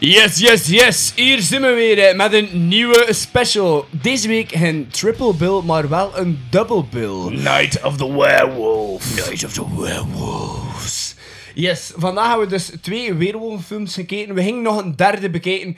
Yes, 0.00 0.38
yes, 0.38 0.66
yes. 0.66 1.12
Hier 1.14 1.40
zijn 1.40 1.62
we 1.62 1.72
weer 1.72 2.16
met 2.16 2.32
een 2.32 2.68
nieuwe 2.68 3.06
special. 3.10 3.86
Deze 3.90 4.28
week 4.28 4.52
geen 4.52 4.88
triple 4.90 5.34
bill, 5.34 5.60
maar 5.64 5.88
wel 5.88 6.18
een 6.18 6.40
double 6.50 6.84
bill. 6.90 7.38
Night 7.38 7.82
of 7.82 7.96
the 7.96 8.16
Werewolf. 8.16 9.16
Night 9.16 9.44
of 9.44 9.52
the 9.52 9.80
Werewolves. 9.80 11.14
Yes, 11.54 11.92
vandaag 11.96 12.28
hebben 12.28 12.48
we 12.48 12.52
dus 12.52 12.70
twee 12.80 13.14
weerwolvenfilms 13.14 13.94
gekeken. 13.94 14.34
We 14.34 14.42
gingen 14.42 14.62
nog 14.62 14.82
een 14.82 14.96
derde 14.96 15.30
bekijken. 15.30 15.76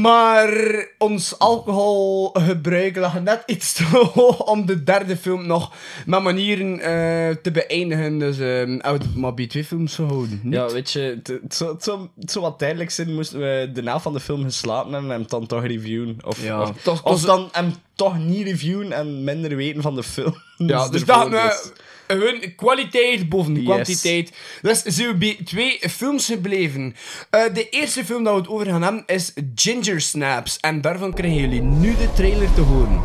Maar 0.00 0.50
ons 0.98 1.38
alcoholgebruik 1.38 2.96
lag 2.96 3.20
net 3.22 3.42
iets 3.46 3.72
te 3.72 3.84
hoog 3.84 4.44
om 4.44 4.66
de 4.66 4.82
derde 4.82 5.16
film 5.16 5.46
nog 5.46 5.72
met 6.06 6.22
manieren 6.22 6.72
eh, 6.80 7.36
te 7.42 7.50
beëindigen. 7.52 8.18
Dus 8.18 8.38
eh 8.38 8.46
hebben 8.46 8.80
we 8.80 8.88
het 8.88 9.16
maar 9.16 9.34
bij 9.34 9.46
twee 9.46 9.64
films 9.64 9.94
gehouden. 9.94 10.40
niet? 10.42 10.54
Ja, 10.54 10.68
weet 10.70 10.90
je, 10.90 11.20
het, 11.22 11.54
zou, 11.54 11.72
het 12.20 12.30
zou 12.30 12.44
wat 12.44 12.58
tijdelijk 12.58 12.90
zijn 12.90 13.14
moesten 13.14 13.38
we 13.40 13.70
de 13.74 13.82
helft 13.82 14.02
van 14.02 14.12
de 14.12 14.20
film 14.20 14.42
geslapen 14.44 14.92
hebben 14.92 15.10
en 15.10 15.16
hem 15.18 15.28
dan 15.28 15.46
toch 15.46 15.66
reviewen. 15.66 16.16
Of, 16.24 16.42
Ja, 16.44 16.60
of, 16.62 16.70
toch- 16.82 17.04
of 17.04 17.20
dan 17.20 17.48
hem 17.52 17.74
toch 17.94 18.18
niet 18.18 18.46
reviewen 18.46 18.92
en 18.92 19.24
minder 19.24 19.56
weten 19.56 19.82
van 19.82 19.94
de 19.94 20.02
film. 20.02 20.34
Ja, 20.56 20.88
dus 20.88 21.00
ervoor, 21.00 21.30
dat 21.30 21.30
we 21.30 21.72
gewoon 22.18 22.54
kwaliteit 22.56 23.28
boven 23.28 23.54
de 23.54 23.60
Yes. 23.62 23.68
kwantiteit. 23.68 24.32
Dus 24.62 24.82
zijn 24.82 25.08
we 25.08 25.14
bij 25.14 25.38
twee 25.44 25.78
films 25.90 26.26
gebleven. 26.26 26.94
Eh, 27.30 27.40
de 27.54 27.68
eerste 27.68 28.04
film 28.04 28.24
dat 28.24 28.34
we 28.34 28.40
het 28.40 28.48
over 28.48 28.66
gaan 28.66 28.82
hebben 28.82 29.02
is 29.06 29.32
Ginger 29.54 30.00
Snaps. 30.00 30.58
En 30.60 30.80
daarvan 30.80 31.12
krijgen 31.14 31.40
jullie 31.40 31.62
nu 31.62 31.96
de 31.96 32.12
trailer 32.14 32.54
te 32.54 32.60
horen. 32.60 33.02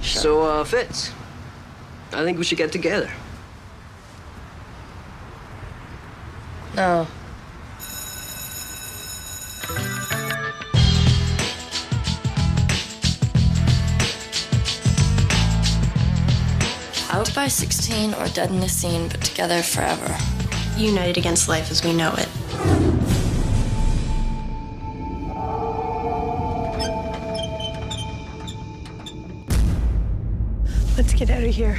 So, 0.00 0.42
uh, 0.46 0.64
Fitz, 0.64 1.08
I 2.20 2.24
think 2.24 2.36
we 2.38 2.44
should 2.44 2.62
get 2.62 2.72
together. 2.82 3.10
No. 6.74 7.06
By 17.46 17.50
16 17.50 18.12
or 18.14 18.26
dead 18.30 18.50
in 18.50 18.58
the 18.58 18.68
scene, 18.68 19.06
but 19.06 19.20
together 19.20 19.62
forever. 19.62 20.18
United 20.76 21.16
against 21.16 21.48
life 21.48 21.70
as 21.70 21.84
we 21.84 21.92
know 21.92 22.12
it. 22.18 22.28
Let's 30.96 31.14
get 31.14 31.30
out 31.30 31.44
of 31.44 31.54
here. 31.54 31.76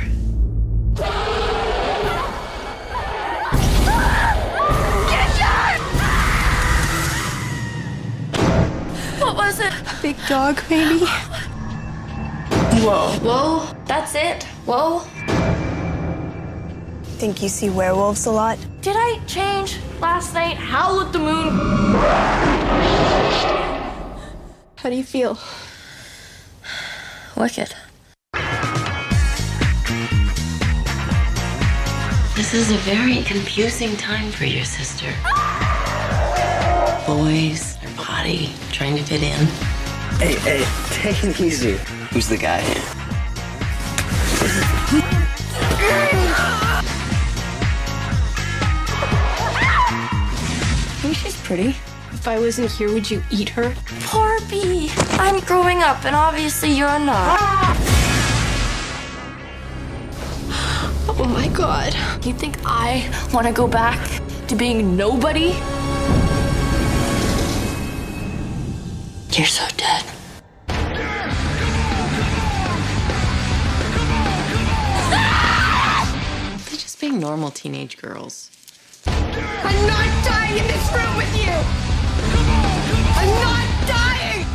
What 9.19 9.35
was 9.35 9.59
it? 9.59 9.73
A 9.73 10.01
big 10.01 10.15
dog, 10.29 10.63
maybe? 10.69 11.05
Whoa. 12.85 13.11
Whoa. 13.19 13.75
That's 13.85 14.15
it. 14.15 14.45
Whoa. 14.65 15.03
Think 17.17 17.41
you 17.41 17.49
see 17.49 17.71
werewolves 17.71 18.27
a 18.27 18.31
lot? 18.31 18.59
Did 18.81 18.95
I 18.95 19.19
change 19.25 19.79
last 19.99 20.35
night? 20.35 20.55
Howl 20.55 21.01
at 21.01 21.11
the 21.11 21.17
moon. 21.17 21.49
How 24.75 24.89
do 24.91 24.95
you 24.95 25.03
feel? 25.03 25.39
Wicked. 27.35 27.73
This 32.35 32.53
is 32.53 32.69
a 32.69 32.77
very 32.85 33.23
confusing 33.23 33.97
time 33.97 34.29
for 34.29 34.45
your 34.45 34.63
sister. 34.63 35.11
Boys, 37.07 37.77
her 37.77 37.97
body, 37.97 38.51
trying 38.71 38.95
to 38.95 39.01
fit 39.01 39.23
in. 39.23 39.47
Hey, 40.19 40.35
hey, 40.35 40.65
take 40.91 41.23
it 41.23 41.41
easy. 41.41 41.79
Who's 42.11 42.27
the 42.29 42.37
guy? 42.37 42.61
Pretty. 51.47 51.69
If 52.11 52.27
I 52.27 52.37
wasn't 52.37 52.69
here, 52.69 52.91
would 52.91 53.09
you 53.09 53.23
eat 53.31 53.47
her? 53.47 53.73
Poor 54.01 54.37
Bee. 54.49 54.91
I'm 55.11 55.39
growing 55.45 55.81
up, 55.81 56.03
and 56.03 56.13
obviously 56.13 56.71
you're 56.73 56.99
not. 56.99 57.39
Oh 61.19 61.23
my 61.23 61.47
god. 61.47 61.95
You 62.25 62.33
think 62.33 62.57
I 62.63 63.09
want 63.33 63.47
to 63.47 63.53
go 63.53 63.65
back 63.67 63.97
to 64.49 64.55
being 64.55 64.95
nobody? 64.95 65.55
You're 69.31 69.47
so 69.47 69.65
dead. 69.77 70.03
They're 76.65 76.83
just 76.85 76.99
being 77.01 77.19
normal 77.19 77.49
teenage 77.49 77.97
girls. 77.97 78.51
I'm 79.63 79.87
not 79.87 80.09
dying 80.23 80.57
in 80.57 80.67
this 80.67 80.91
room 80.93 81.17
with 81.17 81.35
you! 81.35 81.53
I'm 83.19 83.31
not 83.41 83.67
dying! 83.87 84.45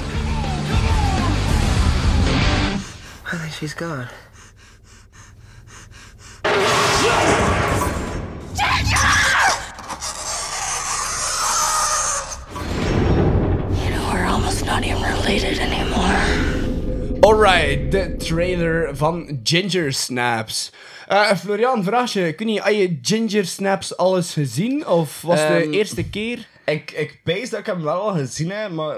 I 3.26 3.36
think 3.38 3.52
she's 3.52 3.74
gone. 3.74 4.08
You 13.82 13.90
know, 13.90 14.10
we're 14.12 14.26
almost 14.26 14.64
not 14.66 14.84
even 14.84 15.02
related 15.02 15.58
anymore. 15.58 17.22
Alright, 17.24 17.90
de 17.90 18.16
trailer 18.18 18.92
van 18.92 19.40
Ginger 19.44 19.92
Snaps. 19.92 20.70
Eh, 21.08 21.36
Florian, 21.36 21.84
vraag 21.84 22.12
je, 22.12 22.32
kun 22.32 22.48
je, 22.48 22.60
had 22.60 22.74
je 22.74 22.98
Ginger 23.02 23.46
Snaps 23.46 23.96
alles 23.96 24.32
gezien? 24.32 24.86
Of 24.86 25.22
was 25.22 25.40
het 25.40 25.48
Ehm, 25.48 25.70
de 25.70 25.76
eerste 25.76 26.08
keer? 26.08 26.48
Ik, 26.64 26.90
ik 26.90 27.20
pees 27.24 27.50
dat 27.50 27.60
ik 27.60 27.66
hem 27.66 27.82
wel 27.82 28.00
al 28.00 28.12
gezien 28.12 28.50
heb, 28.50 28.70
maar 28.70 28.96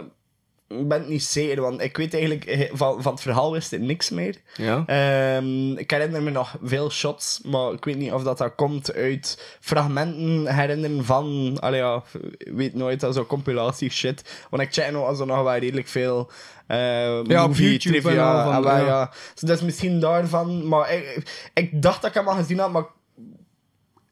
ik 0.68 0.88
ben 0.88 0.98
het 0.98 1.08
niet 1.08 1.22
zeker, 1.22 1.60
want 1.60 1.80
ik 1.80 1.96
weet 1.96 2.14
eigenlijk 2.14 2.44
eh, 2.44 2.70
van, 2.72 3.02
van 3.02 3.12
het 3.12 3.22
verhaal 3.22 3.52
wist 3.52 3.72
ik 3.72 3.80
niks 3.80 4.10
meer. 4.10 4.36
Ja. 4.56 4.82
Ehm, 4.86 5.72
ik 5.72 5.90
herinner 5.90 6.22
me 6.22 6.30
nog 6.30 6.56
veel 6.62 6.90
shots, 6.90 7.40
maar 7.44 7.72
ik 7.72 7.84
weet 7.84 7.96
niet 7.96 8.12
of 8.12 8.22
dat, 8.22 8.38
dat 8.38 8.54
komt 8.54 8.94
uit 8.94 9.56
fragmenten 9.60 10.54
herinneren 10.54 11.04
van, 11.04 11.56
allee 11.60 11.80
ja, 11.80 12.02
weet 12.38 12.74
nooit, 12.74 13.00
dat 13.00 13.10
is 13.10 13.16
zo 13.16 13.24
compilatie 13.24 13.90
shit. 13.90 14.46
Want 14.50 14.62
ik 14.62 14.72
check 14.72 14.90
nog 14.90 15.26
nog 15.26 15.42
wel 15.42 15.56
redelijk 15.56 15.88
veel 15.88 16.30
eh 16.66 16.78
Ja, 17.24 17.42
op 17.42 17.48
movie 17.48 17.70
YouTube 17.70 17.96
en 17.96 18.02
trivia. 18.02 18.44
van, 18.44 18.68
en 18.70 18.80
ja. 18.80 18.86
ja. 18.86 19.10
Dus 19.34 19.42
dat 19.48 19.56
is 19.58 19.62
misschien 19.64 20.00
daarvan, 20.00 20.68
maar 20.68 20.92
ik, 20.92 21.22
ik 21.54 21.82
dacht 21.82 22.00
dat 22.02 22.10
ik 22.10 22.16
hem 22.16 22.28
al 22.28 22.34
gezien 22.36 22.58
had, 22.58 22.72
maar 22.72 22.84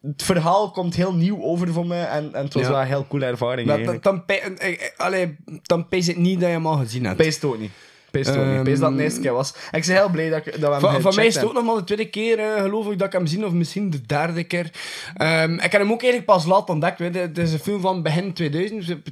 het 0.02 0.22
verhaal 0.22 0.70
komt 0.70 0.94
heel 0.94 1.14
nieuw 1.14 1.42
over 1.42 1.68
voor 1.72 1.86
me 1.86 2.00
en, 2.02 2.34
en 2.34 2.44
het 2.44 2.54
was 2.54 2.62
Ja. 2.62 2.68
wel 2.70 2.80
een 2.80 2.86
heel 2.86 3.06
coole 3.08 3.24
ervaring 3.24 3.68
Dat, 3.84 4.02
dan, 4.02 4.24
pe- 4.24 4.32
eh, 4.34 4.72
eh, 4.72 4.78
allee, 4.96 5.36
dan 5.62 5.88
pees 5.88 6.06
het 6.06 6.16
niet 6.16 6.40
dat 6.40 6.48
je 6.48 6.54
hem 6.54 6.66
al 6.66 6.76
gezien 6.76 7.04
hebt. 7.04 7.16
Pees 7.16 7.34
het 7.34 7.44
ook 7.44 7.58
niet. 7.58 7.70
Pees 8.10 8.26
het 8.26 8.36
ook 8.36 8.44
niet. 8.46 8.62
Pees 8.62 8.78
dat 8.78 8.88
het 8.88 8.98
de 8.98 9.04
eerste 9.04 9.20
keer 9.20 9.32
was. 9.32 9.54
En 9.70 9.78
ik 9.78 9.86
ben 9.86 9.96
heel 9.96 10.08
blij 10.08 10.30
dat, 10.30 10.46
ik, 10.46 10.60
dat 10.60 10.60
we 10.60 10.66
hem 10.66 10.80
Van, 10.80 11.00
van 11.00 11.14
mij 11.14 11.26
is 11.26 11.34
het 11.34 11.44
ook 11.44 11.52
nog 11.52 11.64
maar 11.64 11.74
de 11.76 11.84
tweede 11.84 12.08
keer, 12.08 12.38
geloof 12.58 12.90
ik, 12.90 12.98
dat 12.98 13.06
ik 13.06 13.12
hem 13.12 13.26
zie, 13.26 13.46
of 13.46 13.52
misschien 13.52 13.90
de 13.90 14.00
derde 14.00 14.44
keer. 14.44 14.70
Ehm, 15.16 15.54
ik 15.54 15.72
heb 15.72 15.80
hem 15.80 15.92
ook 15.92 16.02
eigenlijk 16.02 16.24
pas 16.24 16.44
laat 16.44 16.68
ontdekt. 16.68 16.98
Het 16.98 17.38
is 17.38 17.52
een 17.52 17.58
film 17.58 17.80
van 17.80 18.02
begin 18.02 18.32
2000, 18.32 19.02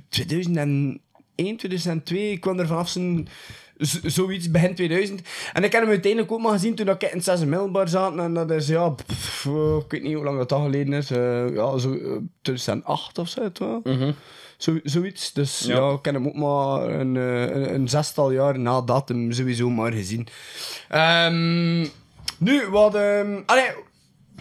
2001, 1.40 1.56
2002. 1.56 2.30
Ik 2.30 2.40
kwam 2.40 2.58
er 2.58 2.66
vanaf 2.66 2.88
zijn 2.88 3.28
zoiets, 4.04 4.50
begin 4.50 4.74
2000. 4.74 5.20
En 5.52 5.64
ik 5.64 5.72
heb 5.72 5.80
hem 5.82 5.90
uiteindelijk 5.90 6.32
ook 6.32 6.40
maar 6.40 6.52
gezien 6.52 6.74
toen 6.74 6.88
ik 6.88 7.02
in 7.02 7.08
het 7.12 7.24
zesde 7.24 7.46
middelbaar 7.46 7.88
zat. 7.88 8.16
En 8.18 8.34
dat 8.34 8.50
is, 8.50 8.66
ja, 8.68 8.88
pff, 8.88 9.46
eh, 9.46 9.76
ik 9.84 9.90
weet 9.90 10.02
niet 10.02 10.14
hoe 10.14 10.24
lang 10.24 10.38
dat 10.38 10.52
al 10.52 10.62
geleden 10.62 10.92
is. 10.92 11.10
eh, 11.10 11.54
ja, 11.54 11.78
zo 11.78 11.92
eh, 11.94 12.10
2008 12.42 13.18
of 13.18 13.28
zo, 13.28 13.52
toch? 13.52 13.80
Zo, 14.56 14.78
zoiets. 14.84 15.32
Dus 15.32 15.58
ja. 15.60 15.76
Ja. 15.76 15.90
ik 15.92 16.04
heb 16.04 16.14
hem 16.14 16.26
ook 16.26 16.34
maar 16.34 16.88
een, 17.00 17.16
eh, 17.16 17.40
een, 17.42 17.74
een 17.74 17.88
zestal 17.88 18.30
jaar 18.30 18.58
na 18.58 18.80
datum 18.80 19.32
sowieso 19.32 19.70
maar 19.70 19.92
gezien. 19.92 20.26
Ehm, 20.88 21.80
nu, 22.38 22.66
wat... 22.70 22.94
allee, 23.46 23.70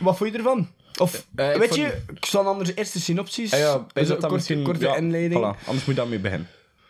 wat 0.01 0.17
vond 0.17 0.31
je 0.31 0.37
ervan? 0.37 0.67
Of, 0.99 1.25
Eh, 1.35 1.47
weet 1.57 1.67
vond- 1.67 1.75
je, 1.75 2.01
ik 2.15 2.25
zal 2.25 2.45
anders 2.47 2.71
eerst 2.75 2.93
de 2.93 2.99
synopsis... 2.99 3.53
Ah 3.53 3.59
ja, 3.59 3.73
dus 3.77 3.83
is 3.93 3.93
dat 3.93 4.03
een 4.03 4.07
dan 4.07 4.17
korte, 4.19 4.33
misschien... 4.33 4.63
korte 4.63 4.85
ja, 4.85 4.95
inleiding. 4.95 5.39
Voilà, 5.39 5.57
anders 5.65 5.85
moet 5.85 5.85
je 5.85 5.93
daarmee 5.93 6.19
beginnen. 6.19 6.47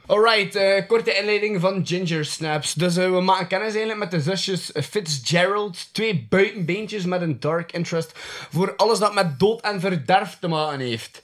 Alright, 0.09 0.55
eh, 0.55 0.87
korte 0.87 1.13
inleiding 1.17 1.61
van 1.61 1.85
Ginger 1.85 2.25
Snaps. 2.25 2.73
Dus 2.73 2.97
eh, 2.97 3.11
we 3.11 3.21
maken 3.21 3.47
kennis 3.47 3.75
eigenlijk 3.75 3.99
met 3.99 4.11
de 4.11 4.31
zusjes 4.31 4.71
Fitzgerald. 4.89 5.93
Twee 5.93 6.25
buitenbeentjes 6.29 7.05
met 7.05 7.21
een 7.21 7.39
dark 7.39 7.71
interest 7.71 8.11
voor 8.49 8.73
alles 8.75 8.99
dat 8.99 9.13
met 9.13 9.39
dood 9.39 9.61
en 9.61 9.79
verderf 9.79 10.37
te 10.39 10.47
maken 10.47 10.79
heeft. 10.79 11.21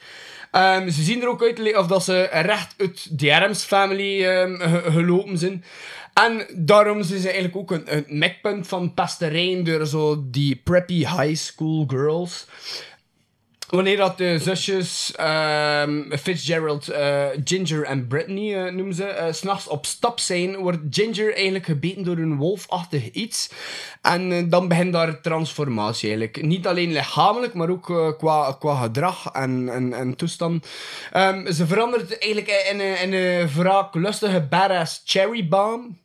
Ehm, 0.52 0.90
ze 0.90 1.04
zien 1.04 1.22
er 1.22 1.28
ook 1.28 1.42
uit 1.44 1.60
of 1.78 1.88
dat 1.88 2.04
ze 2.04 2.22
recht 2.32 2.74
uit 2.78 3.20
de 3.20 3.36
Adams 3.36 3.64
family 3.64 4.26
ehm, 4.26 4.56
ge- 4.60 4.92
gelopen 4.92 5.38
zijn. 5.38 5.64
En 6.14 6.46
daarom 6.54 7.04
zijn 7.04 7.20
ze 7.20 7.26
eigenlijk 7.26 7.56
ook 7.58 7.72
een, 7.72 7.84
een 7.88 8.06
van 8.66 8.94
pesterijen 8.94 9.64
door 9.64 9.86
zo 9.88 10.24
die 10.26 10.56
preppy 10.64 10.98
high 10.98 11.36
school 11.36 11.84
girls. 11.88 12.46
Wanneer 13.70 13.98
dat 13.98 14.18
de 14.18 14.40
zusjes 14.40 15.12
ehm, 15.16 16.18
Fitzgerald, 16.18 16.88
eh, 16.88 17.26
Ginger 17.44 17.84
en 17.84 18.08
Brittany 18.08 18.54
eh, 18.54 18.74
noemen 18.74 18.94
ze, 18.94 19.06
eh, 19.06 19.34
s 19.34 19.44
s'nachts 19.46 19.68
op 19.68 19.86
stap 19.86 20.20
zijn, 20.20 20.56
wordt 20.56 20.80
Ginger 20.90 21.34
eigenlijk 21.34 21.66
gebeten 21.66 22.04
door 22.04 22.18
een 22.18 22.36
wolfachtig 22.36 23.12
iets. 23.12 23.50
En 24.02 24.32
eh, 24.32 24.44
dan 24.48 24.68
begint 24.68 24.94
daar 24.94 25.22
transformatie 25.22 26.10
eigenlijk. 26.10 26.46
Niet 26.46 26.68
alleen 26.68 26.92
lichamelijk, 26.92 27.54
maar 27.54 27.70
ook 27.70 27.90
eh, 27.90 28.12
qua, 28.18 28.56
qua 28.60 28.76
gedrag 28.82 29.30
en, 29.32 29.70
en, 29.70 29.94
en 29.94 30.16
toestand. 30.16 30.68
Ehm, 31.12 31.52
ze 31.52 31.68
verandert 31.68 32.18
eigenlijk 32.18 32.68
in 32.72 32.80
een, 32.80 33.00
in 33.02 33.14
een 33.14 33.50
wraaklustige 33.56 34.42
badass 34.42 35.02
cherry 35.06 35.48
bomb. 35.48 36.04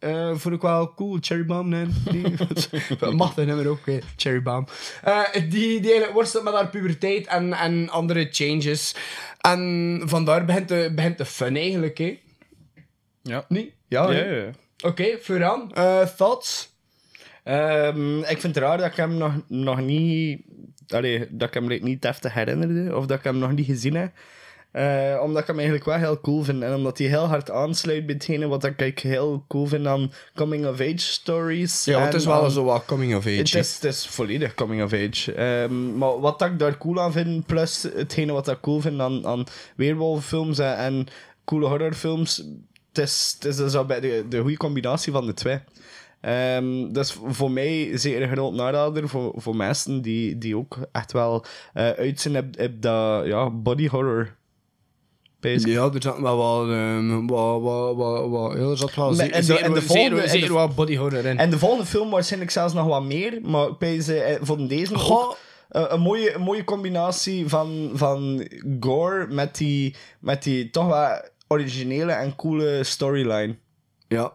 Eh 0.00 0.34
vond 0.34 0.54
ik 0.54 0.60
wel 0.60 0.94
cool, 0.94 1.18
Cherry 1.20 1.44
Bomb, 1.44 1.66
nee. 1.66 1.86
Die, 2.10 2.34
machtig 3.14 3.46
nummer 3.46 3.68
ook, 3.68 3.78
Cherry 4.16 4.42
Bomb. 4.42 4.70
Eh, 5.02 5.22
die, 5.48 5.80
die 5.80 6.06
worstelt 6.12 6.44
met 6.44 6.54
haar 6.54 6.68
puberteit 6.68 7.26
en, 7.26 7.52
en 7.52 7.88
andere 7.88 8.28
changes. 8.30 8.94
En 9.40 10.02
vandaar 10.04 10.44
begint 10.44 10.68
de, 10.68 10.92
begint 10.94 11.18
de 11.18 11.24
fun 11.24 11.56
eigenlijk, 11.56 11.98
hè. 11.98 12.20
Ja. 13.22 13.44
Niet? 13.48 13.72
Ja, 13.88 14.10
Ja. 14.10 14.50
Oké, 14.84 15.18
Furan, 15.20 15.74
eh, 15.74 16.02
thoughts? 16.02 16.70
Ehm, 17.42 18.18
ik 18.18 18.40
vind 18.40 18.54
het 18.54 18.56
raar 18.56 18.78
dat 18.78 18.86
ik 18.86 18.96
hem 18.96 19.16
nog, 19.16 19.32
nog 19.46 19.80
niet... 19.80 20.42
Allee, 20.88 21.26
dat 21.30 21.48
ik 21.48 21.54
hem 21.54 21.66
like, 21.66 21.84
niet 21.84 22.02
deftig 22.02 22.34
herinnerde. 22.34 22.96
Of 22.96 23.06
dat 23.06 23.18
ik 23.18 23.24
hem 23.24 23.38
nog 23.38 23.52
niet 23.52 23.66
gezien 23.66 23.94
heb. 23.94 24.12
Eh, 24.72 25.20
omdat 25.22 25.40
ik 25.40 25.46
hem 25.46 25.56
eigenlijk 25.56 25.86
wel 25.86 25.96
heel 25.96 26.20
cool 26.20 26.42
vind. 26.42 26.62
En 26.62 26.74
omdat 26.74 26.98
hij 26.98 27.06
heel 27.06 27.26
hard 27.26 27.50
aansluit 27.50 28.06
bij 28.06 28.14
hetgene 28.14 28.46
wat 28.48 28.64
ik 28.64 28.98
heel 28.98 29.44
cool 29.48 29.66
vind 29.66 29.86
aan 29.86 30.12
coming-of-age 30.34 30.98
stories. 30.98 31.84
Ja, 31.84 32.00
het 32.04 32.14
is 32.14 32.24
wel 32.24 32.42
aan- 32.44 32.50
zo 32.50 32.64
wat 32.64 32.84
coming 32.84 33.14
of 33.16 33.26
age. 33.26 33.34
Het 33.36 33.54
is, 33.54 33.74
het 33.74 33.84
is 33.84 34.06
volledig 34.06 34.54
coming 34.54 34.82
of 34.82 34.92
age. 34.92 35.32
Ehm, 35.34 35.98
maar 35.98 36.20
wat 36.20 36.42
ik 36.42 36.58
daar 36.58 36.78
cool 36.78 37.00
aan 37.00 37.12
vind, 37.12 37.46
plus 37.46 37.82
hetgene 37.94 38.32
wat 38.32 38.48
ik 38.48 38.60
cool 38.60 38.80
vind 38.80 39.00
aan, 39.00 39.26
aan 39.26 39.44
weerwolffilms 39.76 40.58
en, 40.58 40.76
en 40.76 41.06
coole 41.44 41.66
horrorfilms, 41.66 42.36
het 42.92 42.98
is, 42.98 43.32
het 43.34 43.44
is 43.44 43.56
dus 43.56 43.74
al 43.74 43.84
bij 43.84 44.00
de, 44.00 44.24
de 44.28 44.40
goede 44.40 44.56
combinatie 44.56 45.12
van 45.12 45.26
de 45.26 45.34
twee. 45.34 45.58
Ehm 46.20 46.92
dat 46.92 47.04
is 47.04 47.16
voor 47.26 47.50
mij 47.50 47.90
zeker 47.98 48.22
een 48.22 48.30
groot 48.30 48.52
narader 48.54 49.08
voor, 49.08 49.32
voor 49.36 49.56
mensen 49.56 50.02
die, 50.02 50.38
die 50.38 50.56
ook 50.56 50.78
echt 50.92 51.12
wel 51.12 51.44
eh 51.72 51.90
uit 51.90 52.20
zijn 52.20 52.36
op, 52.36 52.44
op 52.60 52.82
dat 52.82 53.26
ja, 53.26 53.50
body 53.50 53.88
horror. 53.88 54.38
Ja, 55.64 55.90
er 55.94 56.02
zat 56.02 56.18
wel 56.20 56.36
wat, 56.36 56.68
ehm, 56.68 57.26
wat, 57.26 57.60
wat, 57.62 57.96
wat, 57.96 58.28
wat, 58.30 58.52
ja, 58.52 58.58
er 58.58 58.76
zat 58.76 58.94
wel 58.94 59.08
en 59.30 59.40
de- 59.46 59.52
en 59.64 59.72
volgende- 59.82 60.16
wat 60.54 60.72
in. 61.24 61.38
En 61.38 61.50
de 61.50 61.58
volgende 61.58 61.86
film 61.86 62.10
waarschijnlijk 62.10 62.50
zelfs 62.52 62.74
nog 62.74 62.86
wat 62.86 63.02
meer, 63.02 63.38
maar 63.42 63.66
ik 63.68 63.74
weet 63.78 64.04
ze 64.04 64.38
voor 64.42 64.68
deze 64.68 64.92
ook, 64.94 65.00
Goh. 65.00 65.34
eh, 65.68 65.84
een, 65.88 66.00
mooie, 66.00 66.34
een 66.34 66.40
mooie 66.40 66.64
combinatie 66.64 67.48
van, 67.48 67.90
van 67.94 68.48
gore 68.80 69.26
met 69.30 69.56
die, 69.56 69.94
met 70.20 70.42
die 70.42 70.70
toch 70.70 70.86
wel 70.86 71.08
originele 71.48 72.12
en 72.12 72.36
coole 72.36 72.84
storyline. 72.84 73.56
Ja. 74.08 74.32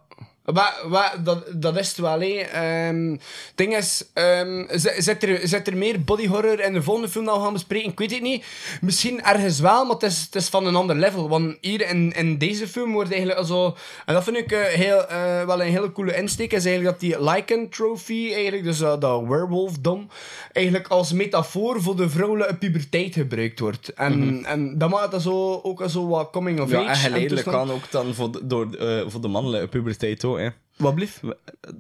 Maar, 0.54 0.74
maar, 0.88 1.16
dat, 1.24 1.44
dat 1.54 1.78
is 1.78 1.88
het 1.88 1.98
wel, 1.98 2.20
hè. 2.22 2.28
Ehm, 2.38 3.10
Het 3.12 3.20
ding 3.56 3.76
is, 3.78 4.06
ehm, 4.14 4.66
z- 4.78 4.98
zit, 4.98 5.24
er, 5.24 5.48
zit 5.48 5.68
er 5.68 5.78
meer 5.78 6.04
body 6.04 6.28
horror 6.28 6.60
in 6.60 6.74
de 6.74 6.82
volgende 6.82 7.10
film 7.10 7.26
dat 7.26 7.36
we 7.38 7.42
gaan 7.44 7.54
bespreken? 7.54 7.90
Ik 7.92 8.00
weet 8.00 8.12
het 8.12 8.22
niet. 8.22 8.46
Misschien 8.82 9.24
ergens 9.24 9.60
wel, 9.60 9.84
maar 9.86 9.94
het 9.94 10.04
is, 10.04 10.22
het 10.22 10.36
is 10.36 10.50
van 10.50 10.66
een 10.66 10.76
ander 10.76 10.96
level. 10.96 11.30
Want 11.30 11.58
hier 11.62 11.90
in, 11.90 12.12
in 12.16 12.38
deze 12.38 12.68
film 12.68 12.92
wordt 12.92 13.12
eigenlijk 13.12 13.46
zo... 13.48 13.76
En 14.06 14.14
dat 14.14 14.24
vind 14.24 14.38
ik 14.38 14.52
eh, 14.52 14.62
heel, 14.64 15.06
eh, 15.08 15.46
wel 15.46 15.62
een 15.62 15.72
hele 15.72 15.92
coole 15.92 16.16
insteek. 16.16 16.54
Is 16.54 16.66
eigenlijk 16.66 17.00
dat 17.00 17.10
die 17.10 17.24
Lycan 17.32 17.70
Trophy, 17.70 18.32
eigenlijk, 18.34 18.64
dus 18.64 18.82
eh, 18.82 19.00
dat 19.00 19.22
werewolfdom, 19.28 20.08
eigenlijk 20.52 20.88
als 20.88 21.12
metafoor 21.12 21.82
voor 21.82 21.96
de 21.96 22.10
vrouwelijke 22.10 22.56
puberteit 22.56 23.14
gebruikt 23.14 23.60
wordt. 23.60 23.94
En, 23.94 24.46
en 24.46 24.78
dat 24.78 24.90
maakt 24.90 25.12
dat 25.12 25.22
zo, 25.22 25.60
ook 25.64 25.84
zo 25.90 26.08
wat 26.08 26.30
coming 26.32 26.60
of 26.62 26.70
Ja, 26.72 26.80
age. 26.80 26.90
en 26.90 26.96
geleidelijk 26.96 27.48
kan 27.48 27.72
ook 27.72 27.92
dan 27.92 28.14
voor 28.14 28.32
de, 28.32 28.48
door, 28.48 28.74
eh, 28.74 29.02
voor 29.08 29.22
de 29.22 29.28
mannelijke 29.28 29.68
puberteit 29.68 30.24
hè. 30.40 30.50
Wat 30.78 30.96
blieft? 30.96 31.20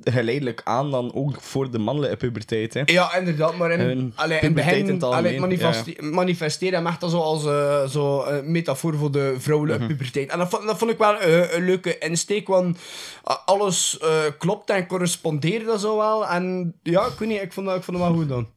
Geleidelijk 0.04 0.62
aan 0.64 0.92
dan 0.92 1.14
ook 1.14 1.42
voor 1.42 1.72
de 1.72 1.78
mannelijke 1.80 2.18
puberteit, 2.18 2.74
hè. 2.74 2.82
Ja, 2.86 3.16
inderdaad, 3.16 3.58
maar 3.58 3.72
in, 3.72 3.80
Hun 3.80 4.14
allee, 4.16 4.40
in 4.40 4.48
het 4.48 4.50
in 4.50 4.54
begin 4.54 4.88
het 4.94 5.04
allee, 5.04 5.16
algemeen, 5.18 5.40
manifeste- 5.40 6.02
manifesteer 6.04 6.72
hem 6.72 6.88
echt 6.88 7.10
zo 7.10 7.20
als 7.20 7.46
eh, 7.46 7.86
zo, 7.88 8.22
eh, 8.24 8.44
metafoor 8.44 8.96
voor 8.96 9.12
de 9.12 9.36
vrouwelijke 9.38 9.84
Mhm. 9.84 9.92
puberteit. 9.92 10.30
En 10.30 10.38
dat 10.38 10.50
vond, 10.50 10.66
dat 10.66 10.78
vond 10.78 10.92
ik 10.92 10.98
wel 10.98 11.18
eh, 11.18 11.54
een 11.56 11.66
leuke 11.66 11.98
insteek, 11.98 12.48
want 12.48 12.78
alles 13.46 14.00
klopt 14.38 14.70
en 14.70 14.88
correspondeerde 14.88 15.80
zo 15.80 15.98
wel. 15.98 16.28
En 16.28 16.74
ja, 16.84 17.06
ik 17.06 17.20
weet 17.20 17.30
niet, 17.30 17.42
ik 17.42 17.54
vond 17.54 17.66
dat, 17.68 17.76
ik 17.76 17.84
vond 17.84 17.98
dat 17.98 18.08
wel 18.08 18.16
goed 18.18 18.30
dan. 18.30 18.48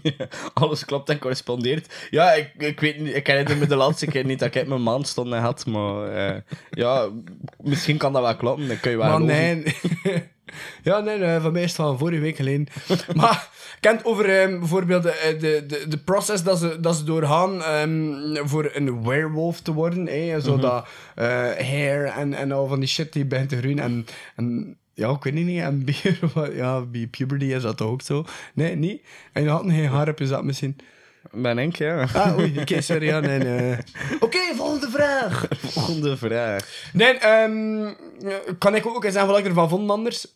Alles 0.54 0.84
klopt 0.84 1.08
en 1.08 1.18
correspondeert. 1.18 1.94
Ja, 2.10 2.32
ik, 2.32 2.50
ik 2.58 2.80
weet 2.80 2.98
niet, 2.98 3.14
ik 3.14 3.26
herinner 3.26 3.56
me 3.56 3.66
de 3.66 3.76
laatste 3.76 4.06
keer 4.06 4.24
niet 4.24 4.38
dat 4.38 4.54
ik 4.54 4.66
mijn 4.66 4.82
maand 4.82 5.08
stond 5.08 5.32
en 5.32 5.40
had, 5.40 5.66
maar 5.66 6.08
eh, 6.08 6.40
ja, 6.70 7.08
misschien 7.56 7.96
kan 7.96 8.12
dat 8.12 8.22
wel 8.22 8.36
kloppen, 8.36 8.68
dan 8.68 8.80
kun 8.80 8.90
je 8.90 8.96
wel 8.96 9.06
Maar 9.06 9.16
geloven. 9.16 9.62
nee. 10.04 10.30
ja, 10.82 11.00
nee, 11.00 11.18
nee, 11.18 11.40
van 11.40 11.52
mij 11.52 11.62
is 11.62 11.68
het 11.68 11.76
van 11.76 11.98
vorige 11.98 12.20
week 12.20 12.36
geleden. 12.36 12.66
maar 13.14 13.48
kent 13.80 14.04
over 14.04 14.40
ehm, 14.40 14.58
bijvoorbeeld 14.58 15.02
de, 15.02 15.36
de, 15.40 15.64
de, 15.66 15.88
de 15.88 15.98
proces 15.98 16.42
dat 16.42 16.58
ze, 16.58 16.80
dat 16.80 16.96
ze 16.96 17.04
doorgaan 17.04 17.62
ehm, 17.62 18.46
voor 18.48 18.70
een 18.72 19.08
werewolf 19.08 19.60
te 19.60 19.72
worden. 19.72 20.06
Hè? 20.06 20.40
Zo 20.40 20.56
dat 20.56 20.86
eh, 21.14 21.26
hair 21.50 22.04
en, 22.04 22.34
en 22.34 22.52
al 22.52 22.66
van 22.66 22.80
die 22.80 22.88
shit 22.88 23.12
die 23.12 23.24
begint 23.24 23.48
te 23.48 23.56
groeien. 23.56 23.78
En, 23.78 24.06
en 24.36 24.76
ja, 24.94 25.10
ik 25.10 25.22
weet 25.22 25.34
niet. 25.34 25.60
En 25.60 25.84
bij, 25.84 26.54
ja, 26.54 26.80
bij 26.80 27.06
puberty 27.06 27.44
is 27.44 27.62
dat 27.62 27.76
toch 27.76 27.88
ook 27.88 28.02
zo? 28.02 28.24
Nee, 28.54 28.76
niet? 28.76 29.02
En 29.32 29.42
je 29.42 29.48
had 29.48 29.64
geen 29.66 29.86
haar 29.86 30.08
op 30.08 30.18
je 30.18 30.26
zat 30.26 30.44
misschien. 30.44 30.76
Ben 31.30 31.58
ik, 31.58 31.76
ja. 31.76 32.06
Ah, 32.14 32.38
oei, 32.38 32.60
oké, 32.60 32.80
sorry. 32.80 33.06
Ja, 33.06 33.20
nee, 33.20 33.38
nee. 33.38 33.76
Oké, 34.20 34.38
volgende 34.56 34.90
vraag. 34.90 35.46
Volgende 35.72 36.16
vraag. 36.16 36.90
Nee, 36.92 37.18
ehm, 37.18 37.92
kan 38.58 38.74
ik 38.74 38.86
ook 38.86 39.04
eens 39.04 39.12
zeggen 39.12 39.30
wat 39.30 39.40
ik 39.40 39.46
ervan 39.46 39.68
vond 39.68 39.90
anders? 39.90 40.26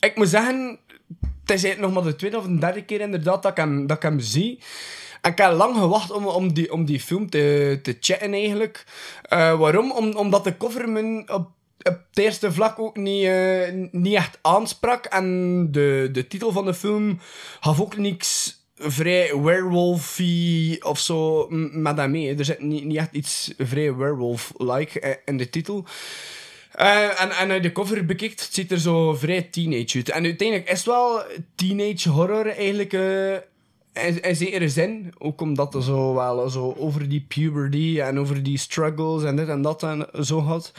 Ik 0.00 0.16
moet 0.16 0.28
zeggen, 0.28 0.78
het 1.20 1.50
is 1.50 1.64
eigenlijk 1.64 1.80
nog 1.80 1.92
maar 1.92 2.12
de 2.12 2.18
tweede 2.18 2.36
of 2.36 2.46
de 2.46 2.58
derde 2.58 2.84
keer 2.84 3.00
inderdaad 3.00 3.42
dat 3.42 3.50
ik 3.50 3.56
hem, 3.56 3.86
dat 3.86 3.96
ik 3.96 4.02
hem 4.02 4.20
zie. 4.20 4.58
En 5.20 5.30
ik 5.32 5.38
heb 5.38 5.52
lang 5.52 5.76
gewacht 5.76 6.10
om, 6.10 6.26
om, 6.26 6.52
die, 6.52 6.72
om 6.72 6.84
die 6.84 7.00
film 7.00 7.30
te, 7.30 7.78
te 7.82 7.96
chatten 8.00 8.32
eigenlijk. 8.32 8.84
Eh, 9.22 9.58
waarom? 9.58 9.92
Om, 9.92 10.14
omdat 10.14 10.44
de 10.44 10.56
cover 10.56 10.88
me 10.88 11.22
op, 11.26 11.50
op 11.78 11.98
het 12.10 12.18
eerste 12.18 12.52
vlak 12.52 12.78
ook 12.78 12.96
niet, 12.96 13.24
eh, 13.24 13.72
niet 13.90 14.14
echt 14.14 14.38
aansprak. 14.42 15.04
En 15.04 15.68
de, 15.70 16.08
de 16.12 16.26
titel 16.26 16.52
van 16.52 16.64
de 16.64 16.74
film 16.74 17.18
gaf 17.60 17.80
ook 17.80 17.96
niks 17.96 18.60
vrij 18.78 19.40
werewolfy 19.40 20.78
of 20.80 20.98
zo 20.98 21.46
met. 21.50 21.98
Er 21.98 22.44
zit 22.44 22.60
niet, 22.60 22.84
niet 22.84 22.96
echt 22.96 23.12
iets 23.12 23.54
vrij 23.58 23.94
werewolf-like 23.94 25.00
eh, 25.00 25.14
in 25.24 25.36
de 25.36 25.50
titel. 25.50 25.84
Eh, 26.72 27.22
en, 27.22 27.30
en 27.30 27.50
uit 27.50 27.62
de 27.62 27.72
cover 27.72 28.06
bekijkt, 28.06 28.56
het 28.56 28.70
er 28.70 28.80
zo 28.80 29.14
vrij 29.14 29.42
teenage 29.42 29.96
uit. 29.96 30.08
En 30.08 30.24
uiteindelijk 30.24 30.70
is 30.70 30.78
het 30.78 30.86
wel 30.86 31.22
teenage 31.54 32.08
horror 32.08 32.46
eigenlijk... 32.46 32.92
eh, 32.92 33.34
in, 34.04 34.20
in 34.22 34.36
zekere 34.36 34.68
zin, 34.68 35.14
ook 35.18 35.40
omdat 35.40 35.72
het 35.72 35.84
zo 35.84 36.14
wel 36.14 36.48
zo 36.48 36.74
over 36.78 37.08
die 37.08 37.24
puberty 37.28 38.00
en 38.00 38.18
over 38.18 38.42
die 38.42 38.58
struggles 38.58 39.24
en 39.24 39.36
dit 39.36 39.48
en 39.48 39.62
dat 39.62 39.82
en 39.82 40.08
zo 40.20 40.40
gaat. 40.40 40.72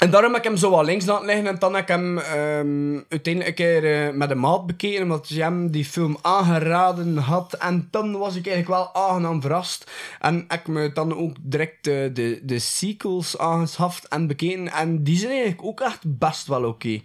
En 0.00 0.10
daarom 0.10 0.32
heb 0.32 0.42
ik 0.42 0.48
hem 0.48 0.56
zo 0.56 0.70
wat 0.70 0.84
links 0.84 1.04
laten 1.04 1.26
liggen 1.26 1.46
en 1.46 1.58
dan 1.58 1.74
heb 1.74 1.82
ik 1.82 1.88
hem 1.88 2.18
ehm, 2.18 3.00
uiteindelijk 3.08 3.46
een 3.46 3.54
keer 3.54 4.06
eh, 4.06 4.14
met 4.14 4.30
een 4.30 4.40
maat 4.40 4.66
bekeken, 4.66 5.02
omdat 5.02 5.28
hij 5.28 5.38
hem 5.38 5.70
die 5.70 5.84
film 5.84 6.18
aangeraden 6.22 7.16
had. 7.16 7.52
En 7.52 7.88
dan 7.90 8.18
was 8.18 8.36
ik 8.36 8.46
eigenlijk 8.46 8.68
wel 8.68 8.94
aangenaam 8.94 9.40
verrast. 9.40 9.90
En 10.20 10.44
heb 10.48 10.60
ik 10.60 10.66
me 10.66 10.92
dan 10.92 11.16
ook 11.16 11.36
direct 11.40 11.86
eh, 11.86 11.94
de, 12.12 12.40
de 12.42 12.58
sequels 12.58 13.38
aangeschaft 13.38 14.08
en 14.08 14.26
bekeken. 14.26 14.72
En 14.72 15.04
die 15.04 15.16
zijn 15.16 15.30
eigenlijk 15.30 15.64
ook 15.64 15.80
echt 15.80 16.18
best 16.18 16.46
wel 16.46 16.64
oké, 16.64 17.00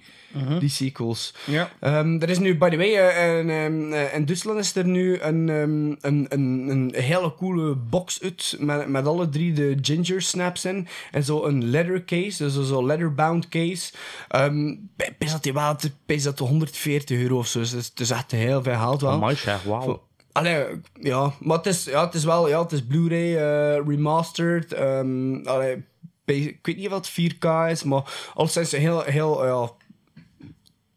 die 0.60 0.70
sequels. 0.70 1.34
Ja. 1.46 1.70
Ehm, 1.80 2.22
er 2.22 2.30
is 2.30 2.40
nu, 2.40 2.58
by 2.58 2.70
the 2.70 2.78
way, 2.78 2.96
eh, 2.96 3.38
een, 3.38 3.50
ehm, 3.50 3.94
eh, 3.94 4.14
in 4.14 4.26
Duitsland 4.26 4.60
is 4.60 4.76
er 4.76 4.86
nu 4.86 5.20
een, 5.20 5.48
een, 5.48 5.98
een, 6.02 6.70
een 6.70 6.94
hele 6.96 7.34
coole 7.34 7.76
box 7.76 8.22
uit 8.22 8.56
met, 8.60 8.88
met 8.88 9.08
alle 9.08 9.30
drie 9.30 9.54
de 9.54 9.78
ginger 9.82 10.22
snaps 10.22 10.66
in. 10.66 10.88
En 11.12 11.24
zo 11.24 11.44
een 11.44 11.70
leather 11.70 12.06
case, 12.06 12.44
dus 12.44 12.56
zo'n 12.86 12.98
leatherbound 12.98 13.50
case. 13.50 13.94
Ehm 14.28 14.74
is 15.20 15.32
dat 15.32 15.44
die 15.44 15.54
wel, 15.54 15.76
dat 16.24 16.40
140 16.40 17.20
euro 17.20 17.38
of 17.38 17.48
zo. 17.48 17.60
Dus 17.60 17.72
het 17.72 18.00
is- 18.00 18.10
echt 18.12 18.32
heel 18.32 18.64
veel 18.64 18.78
geld 18.78 19.02
wel. 19.02 19.12
Amai, 19.12 19.36
zeg, 19.36 19.64
wauw. 19.64 20.04
Allee, 20.32 20.66
ja, 21.00 21.34
maar 21.40 21.58
het 21.58 21.66
is, 21.66 21.84
ja, 21.84 22.06
het 22.06 22.14
is 22.14 22.24
wel, 22.24 22.48
ja, 22.50 22.62
het 22.62 22.72
is 22.72 22.86
Blu-ray 22.86 23.36
eh, 23.36 23.88
remastered. 23.88 24.74
ehm 24.74 25.36
allee, 25.48 25.84
ik 26.26 26.60
weet 26.62 26.78
niet 26.78 26.90
het 26.92 27.10
4K 27.10 27.46
is, 27.70 27.84
maar 27.84 28.32
alleszins 28.34 28.72
heel, 28.72 29.02
heel, 29.02 29.46
ja, 29.46 29.62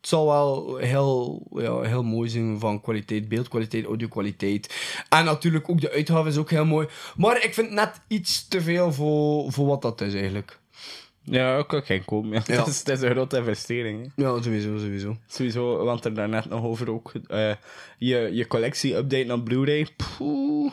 het 0.01 0.09
zal 0.09 0.27
wel 0.27 0.77
heel, 0.77 1.47
ja, 1.55 1.81
heel 1.81 2.03
mooi 2.03 2.29
zijn 2.29 2.59
van 2.61 2.81
kwaliteit, 2.81 3.29
beeldkwaliteit, 3.29 3.85
audiokwaliteit. 3.85 4.75
En 5.09 5.25
natuurlijk 5.25 5.69
ook 5.71 5.81
de 5.81 5.91
uitgave 5.91 6.29
is 6.29 6.37
ook 6.37 6.51
heel 6.51 6.65
mooi. 6.65 6.87
Maar 7.17 7.45
ik 7.45 7.55
vind 7.55 7.71
net 7.71 8.01
iets 8.09 8.49
te 8.49 8.61
veel 8.61 8.93
voor, 8.93 9.53
voor 9.53 9.67
wat 9.67 9.83
dat 9.83 10.01
is 10.01 10.15
eigenlijk. 10.15 10.59
Ja, 11.31 11.57
ook 11.59 11.73
ook 11.73 11.87
geen 11.87 12.05
koop 12.05 12.25
meer. 12.25 12.43
Ja. 12.47 12.59
Het, 12.59 12.67
is, 12.67 12.79
het 12.79 12.89
is 12.89 13.01
een 13.01 13.11
grote 13.11 13.37
investering. 13.37 14.13
Hè. 14.17 14.23
Ja, 14.25 14.43
sowieso, 14.43 14.79
sowieso. 14.79 15.17
Sowieso, 15.27 15.85
want 15.85 16.05
er 16.05 16.15
daarnet 16.15 16.45
nog 16.49 16.65
over 16.65 16.91
ook. 16.91 17.13
eh, 17.27 17.53
je, 17.99 18.31
je 18.33 18.47
collectie 18.47 18.97
update 18.97 19.25
naar 19.25 19.41
Blu-ray. 19.41 19.87
Poeh. 20.19 20.73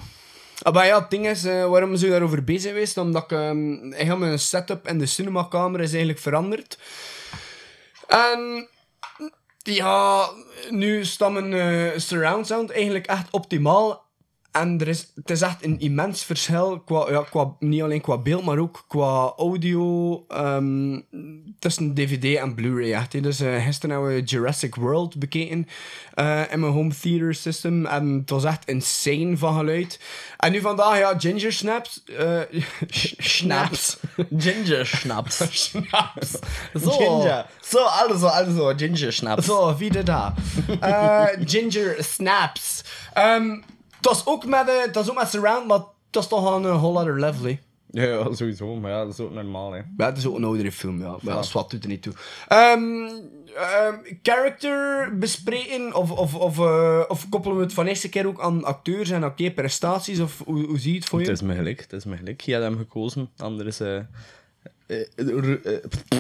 Ah, 0.62 0.74
maar 0.74 0.86
ja, 0.86 1.00
het 1.00 1.10
ding 1.10 1.28
is, 1.28 1.46
eh, 1.46 1.70
waarom 1.70 1.96
zou 1.96 2.06
je 2.06 2.12
daarover 2.12 2.44
bezig 2.44 2.72
geweest? 2.72 2.98
Omdat 2.98 3.24
ik, 3.24 3.32
ehm, 3.32 3.92
heel 3.92 4.18
mijn 4.18 4.40
setup 4.40 4.88
in 4.88 4.98
de 5.00 5.06
cinemakamer 5.06 5.80
is 5.82 5.90
eigenlijk 5.90 6.20
veranderd. 6.20 6.78
En 8.08 8.68
ja, 9.58 10.30
nu 10.70 11.06
staat 11.06 11.32
mijn 11.32 11.54
eh, 11.54 12.00
surround 12.00 12.48
sound 12.48 12.72
eigenlijk 12.72 13.06
echt 13.06 13.28
optimaal. 13.32 14.05
En 14.56 14.80
er 14.80 14.88
is, 14.88 15.12
het 15.16 15.30
is 15.30 15.42
echt 15.42 15.64
een 15.64 15.80
immens 15.80 16.24
verschil, 16.24 16.80
qua, 16.80 17.10
ja, 17.10 17.22
qua, 17.30 17.56
niet 17.60 17.82
alleen 17.82 18.02
qua 18.02 18.18
beeld, 18.18 18.46
maar 18.46 18.58
ook 18.58 18.86
qua 18.88 19.34
audio 19.38 20.24
ehm, 20.28 21.00
tussen 21.60 21.94
DVD 21.94 22.38
en 22.38 22.56
Blu-ray. 22.56 22.94
Echt. 22.94 23.24
Dus 23.24 23.40
eh, 23.40 23.64
gisteren 23.64 23.96
hebben 23.96 24.16
we 24.16 24.22
Jurassic 24.22 24.76
World 24.76 25.20
bekeken 25.20 25.68
eh, 26.14 26.42
in 26.52 26.60
mijn 26.60 26.72
home 26.74 26.94
theater 27.02 27.36
system. 27.36 27.86
En 27.86 28.18
het 28.20 28.30
was 28.30 28.44
echt 28.44 28.68
insane 28.68 29.38
van 29.38 29.58
geluid. 29.58 30.00
En 30.38 30.52
nu 30.52 30.62
vandaag, 30.62 30.98
ja, 30.98 31.20
Ginger 31.20 31.54
Snaps. 31.54 32.04
eh 32.18 32.40
snaps. 33.18 33.98
Ginger 34.38 34.86
snaps. 34.86 35.38
snaps. 35.70 36.32
Zo. 36.84 36.90
Ginger. 36.92 37.46
Zo, 37.62 37.84
also, 37.84 38.28
also, 38.28 38.74
ginger 38.78 39.14
snaps. 39.14 39.46
Zo, 39.46 39.76
wie 39.78 39.92
dit 39.92 40.06
daar? 40.06 40.34
Eh, 40.80 41.28
ginger 41.46 41.96
Snaps. 42.04 42.84
Ehm 43.14 43.62
het 44.10 44.14
was 44.14 44.26
ook 44.34 44.46
met, 44.46 44.68
eh, 44.68 44.82
het 44.82 44.96
was 44.96 45.10
ook 45.10 45.18
met 45.18 45.30
Surround, 45.30 45.68
maar 45.68 45.80
dat 46.10 46.24
is 46.24 46.30
toch 46.30 46.54
aan 46.54 46.66
een 46.66 46.78
whole 46.78 47.00
other 47.00 47.20
level, 47.20 47.46
hè. 47.46 47.60
Ja, 47.92 48.34
sowieso. 48.34 48.76
Maar 48.76 48.92
ja, 48.92 49.04
dat 49.04 49.14
is 49.14 49.20
ook 49.20 49.34
normaal, 49.34 49.72
hè. 49.72 49.82
Ja, 49.98 50.06
het 50.06 50.18
is 50.18 50.26
ook 50.26 50.36
een 50.36 50.44
oudere 50.44 50.72
film, 50.72 51.00
ja. 51.00 51.18
Maar 51.22 51.36
ja, 51.54 51.64
doet 51.68 51.84
er 51.84 51.90
niet 51.90 52.02
toe. 52.02 52.14
Ehm, 52.48 52.82
ehm, 53.56 53.96
character 54.22 55.10
bespreken, 55.18 55.94
of, 55.94 56.12
of, 56.12 56.36
of, 56.36 56.60
eh, 56.60 57.02
of 57.08 57.30
koppelen 57.30 57.58
we 57.58 57.64
het 57.64 57.74
van 57.74 57.86
eerste 57.86 58.10
keer 58.10 58.28
ook 58.28 58.42
aan 58.42 58.64
acteurs 58.64 59.10
en 59.10 59.26
oké, 59.26 59.52
prestaties, 59.52 60.20
of 60.20 60.42
hoe, 60.46 60.66
hoe 60.66 60.80
zie 60.80 60.92
je 60.92 60.98
het 61.00 61.08
voor 61.08 61.20
je? 61.20 61.26
Het 61.26 61.36
is 61.36 61.42
me 61.42 61.56
gelijk, 61.56 61.80
het 61.80 61.94
is 61.94 62.06
me 62.06 62.18
gelijk. 62.18 62.42
Je 62.42 62.52
hebt 62.52 62.64
hem 62.64 62.78
gekozen, 62.78 63.30
anders... 63.38 63.80
eh 63.80 64.00
eh, 64.88 65.00
eh, 65.16 65.66
eh, 65.66 65.74
eh, 65.74 66.18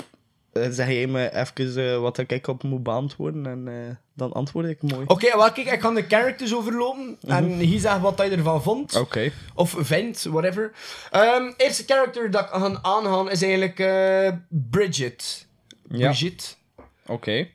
zeg 0.71 0.88
jij 0.88 1.07
me 1.07 1.33
even 1.35 1.91
eh, 1.93 2.00
wat 2.00 2.17
ik 2.17 2.47
op 2.47 2.63
moet 2.63 2.83
beantwoorden 2.83 3.45
en 3.45 3.67
eh, 3.67 3.95
dan 4.13 4.33
antwoord 4.33 4.65
ik 4.67 4.81
mooi. 4.81 5.03
Oké, 5.07 5.38
wel 5.38 5.51
kijk, 5.51 5.71
ik 5.71 5.81
ga 5.81 5.91
de 5.91 6.05
characters 6.07 6.55
overlopen 6.55 7.17
en 7.27 7.45
hier 7.59 7.79
zegt 7.79 8.00
wat 8.00 8.17
hij 8.17 8.31
ervan 8.31 8.63
vond. 8.63 8.95
Oké. 8.95 9.31
Of 9.53 9.75
vindt, 9.77 10.24
whatever. 10.24 10.71
Ehm 11.12 11.53
eerste 11.57 11.83
character 11.85 12.31
dat 12.31 12.41
ik 12.43 12.50
ga 12.50 12.79
aangaan 12.81 13.31
is 13.31 13.41
eigenlijk 13.41 13.79
eh, 13.79 14.31
Bridget. 14.50 15.47
Ja. 15.89 16.07
Bridget. 16.07 16.57
Oké. 17.05 17.47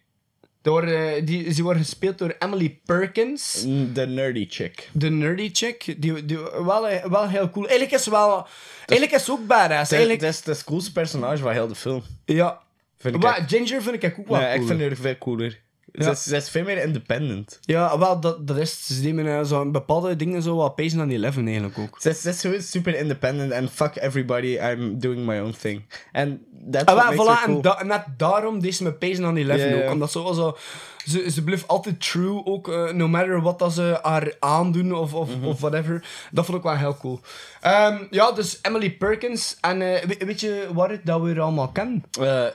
Door, 0.63 0.83
eh, 0.83 1.27
die, 1.27 1.53
ze 1.53 1.63
wordt 1.63 1.79
gespeeld 1.79 2.19
door 2.19 2.37
Emily 2.39 2.81
Perkins. 2.85 3.65
De 3.93 4.07
nerdy 4.07 4.47
chick. 4.51 4.91
De 4.93 5.11
nerdy 5.11 5.51
chick. 5.53 5.95
Die, 5.99 6.25
die, 6.25 6.39
wel, 6.39 6.89
eh, 6.89 7.05
wel 7.05 7.29
heel 7.29 7.51
cool. 7.51 7.67
Eigenlijk 7.69 8.01
is 8.01 8.07
wel... 8.07 8.47
Eigenlijk 8.87 9.21
is 9.21 9.31
ook 9.31 9.47
badass. 9.47 9.81
Het 9.81 9.93
Eigenlijk, 9.93 10.23
is 10.23 10.37
het 10.37 10.49
is 10.49 10.57
het 10.57 10.67
coolste 10.67 10.93
personage 10.93 11.43
van 11.43 11.53
heel 11.53 11.69
de 11.69 11.75
film. 11.75 12.03
ja. 12.25 12.61
Vind 13.01 13.15
ik 13.15 13.23
Maar 13.23 13.37
echt. 13.37 13.51
Ginger 13.51 13.83
vind 13.83 14.03
ik 14.03 14.19
ook 14.19 14.29
wel 14.29 14.41
Nee, 14.41 14.59
ik 14.59 14.67
vind 14.67 14.81
haar 14.81 14.97
veel 14.97 15.19
cooler. 15.19 15.61
Ze, 15.93 16.11
is, 16.11 16.23
ze 16.23 16.37
is 16.37 16.51
veel 16.51 16.65
meer 16.65 16.83
independent. 16.83 17.59
Ja, 17.61 17.99
wel, 17.99 18.21
dat, 18.21 18.47
dat 18.47 18.57
is... 18.57 18.87
Ze 18.87 19.03
nemen 19.03 19.27
eh, 19.39 19.45
zo 19.45 19.71
bepaalde 19.71 20.17
dingen 20.17 20.43
zo 20.43 20.57
wat 20.57 20.75
pezen 20.75 21.01
aan 21.01 21.09
die 21.09 21.19
leven 21.19 21.47
eigenlijk 21.47 21.79
ook. 21.79 21.97
Ze 22.01 22.09
is, 22.11 22.21
ze 22.23 22.29
is 22.29 22.41
gewoon 22.41 22.61
super 22.63 22.97
independent 22.99 23.51
en 23.53 23.69
fuck 23.69 23.97
everybody, 23.97 24.59
I'm 24.63 24.99
doing 24.99 25.27
my 25.27 25.39
own 25.39 25.55
thing. 25.61 25.83
En 26.13 26.45
that's 26.71 26.85
Ah, 26.85 27.09
wel, 27.17 27.27
voilà, 27.27 27.45
en, 27.47 27.61
da- 27.61 27.81
en 27.81 27.87
net 27.87 28.05
daarom 28.17 28.61
deed 28.61 28.75
ze 28.75 28.83
me 28.83 28.93
pezen 28.93 29.25
aan 29.25 29.35
die 29.35 29.45
leven 29.45 29.69
Ja, 29.69 29.77
ja. 29.77 29.85
ook. 29.85 29.93
Omdat 29.93 30.11
ze, 30.13 30.19
zo, 30.35 30.57
ze, 31.07 31.31
ze 31.31 31.45
blijft 31.45 31.69
altijd 31.69 32.01
true, 32.11 32.45
ook 32.45 32.69
eh, 32.69 32.93
no 32.93 33.09
matter 33.09 33.41
wat 33.43 33.59
dat 33.59 33.73
ze 33.73 33.99
haar 34.03 34.35
aandoen 34.39 34.95
of, 34.95 35.15
of, 35.15 35.37
Mhm. 35.37 35.47
of 35.47 35.61
whatever. 35.61 36.05
Dat 36.31 36.45
vond 36.45 36.57
ik 36.59 36.63
wel 36.65 36.77
heel 36.77 36.97
cool. 36.97 37.21
Ehm, 37.61 37.97
ja, 38.11 38.33
dus 38.33 38.59
Emily 38.63 38.91
Perkins. 38.91 39.57
En 39.61 39.83
eh, 39.83 40.05
we- 40.05 40.25
weet 40.27 40.41
je 40.41 40.69
waar 40.73 40.91
het 40.91 41.07
dat 41.07 41.21
we 41.21 41.31
er 41.31 41.41
allemaal 41.41 41.69
kennen? 41.69 42.05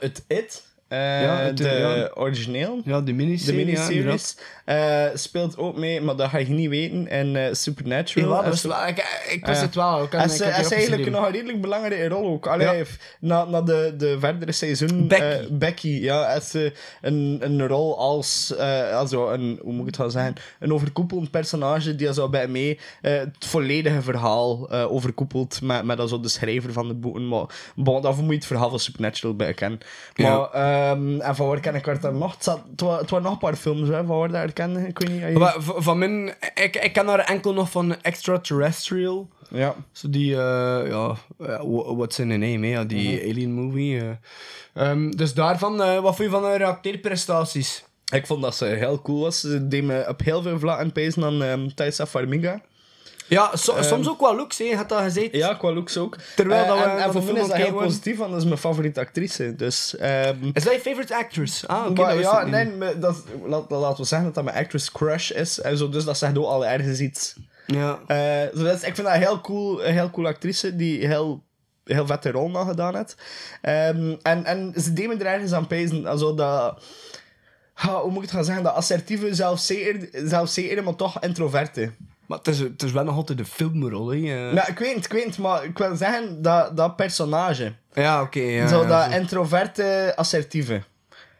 Het 0.00 0.24
It, 0.28 0.64
eh, 0.88 1.22
Ja, 1.22 1.50
de 1.50 1.68
ja. 1.68 2.10
origineel, 2.14 2.80
Ja, 2.84 2.98
de 2.98 3.04
de 3.04 3.12
miniserie. 3.12 3.54
ja, 3.66 3.88
inderdaad. 3.88 3.88
miniseries, 3.88 4.36
eh, 4.64 5.04
speelt 5.14 5.58
ook 5.58 5.76
mee, 5.76 6.00
maar 6.00 6.16
dat 6.16 6.28
ga 6.30 6.38
je 6.38 6.48
niet 6.48 6.68
weten, 6.68 7.08
in 7.08 7.36
eh, 7.36 7.54
Supernatural. 7.54 8.30
Ja, 8.32 8.44
En 8.44 8.52
is 8.52 8.64
ik, 8.64 9.24
ik 9.30 9.46
wist 9.46 9.60
het 9.60 9.74
wel. 9.74 10.02
Ik 10.02 10.12
En 10.12 10.20
en 10.20 10.30
ze 10.30 10.44
eigenlijk 10.74 11.10
nog 11.10 11.26
een 11.26 11.32
redelijk 11.32 11.60
belangrijke 11.60 12.08
rol 12.08 12.26
ook. 12.32 12.46
Allee, 12.46 12.66
Ja. 12.78 12.84
na, 13.20 13.44
na 13.44 13.62
de, 13.62 13.94
de 13.96 14.16
verdere 14.20 14.52
seizoen... 14.52 15.08
Becky. 15.08 15.22
eh, 15.22 15.46
Becky, 15.50 15.88
ja. 15.88 16.40
Een, 17.00 17.38
een 17.40 17.66
rol 17.66 17.98
als... 17.98 18.54
eh 18.56 18.94
also 18.96 19.30
een, 19.32 19.58
hoe 19.62 19.72
moet 19.72 19.80
ik 19.80 19.86
het 19.86 19.96
gaan 19.96 20.10
zeggen? 20.10 20.34
Een 20.60 20.72
overkoepelend 20.72 21.30
personage 21.30 21.94
die 21.96 22.12
zo 22.14 22.28
bij 22.28 22.48
eh, 23.02 23.12
het 23.18 23.46
volledige 23.46 24.02
verhaal 24.02 24.70
eh, 24.70 24.92
overkoepelt 24.92 25.60
met, 25.62 25.84
met 25.84 26.08
zo 26.08 26.20
de 26.20 26.28
schrijver 26.28 26.72
van 26.72 26.88
de 26.88 26.94
boeken. 26.94 27.28
Maar 27.28 27.44
bon, 27.74 28.02
daarvoor 28.02 28.22
moet 28.22 28.32
je 28.32 28.38
het 28.38 28.46
verhaal 28.46 28.70
van 28.70 28.78
Supernatural 28.80 29.36
bij 29.36 29.54
kennen. 29.54 29.78
Maar, 30.16 30.50
ehm, 30.90 31.20
en 31.20 31.36
van 31.36 31.46
waar 31.48 31.60
ken 31.60 31.74
ik 31.74 31.86
haar 31.86 32.00
dan 32.00 32.18
nog? 32.18 32.34
Het, 32.34 32.44
zat- 32.44 32.62
het, 32.70 32.80
wa- 32.80 32.98
het 32.98 33.10
waren 33.10 33.24
nog 33.24 33.32
een 33.34 33.38
paar 33.38 33.56
films, 33.56 33.88
hè, 33.88 34.04
van 34.04 34.18
waar 34.18 34.28
dat 34.28 34.36
herkennen. 34.36 34.86
Ik 34.86 34.98
weet 34.98 35.28
niet. 35.28 35.38
Maar 35.38 35.54
v- 35.58 35.70
van 35.76 35.98
mijn... 35.98 36.28
Ik, 36.54 36.76
ik 36.76 36.92
ken 36.92 37.06
haar 37.06 37.18
enkel 37.18 37.52
nog 37.52 37.70
van 37.70 38.02
Extraterrestrial. 38.02 39.28
Ja. 39.50 39.74
Zo 39.92 40.10
die, 40.10 40.32
eh, 40.32 40.88
ja, 40.88 41.16
eh, 41.38 41.46
wha- 41.62 41.94
what's 41.94 42.18
in 42.18 42.30
a 42.30 42.36
name, 42.36 42.66
hè? 42.66 42.72
Ja, 42.72 42.84
die 42.84 43.18
Mhm. 43.20 43.30
alien 43.30 43.52
movie. 43.52 44.00
eh. 44.00 44.10
Ehm, 44.90 45.10
dus 45.10 45.34
daarvan, 45.34 45.82
eh, 45.82 45.94
wat 46.00 46.16
vond 46.16 46.28
je 46.30 46.34
van 46.34 46.44
haar 46.44 46.64
acteerprestaties? 46.64 47.84
Ik 48.14 48.26
vond 48.26 48.42
dat 48.42 48.56
ze 48.56 48.64
heel 48.64 49.02
cool 49.02 49.20
was. 49.20 49.40
Ze 49.40 49.68
deed 49.68 49.82
me 49.84 50.04
op 50.08 50.20
heel 50.20 50.42
veel 50.42 50.58
vlakken 50.58 50.92
pezen 50.92 51.24
aan 51.24 51.42
um, 51.42 51.74
Thaisa 51.74 52.06
Farmiga. 52.06 52.60
Ja, 53.28 53.56
so- 53.56 53.82
soms 53.82 54.08
ook 54.08 54.20
wel 54.20 54.36
looks, 54.36 54.58
hè, 54.58 54.74
had 54.74 54.88
dat 54.88 55.02
gezegd. 55.02 55.32
Ja, 55.32 55.54
qua 55.54 55.72
looks 55.72 55.96
ook. 55.98 56.16
Terwijl 56.36 56.62
Eh, 56.62 56.68
dat 56.68 56.78
we 56.78 56.84
en, 56.84 56.98
en 56.98 57.12
voor 57.12 57.22
mij 57.32 57.42
is 57.42 57.48
dat 57.48 57.56
heel 57.56 57.72
positief, 57.74 58.16
want 58.16 58.30
dat 58.30 58.40
is 58.40 58.46
mijn 58.46 58.58
favoriete 58.58 59.00
actrice. 59.00 59.54
Dus, 59.56 59.96
ehm, 59.96 60.36
Is 60.52 60.64
dat 60.64 60.72
je 60.72 60.80
favorite 60.80 61.16
actress? 61.16 61.66
Ah, 61.66 61.90
maar 61.90 62.16
wist 62.16 62.30
ja, 62.30 62.44
nee, 62.44 62.98
dat, 62.98 63.24
laat, 63.46 63.70
laten 63.70 64.00
we 64.00 64.04
zeggen 64.06 64.26
dat 64.26 64.34
dat 64.34 64.44
mijn 64.44 64.56
actress 64.56 64.92
crush 64.92 65.30
is. 65.30 65.60
En 65.60 65.76
zo, 65.76 65.88
dus 65.88 66.04
dat 66.04 66.18
zegt 66.18 66.38
ook 66.38 66.44
al 66.46 66.66
ergens 66.66 67.00
iets. 67.00 67.34
Ja. 67.66 67.98
Eh, 68.06 68.40
dat 68.62 68.74
is- 68.76 68.88
ik 68.88 68.94
vind 68.94 69.06
dat 69.06 69.14
een 69.16 69.20
heel 69.22 69.40
cool, 69.40 69.84
een 69.86 69.92
heel 69.92 70.10
cool 70.10 70.26
actrice 70.26 70.76
die 70.76 71.06
heel, 71.06 71.42
heel 71.84 72.06
vette 72.06 72.30
rol 72.30 72.48
nog 72.50 72.68
gedaan 72.68 72.96
heeft. 72.96 73.16
Ehm, 73.60 74.14
en, 74.22 74.44
en 74.44 74.72
ze 74.76 74.92
deed 74.92 75.06
me 75.08 75.14
er 75.16 75.26
ergens 75.26 75.52
aan 75.52 75.66
pezen. 75.66 76.06
Also 76.06 76.34
dat... 76.34 76.82
ha, 77.74 78.00
hoe 78.00 78.08
moet 78.10 78.16
ik 78.16 78.22
het 78.22 78.30
gaan 78.36 78.44
zeggen? 78.44 78.64
Dat 78.64 78.74
assertieve, 78.74 79.34
zelfzeker, 79.34 80.08
zelfzeker 80.28 80.82
maar 80.84 80.96
toch 80.96 81.20
introverte. 81.20 81.92
Maar 82.26 82.38
het 82.38 82.46
is, 82.48 82.58
het 82.58 82.82
is 82.82 82.92
wel 82.92 83.04
nog 83.04 83.14
altijd 83.16 83.38
de 83.38 83.44
filmrol, 83.44 84.08
hè. 84.08 84.16
eh. 84.16 84.52
Nou, 84.54 84.68
ik 84.70 84.78
weet 84.78 84.94
het, 84.94 85.04
ik 85.04 85.12
weet 85.12 85.24
het, 85.24 85.38
maar 85.38 85.64
ik 85.64 85.78
wil 85.78 85.96
zeggen 85.96 86.42
dat, 86.42 86.76
dat 86.76 86.96
personage. 86.96 87.72
Ja, 87.92 88.22
oké. 88.22 88.40
ja, 88.40 88.66
zo 88.66 88.82
ja, 88.82 88.88
dat 88.88 89.18
introverte, 89.18 90.12
assertieve. 90.16 90.82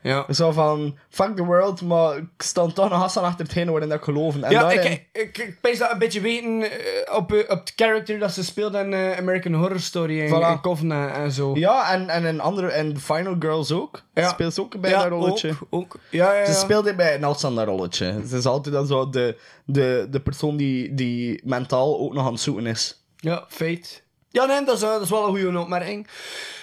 Ja. 0.06 0.32
Zo 0.32 0.50
van, 0.52 0.98
fuck 1.08 1.36
the 1.36 1.44
world, 1.44 1.82
maar 1.82 2.16
ik 2.16 2.25
sta 2.38 2.66
toch 2.66 2.90
nog 2.90 3.16
aan 3.16 3.25
achter 3.25 3.44
hetgene 3.44 3.70
waarin 3.70 3.88
dat 3.88 3.98
ik 3.98 4.04
geloof. 4.04 4.34
En 4.42 4.50
Ja, 4.50 4.60
daarin- 4.60 4.92
ik, 4.92 5.06
ik, 5.12 5.38
ik 5.38 5.58
pees 5.60 5.78
dat 5.78 5.92
een 5.92 5.98
beetje 5.98 6.20
weten 6.20 6.62
eh, 6.62 7.16
op, 7.16 7.32
eh, 7.32 7.38
op 7.50 7.58
het 7.60 7.72
character 7.76 8.18
dat 8.18 8.32
ze 8.32 8.44
speelde 8.44 8.78
in 8.78 8.92
eh, 8.92 9.18
American 9.18 9.52
Horror 9.54 9.80
Story 9.80 10.20
en, 10.20 10.28
Voilà. 10.28 10.46
en 10.46 10.60
Covenant 10.60 11.14
en 11.16 11.30
zo. 11.32 11.54
Ja, 11.54 11.92
en, 11.92 12.08
en 12.08 12.25
een 12.25 12.40
andere, 12.40 12.68
en 12.68 13.00
Final 13.00 13.36
Girls 13.38 13.72
ook. 13.72 14.02
Ja. 14.14 14.28
Speelt 14.28 14.54
ze 14.54 14.60
ook 14.60 14.80
bij 14.80 14.90
Ja, 14.90 15.02
dat 15.02 15.08
rolletje. 15.08 15.48
Ook, 15.48 15.66
ook. 15.70 15.96
Ja, 16.10 16.32
ja, 16.32 16.38
ja. 16.40 16.46
Ze 16.46 16.52
speelde 16.52 16.94
bij 16.94 17.14
een 17.14 17.25
outstander 17.25 17.64
rolletje. 17.64 18.22
Ze 18.28 18.36
is 18.36 18.46
altijd 18.46 18.75
dan 18.75 18.86
zo 18.86 19.10
de, 19.10 19.38
de, 19.64 20.06
de 20.10 20.20
persoon 20.20 20.56
die, 20.56 20.94
die 20.94 21.40
mentaal 21.44 21.98
ook 21.98 22.12
nog 22.14 22.26
aan 22.26 22.32
het 22.32 22.40
zoeken 22.40 22.66
is. 22.66 23.02
Ja, 23.16 23.44
feit. 23.48 24.02
Ja, 24.37 24.45
nee, 24.45 24.64
dat 24.64 24.76
is, 24.76 24.83
eh, 24.83 24.88
dat 24.88 25.02
is 25.02 25.11
wel 25.11 25.23
een 25.28 25.43
goede 25.43 25.59
opmerking. 25.59 26.07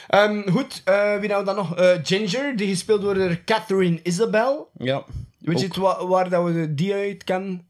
Ehm, 0.07 0.49
goed, 0.49 0.81
eh, 0.85 1.19
wie 1.19 1.29
nou 1.29 1.45
dan 1.45 1.55
nog? 1.55 1.75
Eh, 1.75 1.89
Ginger, 2.03 2.55
die 2.55 2.67
gespeeld 2.67 3.03
wordt 3.03 3.19
door 3.19 3.37
Catherine 3.45 3.99
Isabel. 4.03 4.69
Ja. 4.77 5.03
Weet 5.39 5.59
je 5.59 5.65
Ook. 5.65 5.73
het, 5.73 5.81
wa- 5.83 6.07
waar 6.07 6.29
dat 6.29 6.43
we 6.43 6.73
die 6.73 6.93
uit 6.93 7.23
kennen? 7.23 7.67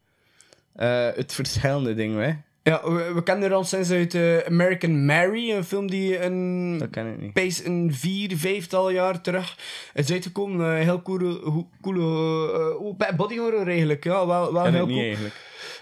Het 1.15 1.33
verschillende 1.33 1.93
ding, 1.95 2.15
hè. 2.19 2.31
Ja, 2.63 2.81
we, 2.91 3.11
we 3.13 3.23
kennen 3.23 3.49
haar 3.49 3.57
al 3.57 3.63
sinds 3.63 3.91
uit 3.91 4.15
American 4.47 5.05
Mary, 5.05 5.51
een 5.51 5.63
film 5.63 5.89
die 5.89 6.19
een... 6.23 6.75
Dat 6.77 6.89
ken 6.89 7.07
ik 7.13 7.19
niet. 7.21 7.33
Pace 7.33 7.65
een 7.65 7.93
vier, 7.93 8.37
vijftal 8.37 8.89
jaar 8.89 9.21
terug 9.21 9.57
is 9.93 10.11
uitgekomen. 10.11 10.65
Een 10.65 10.81
heel 10.83 11.01
coole, 11.01 11.39
coole 11.81 13.11
body 13.15 13.37
horror 13.37 13.67
eigenlijk. 13.67 14.03
Ja, 14.03 14.27
wel, 14.27 14.53
wel 14.53 14.65
heel 14.65 14.81
ik 14.81 14.87
niet 14.87 14.95
cool. 14.95 15.05
eigenlijk. 15.05 15.35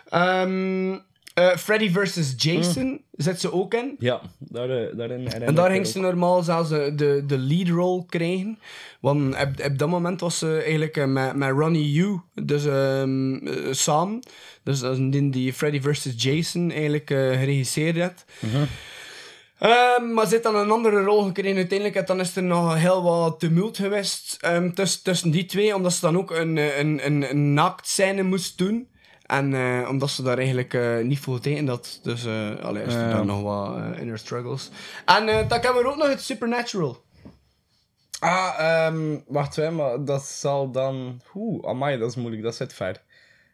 Ehm, 0.09 0.97
Eh, 1.33 1.55
Freddy 1.55 1.91
vs. 1.91 2.33
Jason 2.37 3.01
zit 3.11 3.39
ze 3.39 3.53
ook 3.53 3.73
in. 3.73 3.95
Ja, 3.99 4.21
daar, 4.39 4.69
eh, 4.69 4.97
daarin 4.97 5.27
En 5.27 5.55
daar 5.55 5.71
ging 5.71 5.87
ze 5.87 5.99
normaal 5.99 6.43
zelfs 6.43 6.69
de, 6.69 6.93
de, 6.95 7.23
de 7.27 7.37
lead 7.37 7.67
role 7.67 8.05
krijgen. 8.05 8.59
Want 8.99 9.35
op, 9.35 9.65
op 9.65 9.77
dat 9.77 9.89
moment 9.89 10.19
was 10.21 10.37
ze 10.37 10.61
eigenlijk 10.61 10.97
eh, 10.97 11.05
met, 11.05 11.35
met 11.35 11.49
Ronnie 11.49 11.91
Yu, 11.91 12.19
dus 12.33 12.65
eh, 12.65 13.03
samen. 13.71 14.19
Dus 14.63 14.79
dat 14.79 14.97
is 14.97 15.11
die 15.11 15.29
die 15.29 15.53
Freddy 15.53 15.81
vs. 15.81 16.13
Jason 16.17 16.71
eigenlijk 16.71 17.09
eh, 17.09 17.17
geregisseerd 17.17 17.99
had. 17.99 18.25
Ehm, 19.61 20.13
maar 20.13 20.25
ze 20.25 20.31
heeft 20.31 20.43
dan 20.43 20.55
een 20.55 20.71
andere 20.71 21.03
rol 21.03 21.23
gekregen 21.23 21.55
uiteindelijk. 21.55 21.97
En 21.97 22.05
dan 22.05 22.19
is 22.19 22.35
er 22.35 22.43
nog 22.43 22.75
heel 22.75 23.03
wat 23.03 23.39
tumult 23.39 23.77
geweest 23.77 24.37
ehm, 24.39 24.71
tussen, 24.71 25.03
tussen 25.03 25.31
die 25.31 25.45
twee. 25.45 25.75
Omdat 25.75 25.93
ze 25.93 26.01
dan 26.01 26.17
ook 26.17 26.31
een, 26.31 26.57
eh, 26.57 26.77
een, 26.77 27.05
een, 27.05 27.29
een 27.29 27.53
naaktscène 27.53 28.23
moest 28.23 28.57
doen. 28.57 28.87
En 29.31 29.53
eh, 29.53 29.89
omdat 29.89 30.09
ze 30.09 30.23
daar 30.23 30.37
eigenlijk 30.37 30.73
eh, 30.73 30.97
niet 30.97 31.19
voor 31.19 31.39
tegen 31.39 31.65
dat. 31.65 31.99
Dus 32.03 32.25
eh 32.25 32.55
allee, 32.63 32.83
is 32.83 32.93
er 32.93 33.09
dan 33.09 33.25
nog 33.25 33.41
wat 33.41 33.97
inner 33.97 34.17
struggles. 34.17 34.69
En 35.05 35.25
dan 35.25 35.59
hebben 35.61 35.83
we 35.83 35.89
ook 35.89 35.95
nog 35.95 36.09
het 36.09 36.21
Supernatural. 36.21 37.03
Ah, 38.19 38.53
ehm, 38.57 39.17
wacht 39.27 39.57
even, 39.57 39.75
maar 39.75 40.05
dat 40.05 40.23
zal 40.23 40.71
dan... 40.71 41.21
Oeh, 41.35 41.67
amai, 41.69 41.97
dat 41.97 42.09
is 42.09 42.15
moeilijk, 42.15 42.43
dat 42.43 42.55
zit 42.55 42.73
ver. 42.73 43.01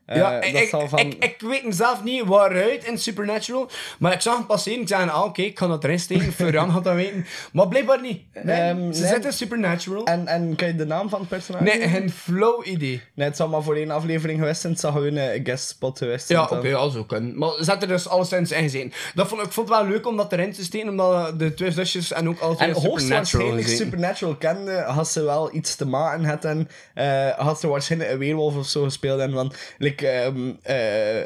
Eh, 0.08 0.18
ja, 0.18 0.40
dat 0.40 0.62
ik, 0.62 0.70
zal 0.70 0.88
van... 0.88 1.00
ik, 1.00 1.24
ik 1.24 1.36
weet 1.40 1.64
zelf 1.70 2.04
niet 2.04 2.24
waaruit 2.26 2.86
in 2.86 2.98
Supernatural. 2.98 3.70
Maar 4.00 4.14
ik 4.14 4.22
zag 4.22 4.38
hem 4.38 4.46
passeren. 4.46 4.82
Ik 4.82 4.88
zei, 4.88 5.10
ah, 5.10 5.24
oké, 5.24 5.42
ik 5.42 5.56
kan 5.56 5.70
dat 5.70 5.84
erin 5.84 6.00
steken. 6.00 6.34
Florian 6.34 6.72
gaat 6.72 6.84
dat 6.84 6.96
weten. 6.96 7.26
Maar 7.52 7.68
blijkbaar 7.68 8.02
niet. 8.02 8.22
Nee, 8.44 8.56
Ehm, 8.56 8.78
ze 8.92 9.02
nee. 9.02 9.10
zitten 9.12 9.30
in 9.30 9.34
Supernatural. 9.38 10.06
En, 10.06 10.28
en 10.28 10.56
ken 10.56 10.68
je 10.68 10.76
de 10.76 10.86
naam 10.86 11.10
van 11.10 11.20
het 11.20 11.30
personage? 11.30 11.64
Nee, 11.64 11.88
geen 11.88 12.10
flow 12.10 12.66
idee. 12.68 13.02
Nee, 13.14 13.28
het 13.28 13.38
zal 13.38 13.48
maar 13.48 13.64
voor 13.64 13.76
één 13.76 13.92
aflevering 13.92 14.40
geweest 14.40 14.62
zijn. 14.62 14.74
Het 14.74 14.82
zal 14.82 14.92
gewoon 14.92 15.16
een 15.16 15.42
guest 15.46 15.68
spot 15.68 15.98
geweest 15.98 16.28
zijn. 16.28 16.40
Ja, 16.40 16.58
oké, 16.58 16.68
ja, 16.68 16.90
zo 16.90 17.04
kunnen. 17.04 17.38
Maar 17.38 17.52
zet 17.60 17.82
er 17.82 17.88
dus 17.88 18.08
alleszins 18.08 18.52
in 18.52 18.70
zijn. 18.70 18.94
Dat 19.16 19.28
vond, 19.28 19.42
ik 19.42 19.52
vond 19.52 19.70
het 19.70 19.78
wel 19.78 19.88
leuk 19.88 20.08
om 20.08 20.18
dat 20.18 20.32
erin 20.34 20.52
te 20.52 20.64
steken, 20.64 20.90
omdat 20.90 21.40
de 21.40 21.54
twee 21.54 21.72
zusjes 21.72 22.12
en 22.12 22.30
ook 22.30 22.40
altijd 22.40 22.70
En 22.70 22.76
Supernatural 22.76 22.92
hoogstwaarschijnlijk. 22.92 23.68
Supernatural 23.68 24.36
kende, 24.36 24.72
had 24.88 25.08
ze 25.08 25.24
wel 25.24 25.56
iets 25.56 25.76
te 25.76 25.88
maken 25.88 26.26
had 26.26 26.46
en 26.46 26.70
eh, 26.94 27.30
had 27.30 27.60
ze 27.60 27.68
waarschijnlijk 27.68 28.12
een 28.12 28.18
weerwolf 28.18 28.56
of 28.56 28.68
zo 28.68 28.84
gespeeld 28.84 29.20
en 29.20 29.32
van, 29.32 29.54
like, 29.78 29.97
ehm, 30.02 30.52
eh, 30.64 31.24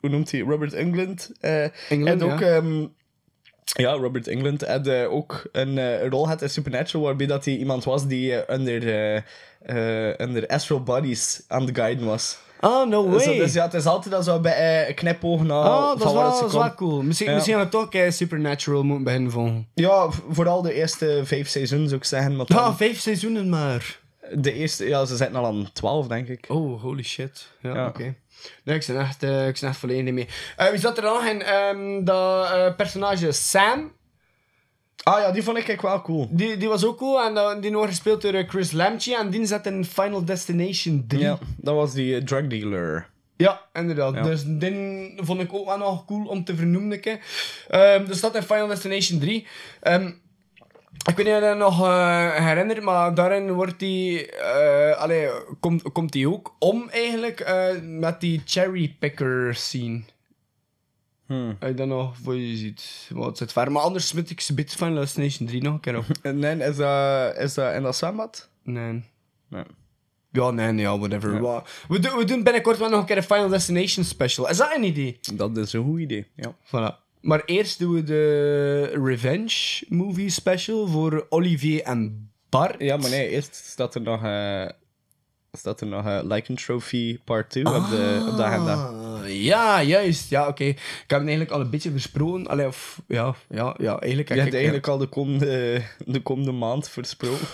hoe 0.00 0.10
noemt 0.10 0.30
hij, 0.30 0.40
Robert 0.40 0.72
England, 0.72 1.30
eh 1.40 1.64
Englund, 1.90 2.20
had 2.20 2.32
ook, 2.32 2.40
ja. 2.40 2.46
ehm, 2.46 2.84
ja, 3.64 3.92
Robert 3.92 4.26
England 4.28 4.66
had 4.66 4.86
eh, 4.86 5.12
ook 5.12 5.48
een 5.52 5.78
eh, 5.78 6.08
rol 6.08 6.28
had 6.28 6.42
in 6.42 6.50
Supernatural 6.50 7.06
waarbij 7.06 7.26
dat 7.26 7.44
hij 7.44 7.56
iemand 7.56 7.84
was 7.84 8.06
die 8.06 8.48
onder, 8.48 8.88
eh, 9.62 10.26
onder 10.26 10.46
astral 10.46 10.82
bodies 10.82 11.42
aan 11.48 11.62
het 11.66 11.76
guiden 11.76 12.06
was. 12.06 12.38
Ah, 12.60 12.88
no 12.88 13.08
way. 13.08 13.20
Zo, 13.20 13.34
dus 13.34 13.52
ja, 13.52 13.64
het 13.64 13.74
is 13.74 13.86
altijd 13.86 14.14
al 14.14 14.22
zo 14.22 14.40
bij 14.40 14.84
eh, 14.86 14.94
knipogen 14.94 15.46
naar 15.46 15.56
ah, 15.58 15.98
dat 15.98 16.06
is 16.06 16.12
wel, 16.12 16.12
ze 16.12 16.18
dat 16.22 16.34
is 16.34 16.38
komt. 16.40 16.52
wel 16.52 16.74
cool. 16.74 17.02
Misschien, 17.02 17.28
Ja. 17.28 17.34
misschien 17.34 17.54
had 17.56 17.64
ik 17.64 17.70
toch 17.70 18.12
Supernatural 18.12 18.82
moeten 18.82 19.04
beginnen 19.04 19.30
volgen. 19.30 19.68
Ja, 19.74 20.08
vooral 20.30 20.62
de 20.62 20.72
eerste 20.74 21.20
vijf 21.24 21.48
seizoenen 21.48 21.88
zou 21.88 22.00
ik 22.00 22.06
zeggen. 22.06 22.36
want 22.36 22.48
dan- 22.48 22.58
Ah, 22.58 22.76
vijf 22.76 23.00
seizoenen 23.00 23.48
maar. 23.48 24.00
De 24.34 24.52
eerste, 24.52 24.88
ja, 24.88 25.04
ze 25.04 25.16
zitten 25.16 25.36
al 25.36 25.46
aan 25.46 25.70
12, 25.72 26.06
denk 26.06 26.28
ik. 26.28 26.44
Oh, 26.48 26.82
holy 26.82 27.02
shit. 27.02 27.48
Ja, 27.60 27.74
Ja. 27.74 27.86
oké. 27.86 28.14
Nee, 28.64 28.76
ik 28.78 28.84
ben 28.86 29.00
echt, 29.00 29.22
eh, 29.22 29.48
ik 29.48 29.58
ben 29.60 29.68
echt 29.68 29.78
volledig 29.78 30.04
niet 30.04 30.14
mee. 30.14 30.28
Eh, 30.56 30.68
wie 30.68 30.78
zat 30.78 30.96
er 30.96 31.02
dan 31.02 31.12
nog 31.14 31.24
in? 31.24 31.42
Ehm, 31.42 32.04
dat 32.04 32.50
eh, 32.50 32.74
personage 32.76 33.32
Sam. 33.32 33.92
Ah 35.02 35.20
ja, 35.20 35.30
die 35.30 35.42
vond 35.42 35.56
ik 35.58 35.68
echt 35.68 35.82
wel 35.82 36.02
cool. 36.02 36.28
Die, 36.30 36.56
die 36.56 36.68
was 36.68 36.84
ook 36.84 36.98
cool. 36.98 37.22
En 37.38 37.60
die 37.60 37.72
wordt 37.72 37.88
gespeeld 37.90 38.22
door 38.22 38.32
eh, 38.32 38.48
Chris 38.48 38.72
Lamchey. 38.72 39.14
En 39.16 39.30
die 39.30 39.46
zat 39.46 39.66
in 39.66 39.84
Final 39.84 40.24
Destination 40.24 41.04
3. 41.08 41.22
Ja, 41.22 41.38
dat 41.56 41.74
was 41.74 41.92
die 41.92 42.16
eh, 42.16 42.22
drug 42.24 42.46
dealer. 42.46 43.10
Ja, 43.36 43.60
inderdaad. 43.72 44.14
Ja. 44.14 44.22
Dus 44.22 44.42
die 44.46 45.12
vond 45.16 45.40
ik 45.40 45.52
ook 45.52 45.66
wel 45.66 45.78
nog 45.78 46.04
cool 46.04 46.26
om 46.26 46.44
te 46.44 46.56
vernoemen. 46.56 46.92
een 46.92 47.00
keer. 47.00 47.20
Ehm 47.68 48.06
dus 48.06 48.20
dat 48.20 48.34
in 48.34 48.42
Final 48.42 48.66
Destination 48.66 49.18
3. 49.20 49.46
Ehm, 49.80 50.10
ik 51.08 51.16
weet 51.16 51.26
niet 51.26 51.34
of 51.34 51.40
je 51.40 51.46
dat 51.46 51.56
nog 51.56 51.82
eh, 51.86 52.34
herinnert, 52.46 52.82
maar 52.82 53.14
daarin 53.14 53.52
wordt 53.52 53.78
die, 53.78 54.32
allee, 54.96 55.28
komt, 55.60 55.82
komt 55.92 56.12
die 56.12 56.28
ook 56.28 56.54
om 56.58 56.88
eigenlijk 56.88 57.40
eh, 57.40 57.80
met 57.82 58.20
die 58.20 58.42
cherry 58.44 58.96
picker 58.98 59.54
scene. 59.54 60.02
Hmm. 61.26 61.56
Als 61.60 61.68
je 61.70 61.74
dat 61.76 61.86
nog 61.86 62.16
voor 62.22 62.36
je 62.36 62.56
ziet. 62.56 63.08
Wat 63.12 63.38
zit 63.38 63.52
ver. 63.52 63.72
Maar 63.72 63.82
anders 63.82 64.08
smet 64.08 64.30
ik 64.30 64.40
ze 64.40 64.54
bit 64.54 64.74
Final 64.74 64.94
Destination 64.94 65.48
3 65.48 65.62
nog 65.62 65.72
een 65.74 65.80
keer 65.80 65.96
op. 65.96 66.04
Nee, 66.32 66.56
is 66.56 66.76
dat, 66.76 67.36
is 67.36 67.54
dat 67.54 67.74
in 67.74 67.82
dat 67.82 67.96
zwembad? 67.96 68.48
Nee. 68.62 69.04
Nee. 69.48 69.64
Ja, 70.30 70.50
nee, 70.50 70.72
nee, 70.72 70.84
ja, 70.84 70.98
whatever. 70.98 71.40
We, 71.88 71.98
doen- 72.00 72.16
we 72.16 72.24
doen 72.24 72.42
binnenkort 72.42 72.78
wel 72.78 72.88
nog 72.88 73.00
een 73.00 73.06
keer 73.06 73.16
een 73.16 73.22
Final 73.22 73.48
Destination 73.48 74.04
special. 74.04 74.48
Is 74.48 74.56
dat 74.56 74.76
een 74.76 74.84
idee? 74.84 75.18
Dat 75.34 75.56
is 75.56 75.72
een 75.72 75.84
goed 75.84 76.00
idee, 76.00 76.26
ja. 76.34 76.54
Voilà. 76.66 77.01
Maar 77.22 77.42
eerst 77.44 77.78
doen 77.78 77.92
we 77.92 78.02
de 78.02 78.82
Revenge 79.04 79.84
Movie 79.88 80.30
Special 80.30 80.86
voor 80.86 81.26
Olivier 81.28 81.82
en 81.82 82.30
Bart. 82.48 82.74
Ja, 82.78 82.96
maar 82.96 83.10
nee, 83.10 83.28
eerst 83.28 83.54
staat 83.54 83.94
er 83.94 84.00
nog, 84.00 84.24
eh 84.24 84.68
staat 85.52 85.80
er 85.80 85.86
nog 85.86 86.06
eh 86.06 86.18
Lycan 86.22 86.56
Trophy 86.56 87.18
Part 87.24 87.50
2 87.50 87.66
op, 87.66 87.72
de, 87.72 88.26
op 88.30 88.36
de 88.36 88.42
agenda. 88.42 88.74
Ah, 88.74 89.42
ja, 89.42 89.82
juist. 89.82 90.30
Ja, 90.30 90.48
oké. 90.48 90.64
Ik 90.64 90.78
heb 91.06 91.18
het 91.18 91.28
eigenlijk 91.28 91.50
al 91.50 91.60
een 91.60 91.70
beetje 91.70 91.90
versproken. 91.90 92.46
Allee, 92.46 92.66
of... 92.66 93.02
Ja, 93.06 93.34
ja, 93.48 93.74
ja, 93.78 93.98
eigenlijk... 93.98 94.28
Je 94.28 94.34
heb 94.34 94.42
hebt 94.42 94.54
eigenlijk 94.54 94.88
al 94.88 94.98
de 94.98 95.06
komende, 95.06 95.82
de 96.06 96.20
komende 96.20 96.52
maand 96.52 96.88
versproken. 96.88 97.46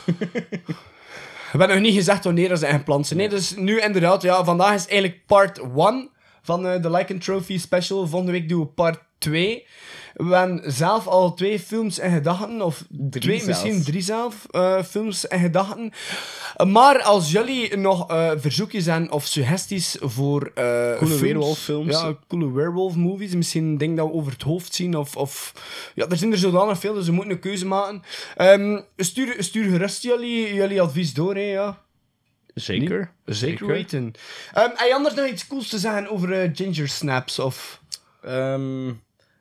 We 1.52 1.58
hebben 1.58 1.76
nog 1.76 1.86
niet 1.86 1.94
gezegd 1.94 2.24
wanneer 2.24 2.56
ze 2.56 2.66
gepland 2.66 3.06
zijn. 3.06 3.18
Nee, 3.18 3.28
dus 3.28 3.56
nu 3.56 3.80
inderdaad, 3.80 4.22
ja, 4.22 4.44
vandaag 4.44 4.74
is 4.74 4.86
eigenlijk 4.86 5.26
part 5.26 5.60
1 5.76 6.10
van 6.48 6.66
eh, 6.66 6.82
de 6.82 6.90
Lycan 6.90 7.18
Trophy 7.18 7.58
Special. 7.58 8.06
Volgende 8.06 8.32
week 8.32 8.48
doen 8.48 8.60
we 8.60 8.66
part 8.66 8.98
2. 9.18 9.66
We 10.14 10.34
hebben 10.36 10.72
zelf 10.72 11.06
al 11.06 11.34
twee 11.34 11.58
films 11.58 11.98
in 11.98 12.10
gedachten, 12.10 12.62
of 12.62 12.84
twee, 13.10 13.40
zelfs. 13.40 13.46
misschien 13.46 13.84
drie 13.84 14.02
zelf, 14.02 14.46
eh, 14.50 14.82
films 14.82 15.24
in 15.24 15.38
gedachten. 15.38 15.92
Maar 16.66 17.02
als 17.02 17.30
jullie 17.30 17.76
nog 17.76 18.10
eh, 18.10 18.30
verzoekjes 18.36 18.86
hebben 18.86 19.10
of 19.10 19.26
suggesties 19.26 19.96
voor 20.00 20.50
eh 20.54 20.96
films, 20.96 21.20
weerwolffilms. 21.20 22.00
Ja, 22.00 22.14
coole 22.28 22.52
werewolf 22.52 22.94
movies. 22.94 23.34
Misschien 23.34 23.78
dingen 23.78 23.96
dat 23.96 24.06
we 24.06 24.12
over 24.12 24.32
het 24.32 24.42
hoofd 24.42 24.74
zien. 24.74 24.96
Of, 24.96 25.16
of... 25.16 25.52
Ja, 25.94 26.06
er 26.08 26.16
zijn 26.16 26.32
er 26.32 26.38
zodanig 26.38 26.78
veel, 26.78 26.94
dus 26.94 27.06
we 27.06 27.12
moeten 27.12 27.32
een 27.32 27.40
keuze 27.40 27.66
maken. 27.66 28.02
Ehm, 28.36 28.80
stuur, 28.96 29.36
stuur 29.38 29.70
gerust 29.70 30.02
jullie, 30.02 30.54
jullie 30.54 30.80
advies 30.80 31.14
door, 31.14 31.34
hè, 31.34 31.50
ja. 31.50 31.86
Zeker. 32.60 33.10
Zeker 33.24 33.66
weten. 33.66 34.12
Ehm 34.52 34.68
heb 34.68 34.86
je 34.88 34.94
anders 34.94 35.14
nog 35.14 35.26
iets 35.26 35.46
cools 35.46 35.68
te 35.68 35.78
zeggen 35.78 36.10
over 36.10 36.32
eh, 36.32 36.50
Ginger 36.52 36.88
Snaps? 36.88 37.38
Of... 37.38 37.80
Ehm, 38.22 38.88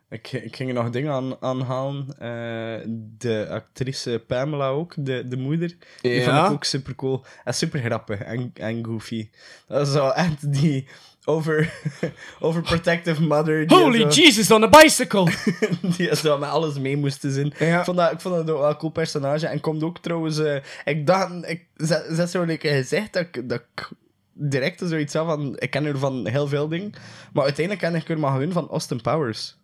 ik, 0.10 0.32
ik 0.32 0.56
ging 0.56 0.70
er 0.70 0.76
nog 0.76 0.90
dingen 0.90 1.12
aan, 1.12 1.42
aanhalen. 1.42 2.08
Eh, 2.20 2.88
de 3.18 3.48
actrice 3.50 4.24
Pamela 4.28 4.68
ook, 4.68 4.94
de, 4.98 5.28
de 5.28 5.38
moeder. 5.38 5.76
Die 6.02 6.12
Ja. 6.12 6.24
vond 6.36 6.46
ik 6.48 6.52
ook 6.54 6.64
super 6.64 6.96
cool. 6.96 7.26
En 7.44 7.54
super 7.54 7.80
grappig 7.80 8.20
en, 8.20 8.52
en 8.54 8.86
goofy. 8.86 9.30
Dat 9.68 9.88
is 9.88 9.94
zo 9.94 10.08
echt 10.10 10.54
die 10.54 10.88
over, 11.28 11.74
overprotective 12.40 13.22
mother. 13.22 13.68
Die 13.68 13.78
Holy 13.78 14.12
zo, 14.12 14.22
Jesus 14.22 14.52
on 14.52 14.64
a 14.64 14.68
bicycle! 14.68 15.32
Die 15.98 16.16
zo 16.16 16.38
met 16.38 16.50
alles 16.50 16.80
mee 16.80 16.98
moesten 16.98 17.32
zien. 17.32 17.54
Ja. 17.60 17.80
Ik, 17.80 17.86
vond 17.86 17.98
dat, 17.98 18.12
ik 18.12 18.22
vond 18.22 18.36
dat 18.36 18.50
ook 18.50 18.60
wel 18.60 18.70
een 18.70 18.78
cool 18.78 18.92
personage. 18.92 19.48
En 19.48 19.60
komt 19.60 19.84
ook 19.84 20.00
trouwens... 20.00 20.40
eh, 20.40 20.56
ik 20.86 21.08
dacht... 21.08 21.32
Ik 21.50 21.66
zet, 21.76 22.06
zet 22.10 22.30
zo 22.30 22.42
een 22.42 22.60
gezegd 22.60 23.14
dat 23.14 23.22
ik... 23.22 23.50
Dat 23.50 23.62
ik 23.76 23.90
direct 24.34 24.82
zoiets 24.86 25.14
had 25.14 25.26
van... 25.26 25.56
Ik 25.60 25.70
ken 25.70 25.86
er 25.86 25.98
van 25.98 26.28
heel 26.28 26.48
veel 26.48 26.68
dingen. 26.68 26.92
Maar 27.34 27.44
uiteindelijk 27.44 27.86
ken 27.86 27.96
ik 28.02 28.10
er 28.10 28.20
maar 28.20 28.32
gewoon 28.32 28.52
van 28.52 28.70
Austin 28.70 29.02
Powers. 29.02 29.57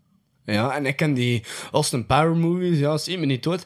Ja, 0.46 0.76
en 0.76 0.86
ik 0.86 0.96
ken 0.96 1.14
die 1.14 1.44
Austin 1.72 2.06
Power 2.06 2.36
movies, 2.36 2.80
ja, 2.80 2.98
zie 2.98 3.18
me 3.18 3.26
niet 3.26 3.44
dood. 3.44 3.66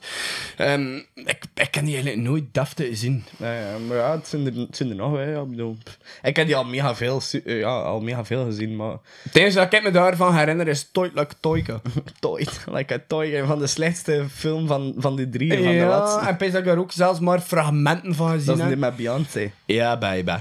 Ehm, 0.58 0.96
ik, 1.14 1.44
ik 1.54 1.72
ken 1.72 1.86
die 1.86 1.94
eigenlijk 1.94 2.28
nooit 2.28 2.44
deftig 2.52 2.98
zien. 2.98 3.24
Ja, 3.38 3.54
ja, 3.54 3.78
maar 3.88 3.98
ja, 3.98 4.12
het 4.12 4.28
zijn 4.28 4.46
er, 4.46 4.54
het 4.56 4.78
zijn 4.78 4.90
er 4.90 4.96
nog, 4.96 5.16
hè. 5.16 5.32
Ja, 5.32 5.42
ik 5.42 5.50
bedoel, 5.50 5.78
ik 6.22 6.36
heb 6.36 6.46
die 6.46 6.56
al 6.56 6.66
mega 6.66 6.96
veel, 6.96 7.22
eh, 7.46 7.60
ja, 7.60 7.82
al 7.82 8.00
mega 8.02 8.26
veel 8.26 8.46
gezien, 8.46 8.76
maar... 8.76 8.96
Het 9.24 9.36
enige 9.36 9.56
dat 9.56 9.74
ik 9.74 9.84
me 9.84 9.92
daarvan 9.92 10.36
herinner 10.36 10.68
is 10.68 10.90
Toy 10.92 11.12
Like 11.14 11.36
Toyka. 11.40 11.82
Toy, 12.20 12.48
like 12.72 12.94
a 12.94 13.46
van 13.46 13.60
de 13.60 13.68
slechtste 13.68 14.26
film 14.34 14.68
van, 14.68 14.94
van 14.98 15.16
die 15.16 15.30
drie, 15.30 15.54
van 15.54 15.62
de 15.62 15.70
Ja, 15.70 15.88
laatste. 15.88 16.28
en 16.28 16.38
pees 16.38 16.52
dat 16.52 16.60
ik 16.60 16.66
daar 16.68 16.78
ook 16.78 16.92
zelfs 16.92 17.20
maar 17.20 17.40
fragmenten 17.40 18.16
van 18.16 18.30
gezien 18.32 18.46
Dat 18.46 18.58
is 18.58 18.70
niet 18.70 18.80
met 18.80 18.96
Beyoncé. 18.96 19.52
Ja, 19.66 19.98
baby. 19.98 20.30
Eh, 20.30 20.38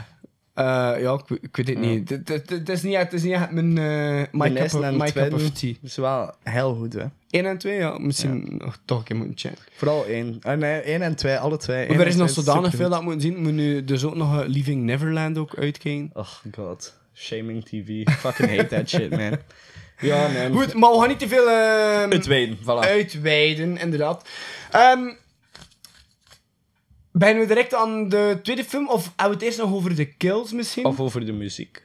ja, 0.64 1.12
ik, 1.28 1.38
ik 1.42 1.56
weet 1.56 1.68
het 1.68 1.78
niet. 1.78 2.08
Het- 2.08 2.68
is 2.68 2.82
niet. 2.82 2.96
Het 2.96 3.12
is 3.12 3.22
niet 3.22 3.32
echt 3.32 3.50
mijn 3.50 3.76
uh, 3.76 4.22
my, 4.32 4.52
cup 4.52 4.74
of, 4.74 4.90
my 4.90 5.12
cup 5.12 5.32
of 5.34 5.50
tea. 5.50 5.72
is 5.82 5.96
wel 5.96 6.34
heel 6.42 6.74
goed, 6.74 6.92
hè. 6.92 7.04
1 7.30 7.46
en 7.46 7.58
2, 7.58 7.78
ja. 7.78 7.98
Misschien 7.98 8.54
nog 8.58 8.78
toch 8.84 8.98
een 8.98 9.04
keer 9.04 9.16
moeten 9.16 9.38
checken. 9.38 9.64
Vooral 9.76 10.04
één. 10.06 10.38
Ah, 10.42 10.58
nee, 10.58 10.80
één 10.80 11.02
en 11.02 11.14
twee, 11.16 11.36
alle 11.36 11.56
twee. 11.56 11.88
Maar 11.88 12.00
er 12.00 12.06
is 12.06 12.16
nog 12.16 12.30
zodanig 12.30 12.74
veel 12.74 12.88
dat 12.88 12.98
we 12.98 13.04
moeten 13.04 13.22
zien. 13.22 13.34
We 13.34 13.38
moeten 13.40 13.56
nu 13.56 13.84
dus 13.84 14.04
ook 14.04 14.14
nog 14.14 14.40
eh, 14.40 14.48
Leaving 14.48 14.82
Neverland 14.82 15.38
ook 15.38 15.56
uitkijken. 15.58 16.10
Oh 16.14 16.28
god. 16.54 16.98
Shaming 17.14 17.64
TV. 17.64 18.02
Fucking 18.10 18.56
hate 18.56 18.66
that 18.66 18.88
shit, 18.88 19.10
man. 19.10 19.38
Ja, 20.00 20.28
nee. 20.28 20.52
Goed, 20.52 20.74
maar 20.74 20.90
we 20.90 20.98
gaan 20.98 21.08
niet 21.08 21.18
te 21.18 21.28
veel 21.28 21.48
Het 22.10 22.26
weten, 22.26 22.56
voilà. 22.62 22.88
uitweiden, 22.88 23.78
inderdaad. 23.78 24.28
Ehm 24.70 25.08
beginnen 27.18 27.42
we 27.42 27.48
direct 27.54 27.74
aan 27.74 28.08
de 28.08 28.38
tweede 28.42 28.64
film? 28.64 28.88
Of 28.88 29.04
hebben 29.04 29.26
we 29.26 29.32
het 29.34 29.42
eerst 29.42 29.58
nog 29.58 29.72
over 29.72 29.94
de 29.96 30.04
kills 30.04 30.52
misschien? 30.52 30.84
Of 30.84 31.00
over 31.00 31.26
de 31.26 31.32
muziek. 31.32 31.84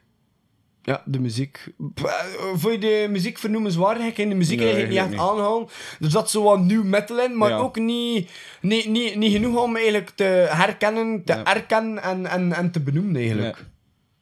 Ja, 0.84 1.02
de 1.06 1.20
muziek. 1.20 1.66
Eh, 1.96 2.14
Vond 2.56 2.74
je 2.74 2.80
de 2.80 3.08
muziek 3.10 3.38
vernoemenswaardig? 3.38 4.06
Ik 4.06 4.14
kan 4.14 4.30
de 4.30 4.36
muziek 4.36 4.60
Nee, 4.60 4.72
eigenlijk 4.74 5.02
niet 5.06 5.14
echt 5.14 5.22
aanhalen. 5.30 5.68
Er 6.00 6.10
zat 6.12 6.30
zo 6.30 6.44
wat 6.44 6.60
nieuw 6.60 6.84
metal 6.84 7.20
in, 7.22 7.38
maar 7.38 7.50
Ja. 7.50 7.58
ook 7.58 7.76
niet, 7.80 8.30
niet, 8.62 8.86
niet, 8.90 9.16
niet 9.16 9.32
genoeg 9.32 9.62
om 9.64 9.76
eigenlijk 9.76 10.10
te 10.10 10.24
herkennen, 10.50 11.24
te 11.24 11.34
Ja. 11.34 11.44
erkennen 11.46 12.04
en, 12.04 12.26
en, 12.26 12.54
en 12.54 12.72
te 12.72 12.80
benoemen 12.80 13.16
eigenlijk. 13.16 13.56
Nee, 13.58 13.66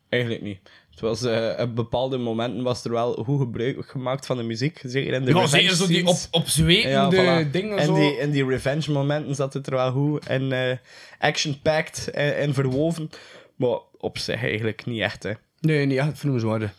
eigenlijk 0.09 0.43
niet. 0.43 0.59
Het 0.99 1.09
was, 1.09 1.23
eh, 1.23 1.63
op 1.63 1.75
bepaalde 1.75 2.17
momenten 2.17 2.63
was 2.63 2.83
er 2.83 2.91
wel 2.91 3.13
goed 3.13 3.39
gebruik 3.39 3.89
gemaakt 3.89 4.25
van 4.25 4.37
de 4.37 4.43
muziek. 4.43 4.79
Zeker 4.83 5.13
in 5.13 5.25
de 5.25 5.33
Ja, 5.33 5.39
revenge 5.39 5.75
zo 5.75 5.87
die 5.87 6.05
op, 6.07 6.17
opzwepende 6.31 7.45
voilà. 7.47 7.51
dingen 7.51 7.77
En 7.77 7.85
zo. 7.85 7.93
die, 7.95 8.17
in 8.17 8.31
die 8.31 8.45
revenge 8.45 8.91
momenten 8.91 9.35
zat 9.35 9.53
het 9.53 9.67
er 9.67 9.73
wel 9.73 9.91
goed. 9.91 10.25
En 10.27 10.51
eh, 10.51 10.77
action-packed 11.19 12.09
en, 12.11 12.37
en 12.37 12.53
verwoven. 12.53 13.09
Maar 13.55 13.77
op 13.97 14.17
zich 14.17 14.43
eigenlijk 14.43 14.85
niet 14.85 15.01
echt, 15.01 15.23
hè. 15.23 15.31
Nee, 15.59 15.85
niet 15.85 15.97
echt 15.97 16.17
vernoemenswaardig. 16.17 16.71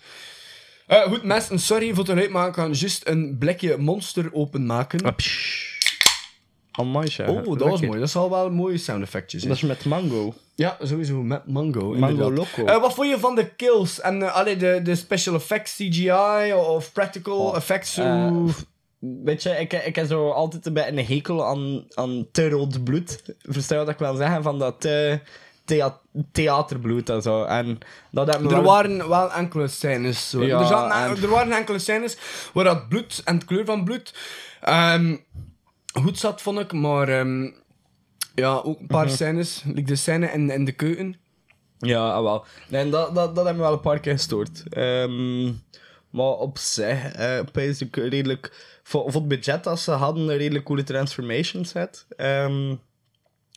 Eh 0.87 1.03
goed, 1.03 1.23
mensen, 1.23 1.59
sorry 1.59 1.95
voor 1.95 2.05
het 2.07 2.19
uitmaken. 2.19 2.49
Ik 2.65 2.73
ga 2.73 2.79
juist 2.79 3.07
een 3.09 3.37
blikje 3.39 3.77
monster 3.77 4.29
openmaken. 4.33 5.01
Ah, 5.03 5.13
Oh, 6.77 7.59
dat 7.59 7.69
was 7.69 7.81
mooi. 7.81 8.01
Dat 8.01 8.11
zal 8.11 8.31
wel 8.31 8.51
mooie 8.51 8.79
sound 8.79 9.03
effectjes 9.03 9.43
Dat 9.43 9.57
is 9.57 9.63
met 9.63 9.85
mango. 9.85 10.35
Ja, 10.55 10.77
sowieso 10.83 11.23
met 11.23 11.47
Mango. 11.47 11.81
Mango 11.95 12.07
inderdaad. 12.09 12.37
Loco. 12.57 12.65
Eh, 12.73 12.81
wat 12.81 12.95
vond 12.95 13.09
je 13.09 13.19
van 13.19 13.35
de 13.35 13.49
kills 13.57 14.01
en 14.01 14.21
uh, 14.21 14.35
allee, 14.37 14.57
de, 14.57 14.81
de 14.83 14.95
special 14.95 15.35
effects, 15.35 15.75
CGI 15.77 16.53
of 16.53 16.93
practical 16.93 17.39
Oh, 17.39 17.57
effects? 17.57 17.97
Eh, 17.97 18.33
Weet 18.99 19.43
je, 19.43 19.51
ik, 19.51 19.73
ik 19.73 19.97
heb 19.97 20.07
zo 20.07 20.31
altijd 20.31 20.67
een 20.67 20.73
beetje 20.73 20.91
een 20.99 21.07
hekel 21.07 21.47
aan, 21.47 21.85
aan 21.95 22.27
te 22.33 22.49
rood 22.49 22.85
bloed. 22.85 23.23
Verstaan 23.43 23.79
je 23.79 23.85
wat 23.85 23.93
ik 23.95 23.99
wil 24.01 24.15
zeggen? 24.15 24.43
Van 24.43 24.59
dat 24.59 24.81
te 24.81 25.21
thea- 25.65 26.01
theaterbloed 26.33 27.09
en 27.11 27.23
zo. 27.23 27.45
En 27.45 27.79
dat 28.11 28.35
er 28.35 28.49
wel- 28.49 28.63
waren 28.63 29.09
wel 29.09 29.33
enkele 29.33 29.69
scènes. 29.69 30.31
Zo. 30.31 30.43
Ja, 30.45 30.61
er, 30.61 31.07
en- 31.17 31.23
er 31.23 31.29
waren 31.29 31.53
enkele 31.53 31.79
scènes 31.79 32.17
waar 32.53 32.65
dat 32.65 32.89
bloed 32.89 33.23
en 33.25 33.35
het 33.35 33.45
kleur 33.45 33.65
van 33.65 33.85
bloed 33.85 34.15
ehm, 34.61 35.17
goed 35.93 36.19
zat, 36.19 36.43
vond 36.43 36.59
ik. 36.59 36.73
Maar 36.73 37.09
ehm, 37.09 37.51
ja, 38.35 38.55
ook 38.57 38.81
een 38.81 38.87
paar 38.87 39.05
Mhm. 39.07 39.15
scènes. 39.15 39.63
Like 39.67 39.83
de 39.83 39.97
scène 39.97 40.27
in, 40.27 40.51
in 40.51 40.65
de 40.65 40.73
keuken. 40.73 41.17
Ja, 41.79 42.11
ah, 42.13 42.23
wel. 42.23 42.45
Nee, 42.69 42.81
en 42.83 42.91
dat, 42.91 43.15
dat, 43.15 43.35
dat 43.35 43.45
heeft 43.45 43.57
me 43.57 43.63
wel 43.63 43.73
een 43.73 43.81
paar 43.81 44.01
keer 44.01 44.13
gestoord. 44.13 44.63
Ehm, 44.69 45.45
maar 46.11 46.31
op 46.39 46.59
zich, 46.59 47.13
eh 47.13 47.41
ik 47.81 47.97
redelijk... 47.97 48.69
Voor, 48.83 49.13
voor 49.13 49.21
het 49.21 49.29
budget 49.29 49.65
dat 49.65 49.81
ze 49.81 49.91
hadden, 49.91 50.23
een 50.29 50.37
redelijk 50.37 50.65
coole 50.65 50.83
transformation 50.83 51.65
set. 51.65 52.07
Ehm, 52.17 52.75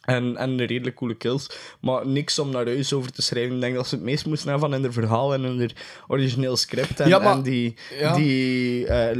en, 0.05 0.37
en 0.37 0.65
redelijk 0.65 0.95
coole 0.95 1.15
kills. 1.15 1.49
Maar 1.81 2.07
niks 2.07 2.39
om 2.39 2.49
naar 2.49 2.65
huis 2.65 2.93
over 2.93 3.11
te 3.11 3.21
schrijven. 3.21 3.55
Ik 3.55 3.61
denk 3.61 3.75
dat 3.75 3.87
ze 3.87 3.95
het 3.95 4.03
meest 4.03 4.25
moesten 4.25 4.49
hebben 4.49 4.69
van 4.69 4.77
in 4.77 4.83
hun 4.83 4.93
verhaal 4.93 5.33
en 5.33 5.43
in 5.43 5.57
hun 5.59 5.71
origineel 6.07 6.57
script. 6.57 6.99
En, 6.99 7.07
Ja, 7.07 7.19
maar- 7.19 7.33
en 7.35 7.41
die, 7.41 7.75
ja. 7.99 8.15
die 8.15 8.87
eh, 8.87 9.17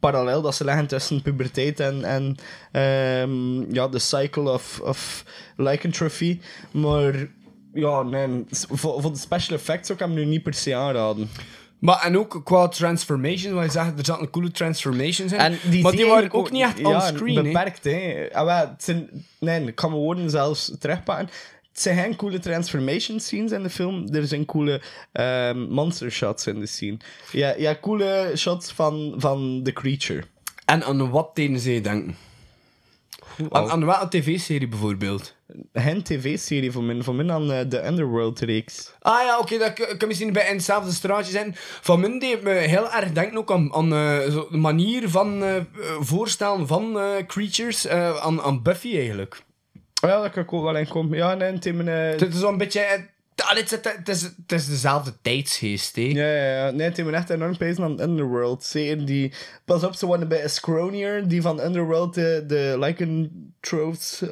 parallel 0.00 0.42
dat 0.42 0.54
ze 0.54 0.64
leggen 0.64 0.86
tussen 0.86 1.22
puberteit 1.22 1.80
en, 1.80 2.04
en 2.04 2.36
ehm, 2.72 3.74
ja, 3.74 3.88
de 3.88 3.98
cycle 3.98 4.50
of, 4.50 4.80
of 4.80 5.24
lycanthropy. 5.56 6.40
Maar 6.70 7.28
ja, 7.74 8.02
nee, 8.02 8.44
voor, 8.50 9.02
voor 9.02 9.12
de 9.12 9.18
special 9.18 9.56
effects 9.58 9.90
ook 9.90 9.98
heb 9.98 10.08
ik 10.08 10.14
nu 10.14 10.24
niet 10.24 10.42
per 10.42 10.54
se 10.54 10.74
aanraden. 10.74 11.28
Maar 11.86 12.02
en 12.02 12.18
ook 12.18 12.40
qua 12.44 12.68
transformations, 12.68 13.54
waar 13.54 13.64
je 13.64 13.70
zegt, 13.70 13.98
er 13.98 14.04
zaten 14.04 14.30
coole 14.30 14.50
transformations 14.50 15.32
in. 15.32 15.38
En 15.38 15.58
die 15.70 15.82
maar 15.82 15.92
die 15.92 16.06
waren 16.06 16.32
ook 16.32 16.50
niet 16.50 16.62
echt 16.62 16.78
ja, 16.78 16.88
on-screen. 16.88 17.36
hè. 17.36 17.42
beperkt, 17.42 17.84
hè. 17.84 18.28
Ah, 18.32 18.44
wel, 18.44 18.56
het 18.56 18.84
zijn, 18.84 19.08
nee, 19.38 19.66
ik 19.66 19.74
kan 19.74 19.90
mijn 19.90 20.02
woorden 20.02 20.30
zelfs 20.30 20.72
terugpakken. 20.78 21.26
Het 21.72 21.80
zijn 21.80 21.96
geen 21.98 22.16
coole 22.16 22.38
transformation 22.38 23.20
scenes 23.20 23.52
in 23.52 23.62
de 23.62 23.70
film. 23.70 24.08
Er 24.12 24.26
zijn 24.26 24.44
coole 24.44 24.80
ehm, 25.12 25.60
monster 25.60 26.10
shots 26.10 26.46
in 26.46 26.60
de 26.60 26.66
scene. 26.66 26.96
Ja, 27.32 27.54
ja 27.56 27.76
coole 27.80 28.32
shots 28.36 28.72
van, 28.72 29.14
van 29.16 29.60
The 29.64 29.72
Creature. 29.72 30.22
En 30.64 30.84
aan 30.84 31.10
wat 31.10 31.36
deden 31.36 31.58
zij 31.58 31.80
denken? 31.80 32.16
Aan, 33.50 33.70
aan 33.70 33.84
welke 33.86 34.08
tv-serie 34.08 34.68
bijvoorbeeld? 34.68 35.34
Geen 35.72 36.02
tv-serie 36.02 36.72
voor 36.72 36.82
mij, 36.82 37.02
voor 37.02 37.14
mij 37.14 37.30
aan 37.34 37.52
eh, 37.52 37.60
de 37.68 37.86
Underworld-reeks. 37.86 38.92
Ah 39.00 39.22
ja, 39.24 39.38
oké, 39.38 39.58
dat 39.58 39.72
k- 39.72 39.94
kan 39.98 40.08
misschien 40.08 40.32
bij 40.32 40.46
in 40.48 40.54
hetzelfde 40.54 40.92
straatje 40.92 41.32
zijn. 41.32 41.52
Van 41.56 42.00
mij 42.00 42.18
deed 42.18 42.42
me 42.42 42.50
heel 42.50 42.92
erg 42.92 43.12
denken 43.12 43.38
ook 43.38 43.50
aan, 43.52 43.74
aan 43.74 43.92
eh, 43.92 44.30
zo 44.30 44.48
de 44.50 44.56
manier 44.56 45.08
van 45.10 45.42
eh, 45.42 45.56
eh, 45.56 45.64
voorstellen 46.00 46.66
van 46.66 46.98
eh, 46.98 47.26
creatures, 47.26 47.86
eh, 47.86 48.16
aan, 48.16 48.42
aan 48.42 48.62
Buffy 48.62 48.96
eigenlijk. 48.96 49.42
Ja, 50.00 50.22
dat 50.22 50.30
kan 50.32 50.42
ik 50.42 50.52
ook 50.52 50.62
wel 50.62 50.76
in 50.76 50.88
komen. 50.88 51.16
Ja, 51.18 51.34
nee, 51.34 51.52
het 51.52 51.66
is 51.66 51.72
mijn, 51.72 51.88
eh, 51.88 52.20
Het 52.20 52.34
is 52.34 52.40
zo'n 52.40 52.58
beetje... 52.58 53.14
allee, 53.44 53.62
Het 53.62 53.72
is, 53.72 53.92
het, 53.92 54.08
is, 54.08 54.22
het 54.22 54.52
is 54.52 54.66
dezelfde 54.66 55.12
tijdsgeest, 55.22 55.96
hè. 55.96 56.02
Ja, 56.02 56.32
ja, 56.32 56.64
ja. 56.64 56.70
Nee, 56.70 56.86
het 56.86 56.96
heeft 56.96 57.08
me 57.08 57.16
echt 57.16 57.30
enorm 57.30 57.56
pezen 57.56 57.84
aan 57.84 58.00
Underworld. 58.00 58.64
Zeker 58.64 59.04
die... 59.06 59.32
Pas 59.64 59.84
op, 59.84 59.94
ze 59.94 60.06
worden 60.06 60.28
bij 60.28 60.42
een 60.42 60.50
scronier. 60.50 61.28
Die 61.28 61.42
van 61.42 61.60
Underworld, 61.60 62.14
de, 62.14 62.44
de 62.46 62.76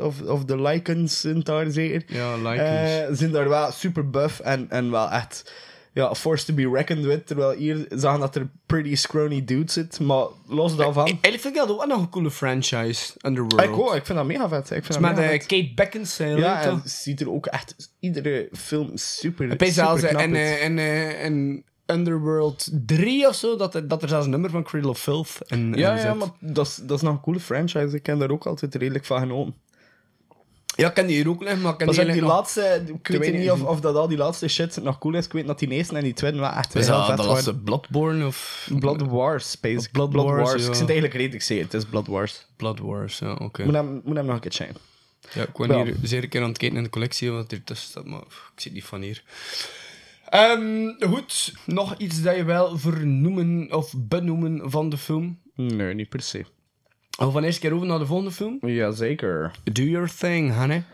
of, 0.01 0.23
of 0.23 0.45
de 0.45 0.63
lycans 0.63 1.21
zijn 1.21 1.41
daar 1.41 1.71
zeker. 1.71 2.03
Ja, 2.07 2.37
lycans. 2.37 2.91
Eh, 2.91 3.07
zijn 3.11 3.31
daar 3.31 3.49
wel 3.49 3.73
super 3.73 4.11
buff 4.11 4.41
en, 4.41 4.71
en 4.71 4.91
wel 4.91 5.11
echt... 5.11 5.53
Ja, 5.95 6.15
force 6.15 6.45
to 6.45 6.55
be 6.55 6.69
reckoned 6.73 7.05
with. 7.05 7.27
Terwijl 7.27 7.57
hier 7.59 7.87
zagen 7.89 8.21
dat 8.21 8.35
er 8.37 8.49
pretty 8.67 8.95
scrawny 8.95 9.45
dudes 9.45 9.73
zit. 9.73 10.01
Maar 10.01 10.25
los 10.49 10.77
daarvan... 10.77 11.05
Eigenlijk 11.05 11.41
vind 11.43 11.55
ik 11.55 11.61
dat 11.61 11.71
ook 11.71 11.79
wel 11.79 11.87
nog 11.87 11.99
een 12.01 12.09
coole 12.09 12.31
franchise, 12.31 13.13
Underworld. 13.27 13.63
Ik, 13.63 13.71
ook, 13.77 13.95
ik 13.95 14.07
vind 14.07 14.19
dat 14.19 14.27
mega 14.27 14.49
vet. 14.49 14.71
Ik 14.71 14.85
vind 14.85 14.93
dat 14.93 15.01
Met 15.01 15.17
mega 15.17 15.29
vet. 15.31 15.47
Kate 15.47 15.73
Beckinsale, 15.75 16.39
Ja, 16.39 16.63
en 16.63 16.83
ziet 16.85 17.21
er 17.21 17.31
ook 17.31 17.47
echt 17.47 17.75
iedere 18.01 18.49
film 18.53 18.91
super, 18.95 19.47
knap 20.09 20.23
eh, 20.35 20.65
in, 20.65 20.79
eh, 20.79 21.25
in 21.25 21.65
Underworld 21.87 22.69
3 22.87 23.29
of 23.29 23.35
zo, 23.35 23.57
dat, 23.57 23.75
er- 23.75 23.89
dat 23.89 24.03
er 24.03 24.09
zelfs 24.09 24.25
een 24.25 24.31
nummer 24.31 24.51
van 24.51 24.63
Cradle 24.63 24.91
of 24.91 24.99
Filth 25.01 25.39
in, 25.47 25.73
Ja, 25.75 25.97
in 25.97 26.03
ja, 26.05 26.15
maar 26.15 26.29
dat 26.41 26.67
is, 26.67 26.77
dat 26.83 26.97
is 26.97 27.03
nog 27.03 27.13
een 27.15 27.21
coole 27.21 27.41
franchise. 27.41 27.97
Ik 27.97 28.03
ken 28.03 28.19
daar 28.19 28.31
ook 28.31 28.47
altijd 28.47 28.75
redelijk 28.75 29.05
van 29.05 29.19
genomen. 29.21 29.55
Ja, 30.77 30.89
ik 30.89 30.95
ken 30.95 31.07
die 31.07 31.17
hier 31.17 31.29
ook 31.29 31.41
liggen, 31.43 31.61
maar 31.61 31.73
ik 31.73 31.79
ken 31.79 32.07
die 32.13 32.21
nog- 32.21 32.31
laatste, 32.31 32.85
ik 33.03 33.07
weet 33.19 33.35
niet 33.35 33.51
of, 33.51 33.63
of 33.63 33.81
dat 33.81 33.95
al 33.97 34.09
die 34.09 34.17
laatste 34.19 34.49
shit 34.49 34.79
nog 34.83 34.99
cool 34.99 35.15
is. 35.15 35.25
Ik 35.25 35.33
weet 35.33 35.47
dat 35.47 35.59
die 35.59 35.69
eerste 35.69 35.97
en 35.97 36.03
die 36.05 36.13
tweede 36.13 36.39
wel 36.39 36.51
echt 36.51 36.75
Is 36.75 36.87
heel 36.87 36.97
dat 36.97 37.07
vet 37.07 37.11
de 37.17 37.17
waren. 37.23 37.33
laatste 37.35 37.57
Bloodborne 37.59 38.27
of... 38.27 38.69
Blood 38.79 39.01
Wars, 39.03 39.61
basic. 39.61 39.93
Blood 39.93 40.11
Blood, 40.11 40.25
Wars, 40.27 40.41
Wars. 40.51 40.63
ja. 40.63 40.69
Ik 40.69 40.75
zit 40.75 40.85
eigenlijk 40.89 41.15
redelijk 41.15 41.43
zeker. 41.45 41.65
Het 41.65 41.75
is 41.75 41.85
Blood 41.85 42.07
Wars. 42.07 42.47
Blood 42.57 42.79
Wars, 42.79 43.19
ja, 43.19 43.33
oké. 43.33 43.65
Moet 43.65 43.75
hem, 43.75 44.01
moet 44.05 44.17
hem 44.17 44.27
nog 44.27 44.35
een 44.35 44.41
keer 44.41 44.51
checken. 44.53 44.77
Ja, 45.33 45.43
ik 45.43 45.53
ben 45.53 45.69
Ja. 45.79 45.85
hier 45.85 45.97
zeer 46.03 46.23
een 46.23 46.29
keer 46.29 46.43
aan 46.43 46.49
het 46.49 46.59
kijken 46.59 46.77
in 46.79 46.83
de 46.85 46.91
collectie, 46.91 47.31
wat 47.31 47.53
er 47.53 47.65
tussen 47.65 47.89
staat, 47.89 48.05
maar 48.07 48.25
pff, 48.27 48.51
ik 48.55 48.61
zit 48.61 48.73
niet 48.73 48.85
van 48.85 49.01
hier. 49.01 49.23
Ehm, 50.29 50.89
goed, 51.01 51.55
nog 51.67 51.95
iets 51.99 52.23
dat 52.23 52.37
je 52.37 52.45
wel 52.45 52.79
vernoemen 52.79 53.69
of 53.73 53.95
benoemen 53.97 54.71
van 54.71 54.89
de 54.89 54.99
film? 54.99 55.39
Nee, 55.55 55.95
niet 55.95 56.09
per 56.09 56.21
se. 56.23 56.45
Of 57.19 57.33
van 57.33 57.43
eerst 57.45 57.59
keer 57.59 57.73
over 57.75 57.87
naar 57.87 57.99
de 57.99 58.07
volgende 58.07 58.31
film? 58.33 58.59
Jazeker. 58.61 59.51
Do 59.73 59.83
your 59.83 60.09
thing, 60.19 60.55
honey. 60.57 60.85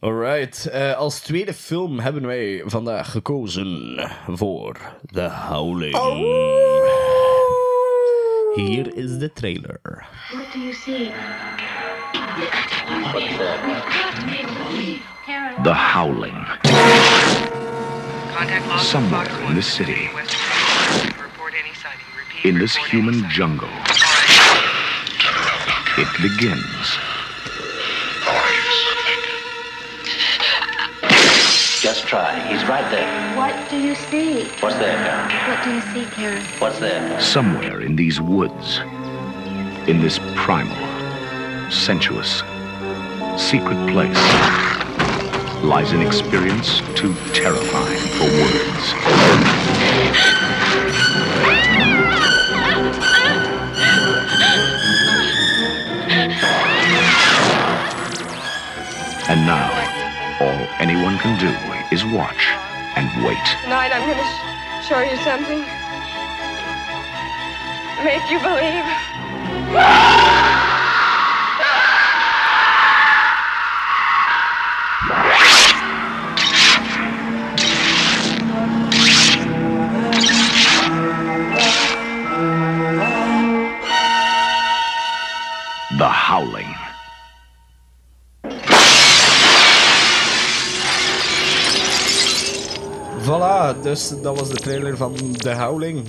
Alright. 0.00 0.66
eh, 0.66 0.96
als 0.96 1.20
tweede 1.20 1.54
film 1.54 1.98
hebben 1.98 2.26
wij 2.26 2.62
vandaag 2.66 3.10
gekozen 3.10 3.94
voor 4.28 4.76
The 5.12 5.30
Howling. 5.48 5.96
Hier 8.54 8.96
is 8.96 9.18
de 9.18 9.30
trailer. 9.34 9.80
What 10.32 10.52
do 10.52 10.58
you 10.58 10.72
see? 10.72 11.10
The 15.62 15.74
Howling. 15.74 16.46
Somewhere 18.78 19.30
in 19.48 19.54
this 19.54 19.74
city, 19.74 20.08
in 22.42 22.58
this 22.58 22.76
human 22.76 23.24
jungle, 23.30 23.68
it 25.96 26.08
begins. 26.20 26.98
Just 31.80 32.06
try. 32.06 32.40
He's 32.48 32.64
right 32.66 32.88
there. 32.90 33.36
What 33.36 33.70
do 33.70 33.78
you 33.78 33.94
see? 33.94 34.44
What's 34.60 34.76
there, 34.76 34.96
Karen? 34.96 35.50
What 35.50 35.64
do 35.64 35.74
you 35.74 35.80
see, 35.92 36.10
Karen? 36.10 36.42
What's 36.58 36.78
there? 36.78 37.20
Somewhere 37.20 37.82
in 37.82 37.94
these 37.94 38.20
woods, 38.20 38.78
in 39.86 40.00
this 40.00 40.18
primal, 40.34 40.74
sensuous, 41.70 42.42
secret 43.36 43.78
place, 43.92 44.16
lies 45.62 45.92
an 45.92 46.02
experience 46.02 46.80
too 46.96 47.14
terrifying 47.32 47.98
for 48.18 48.26
words. 48.42 49.53
Anyone 60.84 61.16
can 61.16 61.34
do 61.40 61.48
is 61.90 62.04
watch 62.04 62.52
and 62.94 63.08
wait. 63.24 63.38
Tonight 63.62 63.90
I'm 63.90 64.04
going 64.04 64.18
to 64.18 64.28
sh- 64.28 64.86
show 64.86 65.00
you 65.00 65.16
something. 65.24 65.64
Make 68.04 68.28
you 68.30 68.38
believe. 68.38 70.20
dus 93.94 94.08
dat 94.22 94.38
was 94.38 94.48
de 94.48 94.54
trailer 94.56 94.96
van 94.96 95.32
The 95.32 95.50
Howling. 95.54 96.06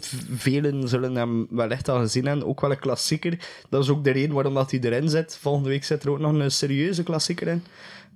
V- 0.00 0.12
velen 0.36 0.88
zullen 0.88 1.14
hem 1.16 1.46
wellicht 1.50 1.88
al 1.88 1.98
gezien 2.00 2.26
hebben. 2.26 2.46
Ook 2.46 2.60
wel 2.60 2.70
een 2.70 2.78
klassieker. 2.78 3.38
Dat 3.68 3.82
is 3.82 3.88
ook 3.90 4.04
de 4.04 4.10
reden 4.10 4.34
waarom 4.34 4.54
dat 4.54 4.70
hij 4.70 4.80
erin 4.80 5.08
zit. 5.08 5.38
Volgende 5.40 5.68
week 5.68 5.84
zit 5.84 6.02
er 6.02 6.10
ook 6.10 6.18
nog 6.18 6.32
een 6.32 6.50
serieuze 6.50 7.02
klassieker 7.02 7.48
in. 7.48 7.64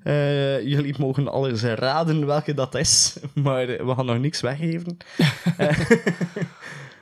Eh, 0.02 0.60
jullie 0.62 0.94
mogen 0.98 1.28
alles 1.28 1.62
raden 1.62 2.26
welke 2.26 2.54
dat 2.54 2.74
is, 2.74 3.16
maar 3.44 3.66
we 3.66 3.92
gaan 3.96 4.06
nog 4.06 4.18
niks 4.18 4.40
weggeven. 4.40 4.96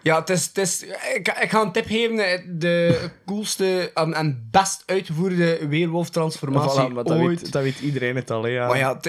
Ja, 0.02 0.18
het 0.20 0.30
is, 0.30 0.46
het 0.46 0.58
is, 0.58 0.82
ik, 1.14 1.28
ik 1.42 1.50
ga 1.50 1.61
een 1.62 1.72
tip 1.72 1.87
geven. 1.87 2.18
eh, 2.18 2.38
De 2.48 2.98
coolste 3.26 3.90
en, 3.94 4.14
en 4.14 4.48
best 4.50 4.82
uitgevoerde 4.87 5.68
weerwolf-transformatie 5.68 6.88
Voilà, 6.90 6.92
maar 6.92 7.04
dat, 7.04 7.18
ooit. 7.18 7.40
weet, 7.42 7.52
dat 7.52 7.62
weet 7.62 7.80
iedereen 7.80 8.16
het 8.16 8.30
al, 8.30 8.42
hè, 8.42 8.48
ja. 8.48 8.66
Maar 8.66 8.78
ja, 8.78 9.00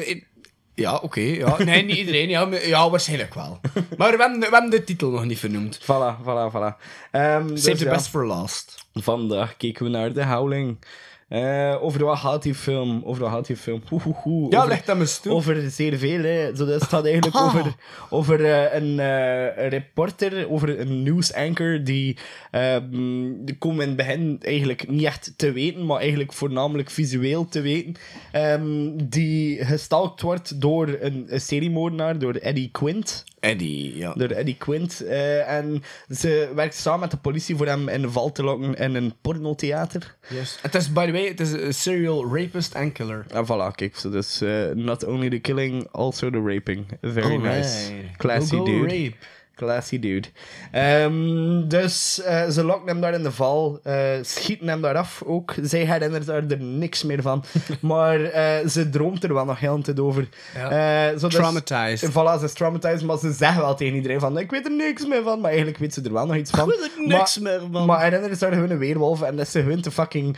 ja 0.75 0.95
oké. 0.95 1.19
ja. 1.21 1.63
Nee, 1.63 1.83
niet 1.83 1.97
iedereen. 1.97 2.29
Ja, 2.29 2.45
maar- 2.45 2.67
ja, 2.67 2.89
waarschijnlijk 2.89 3.33
wel. 3.33 3.59
Maar 3.97 4.11
we 4.11 4.17
hebben, 4.23 4.39
we 4.39 4.49
hebben 4.51 4.69
de 4.69 4.83
titel 4.83 5.09
nog 5.09 5.25
niet 5.25 5.39
vernoemd. 5.39 5.79
Voilà, 5.81 6.21
voilà, 6.23 6.51
voilà. 6.51 6.81
Dus 7.47 7.63
Save 7.63 7.77
the 7.77 7.83
ja. 7.83 7.91
best 7.91 8.07
for 8.07 8.25
last. 8.25 8.85
Vandaag 8.93 9.57
keken 9.57 9.83
we 9.83 9.89
naar 9.91 10.11
The 10.11 10.23
Howling. 10.25 10.77
Eh, 11.33 11.83
over 11.83 12.05
wat 12.05 12.17
gaat 12.17 12.43
die 12.43 12.55
film? 12.55 13.01
Over 13.05 13.21
wat 13.21 13.31
gaat 13.31 13.47
die 13.47 13.57
film? 13.57 13.81
Hoe, 13.89 14.01
hoe, 14.01 14.13
hoe. 14.13 14.51
Ja, 14.51 14.57
over, 14.57 14.69
leg 14.69 14.83
dat 14.83 15.21
toe. 15.21 15.31
Over 15.31 15.69
zeer 15.69 15.97
veel, 15.97 16.23
hè. 16.23 16.55
Zo, 16.55 16.65
dat 16.65 16.81
het 16.81 16.89
gaat 16.89 17.05
eigenlijk 17.05 17.35
Ah. 17.43 17.45
over, 17.45 17.75
over 18.09 18.45
eh, 18.45 18.81
een, 18.81 18.99
eh, 18.99 19.63
een 19.63 19.69
reporter, 19.69 20.49
over 20.49 20.79
een 20.79 21.03
nieuwsanker 21.03 21.83
die... 21.83 22.17
ehm 22.51 23.41
die 23.45 23.57
komen 23.57 23.81
in 23.81 23.87
het 23.87 23.97
begin 23.97 24.37
eigenlijk 24.41 24.87
niet 24.89 25.03
echt 25.03 25.33
te 25.37 25.51
weten, 25.51 25.85
maar 25.85 25.99
eigenlijk 25.99 26.33
voornamelijk 26.33 26.89
visueel 26.89 27.45
te 27.45 27.61
weten. 27.61 27.95
ehm, 28.31 28.91
die 29.03 29.65
gestalkt 29.65 30.21
wordt 30.21 30.61
door 30.61 30.97
een, 30.99 31.25
een 31.27 31.41
seriemoordenaar, 31.41 32.19
door 32.19 32.33
Eddie 32.33 32.69
Quint. 32.71 33.23
Eddie, 33.43 33.97
ja. 33.97 34.13
Door 34.13 34.29
Eddie 34.29 34.55
Quint. 34.57 35.01
eh, 35.01 35.49
en 35.57 35.83
ze 36.09 36.51
werkt 36.55 36.75
samen 36.75 36.99
met 36.99 37.11
de 37.11 37.17
politie 37.17 37.55
voor 37.55 37.65
hem 37.67 37.87
in 37.89 38.01
de 38.01 38.09
val 38.11 38.31
te 38.31 38.43
lokken 38.43 38.75
in 38.75 38.95
een 38.95 39.13
pornotheater. 39.21 40.15
Yes. 40.29 40.57
Het 40.61 40.75
is, 40.75 40.91
by 40.91 41.05
the 41.05 41.11
way, 41.11 41.27
het 41.27 41.39
is 41.39 41.51
een 41.51 41.73
serial 41.73 42.35
rapist 42.37 42.73
en 42.73 42.91
killer. 42.91 43.25
En 43.29 43.45
voilà, 43.45 43.75
kijk. 43.75 43.95
So 43.95 44.09
dus 44.09 44.41
eh, 44.41 44.69
not 44.73 45.05
only 45.05 45.29
the 45.29 45.39
killing, 45.39 45.87
also 45.91 46.29
the 46.29 46.41
raping. 46.45 46.85
Very 47.01 47.35
nice. 47.37 47.91
Classy 48.17 48.55
Go, 48.55 48.57
go, 48.57 48.65
dude. 48.65 48.87
rape. 48.87 49.15
Classy 49.55 49.99
dude. 49.99 50.27
Ehm, 50.71 51.67
dus 51.67 52.21
eh, 52.21 52.49
ze 52.49 52.63
lokken 52.63 52.87
hem 52.87 53.01
daar 53.01 53.13
in 53.13 53.23
de 53.23 53.31
val, 53.31 53.79
eh, 53.83 53.95
schieten 54.21 54.67
hem 54.67 54.81
daar 54.81 54.95
af 54.95 55.23
ook. 55.25 55.53
Zij 55.61 55.85
herinnert 55.85 56.25
daar 56.25 56.47
er 56.47 56.59
niks 56.61 57.03
meer 57.03 57.21
van. 57.21 57.43
maar 57.81 58.23
eh, 58.23 58.67
ze 58.67 58.89
droomt 58.89 59.23
er 59.23 59.33
wel 59.33 59.45
nog 59.45 59.59
heel 59.59 59.73
een 59.73 59.81
tijd 59.83 59.99
over. 59.99 60.29
Ja. 60.55 61.17
Zo 61.17 61.27
dus- 61.27 61.35
Traumatized. 61.35 62.09
Voilà, 62.11 62.39
ze 62.39 62.45
is 62.45 62.53
traumatized, 62.53 63.03
maar 63.03 63.17
ze 63.17 63.31
zeggen 63.31 63.61
wel 63.61 63.75
tegen 63.75 63.95
iedereen 63.95 64.19
van 64.19 64.37
ik 64.37 64.51
weet 64.51 64.65
er 64.65 64.71
niks 64.71 65.07
meer 65.07 65.23
van. 65.23 65.39
Maar 65.39 65.49
eigenlijk 65.49 65.79
weet 65.79 65.93
ze 65.93 66.01
er 66.01 66.13
wel 66.13 66.25
nog 66.25 66.35
iets 66.35 66.51
van. 66.51 66.71
Ik 66.71 66.79
weet 66.79 66.91
er 66.97 67.07
niks 67.07 67.39
maar, 67.39 67.59
meer 67.59 67.69
van. 67.71 67.85
Maar 67.85 68.01
herinnert 68.01 68.41
haar 68.41 68.53
gewoon 68.53 68.69
een 68.69 68.77
weerwolf 68.77 69.21
en 69.21 69.35
dat 69.35 69.47
ze 69.47 69.61
gewoon 69.61 69.81
te 69.81 69.91
fucking... 69.91 70.37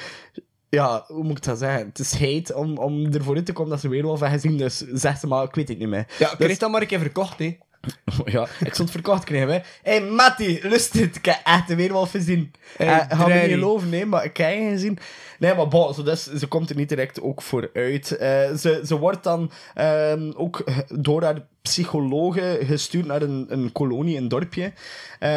Ja, 0.70 1.04
hoe 1.08 1.24
moet 1.24 1.38
ik 1.38 1.44
dat 1.44 1.60
zeggen? 1.60 1.86
Het 1.88 2.00
is 2.00 2.14
heet 2.14 2.54
om, 2.54 2.78
om 2.78 3.14
ervoor 3.14 3.36
uit 3.36 3.46
te 3.46 3.54
komen 3.54 3.72
dat 3.72 3.80
ze 3.80 3.90
weerwolf 3.90 4.20
hebben 4.20 4.40
gezien. 4.40 4.58
Dus 4.58 4.78
zegt 4.78 5.20
ze 5.20 5.28
maar, 5.28 5.44
ik 5.44 5.56
weet 5.56 5.68
het 5.68 5.78
niet 5.78 5.88
meer. 5.88 6.06
Ja, 6.18 6.28
Dus- 6.30 6.38
krijg 6.38 6.58
dat 6.58 6.72
maar 6.72 6.82
een 6.82 6.88
keer 6.88 7.00
verkocht, 7.00 7.40
hè. 7.40 7.58
ja, 8.26 8.48
ik 8.60 8.76
het 8.76 8.92
verkocht 8.92 9.24
krijgen, 9.24 9.48
hè. 9.50 9.60
Hé, 9.84 9.98
hey, 9.98 10.02
Matty, 10.02 10.60
lust 10.64 10.94
het? 10.94 11.16
Ik 11.16 11.26
heb 11.26 11.40
echt 11.44 11.70
een 11.70 11.76
weerwolf 11.76 12.12
gezien. 12.12 12.52
Hey, 12.78 12.88
Eh, 12.88 13.18
Ga 13.20 13.28
me 13.28 13.34
niet 13.34 13.52
geloven, 13.52 13.90
nee, 13.90 14.06
maar 14.06 14.24
ik 14.24 14.38
heb 14.38 14.54
je 14.54 14.70
gezien. 14.70 14.98
Nee, 15.40 15.54
maar 15.54 15.68
bon, 15.68 15.94
zo 15.94 16.04
dus, 16.04 16.24
ze 16.34 16.48
komt 16.48 16.70
er 16.70 16.76
niet 16.76 16.90
direct 16.90 17.22
ook 17.22 17.42
voor 17.42 17.70
uit. 17.74 18.12
Eh, 18.18 18.54
ze, 18.54 18.82
ze 18.86 18.98
wordt 18.98 19.24
dan 19.24 19.52
ehm, 19.74 20.32
ook 20.36 20.64
door 20.88 21.24
haar 21.24 21.46
psychologe 21.62 22.60
gestuurd 22.62 23.06
naar 23.06 23.22
een, 23.22 23.46
een 23.50 23.72
kolonie, 23.72 24.18
een 24.18 24.28
dorpje. 24.28 24.72
eh, 25.20 25.30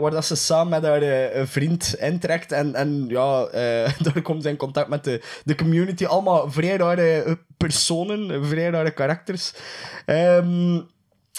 waar 0.00 0.10
dat 0.10 0.24
ze 0.24 0.34
samen 0.36 0.68
met 0.82 0.90
haar 0.90 1.02
vriend 1.46 1.94
intrekt. 1.98 2.52
En, 2.52 2.74
en 2.74 3.04
ja, 3.08 3.44
daar 4.04 4.22
komt 4.22 4.42
ze 4.42 4.48
in 4.48 4.56
contact 4.56 4.88
met 4.88 5.04
de, 5.04 5.20
de 5.44 5.54
community. 5.54 6.04
Allemaal 6.06 6.50
vrij 6.50 6.76
rare 6.76 7.38
personen, 7.56 8.44
vrij 8.46 8.70
rare 8.70 8.90
karakters. 8.90 9.52
Ehm 10.06 10.80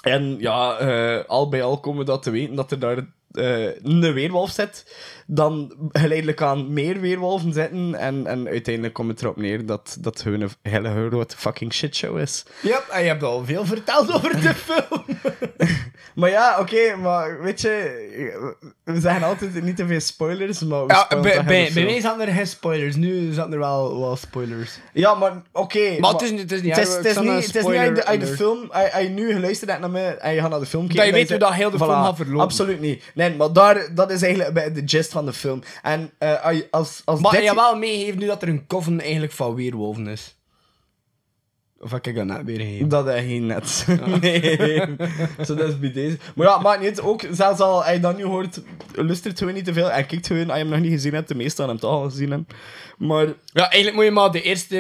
en 0.06 0.36
ja, 0.40 0.78
eh, 0.78 1.26
al 1.28 1.50
bij 1.50 1.64
al 1.64 1.80
komen 1.80 2.00
we 2.00 2.06
dat 2.06 2.24
te 2.24 2.32
weten 2.32 2.56
dat 2.56 2.72
er 2.72 2.80
daar 2.80 3.06
eh, 3.38 3.64
een 3.84 4.14
weerwolf 4.14 4.50
zit. 4.52 4.86
Dan 5.28 5.74
geleidelijk 5.92 6.42
aan 6.42 6.74
meer 6.74 7.00
weerwolven 7.00 7.54
zitten. 7.54 7.96
En, 7.96 8.28
en 8.28 8.48
uiteindelijk 8.48 8.94
komt 8.94 9.10
het 9.10 9.22
erop 9.22 9.38
neer 9.38 9.66
dat 9.66 9.98
dat 10.00 10.24
een 10.26 10.50
hele 10.62 11.08
grote 11.10 11.38
fucking 11.38 11.74
shitshow 11.74 12.18
is. 12.20 12.44
Ja, 12.62 12.84
en 12.92 13.02
je 13.02 13.08
hebt 13.08 13.24
al 13.24 13.46
veel 13.46 13.66
verteld 13.66 14.14
over 14.14 14.42
de 14.42 14.54
film. 14.66 15.04
Maar 16.16 16.30
ja, 16.30 16.60
oké, 16.60 16.96
maar 16.96 17.42
weet 17.42 17.62
je, 17.62 17.72
we 18.84 19.00
zeggen 19.00 19.24
altijd 19.24 19.64
niet 19.64 19.76
te 19.76 19.88
veel 19.88 20.00
spoilers, 20.00 20.60
maar 20.60 20.84
Ja, 20.88 21.08
bij, 21.22 21.72
mij 21.74 22.00
zaten 22.02 22.28
er 22.28 22.34
geen 22.34 22.48
spoilers. 22.48 22.96
Nu 22.96 23.34
zaten 23.34 23.54
er 23.54 23.60
wel, 23.60 24.00
wel 24.00 24.16
spoilers. 24.16 24.78
Ja, 24.94 25.14
maar 25.16 25.42
oké. 25.52 26.00
Maar 26.00 26.12
het 26.12 26.22
is 26.22 26.32
niet- 26.32 26.40
het 26.40 26.52
is 26.52 26.62
niet 26.62 26.76
Het 26.76 26.88
is, 26.88 26.94
erg, 26.94 26.98
het 26.98 27.06
ik 27.06 27.10
is 27.10 27.14
zal 27.14 27.24
niet, 27.24 27.32
een 27.32 27.38
het 27.38 27.46
is 27.56 27.64
niet 27.64 28.04
als 28.06 28.14
je 28.14 28.20
de, 28.20 28.28
film, 28.28 28.70
als 28.72 29.02
je- 29.04 29.10
nu 29.10 29.34
geluisterd 29.34 29.70
hebt 29.70 29.82
naar 29.82 29.92
me 29.92 30.02
en 30.08 30.34
je 30.34 30.40
gaat 30.42 30.50
naar 30.50 30.60
de 30.60 30.66
film 30.66 30.88
kijken. 30.88 31.04
Dat 31.06 31.14
je 31.14 31.20
weet 31.20 31.30
hoe 31.30 31.38
dat 31.40 31.54
heel 31.54 31.70
de 31.72 31.78
film 31.78 31.90
gaat 31.90 32.16
verlopen. 32.16 32.40
Absoluut 32.44 32.80
niet. 32.80 33.04
Nee, 33.14 33.25
maar 33.38 33.54
daar, 33.54 33.96
dat 33.96 34.12
is 34.12 34.22
eigenlijk 34.22 34.54
bij 34.54 34.72
de 34.74 34.82
gist 34.86 35.12
van 35.12 35.26
de 35.26 35.34
film. 35.34 35.62
En 35.82 36.12
eh, 36.18 36.44
als, 36.46 36.56
je- 36.56 36.68
als, 36.72 37.02
Maar 37.22 37.32
dit... 37.32 37.44
je 37.44 37.56
wel 37.56 37.78
meegeeft 37.78 38.18
nu 38.18 38.26
dat 38.26 38.42
er 38.42 38.48
een 38.48 38.68
coven 38.68 39.02
eigenlijk 39.02 39.32
van 39.32 39.56
weerwolven 39.56 40.08
is. 40.08 40.36
Of 41.80 41.92
heb 41.92 42.08
ik 42.08 42.16
dat 42.16 42.26
net 42.26 42.44
weer 42.44 42.60
gegeven? 42.60 42.90
Dat 42.90 43.06
hij 43.06 43.26
geen 43.26 43.46
net. 43.46 43.86
nee. 44.22 44.86
Zo, 45.46 45.56
dat 45.56 45.68
is 45.70 45.80
bij 45.80 45.92
deze. 45.92 46.18
Maar 46.36 46.48
ja, 46.48 46.58
maakt 46.60 46.80
niet 46.80 46.88
uit. 46.90 47.02
Ook, 47.02 47.24
zelfs 47.32 47.60
al 47.60 47.92
je 47.92 48.00
dat 48.00 48.18
nu 48.18 48.24
hoort, 48.24 48.62
lustert 48.96 49.38
gewoon 49.40 49.54
niet 49.54 49.66
te 49.66 49.74
veel. 49.74 49.92
En 49.92 50.06
kijkt 50.06 50.28
gewoon, 50.28 50.46
als 50.50 50.58
je 50.58 50.64
hem 50.64 50.70
nog 50.72 50.80
niet 50.82 50.92
gezien 50.92 51.14
hebt, 51.14 51.28
de 51.28 51.36
meeste 51.36 51.62
aan 51.62 51.70
hem 51.70 51.80
toch 51.80 51.92
al 51.92 52.04
gezien 52.10 52.30
hebben. 52.30 52.48
Maar 52.98 53.26
Ja, 53.46 53.62
eigenlijk 53.70 53.96
moet 53.96 54.04
je 54.06 54.12
maar 54.12 54.32
de 54.32 54.42
eerste 54.42 54.78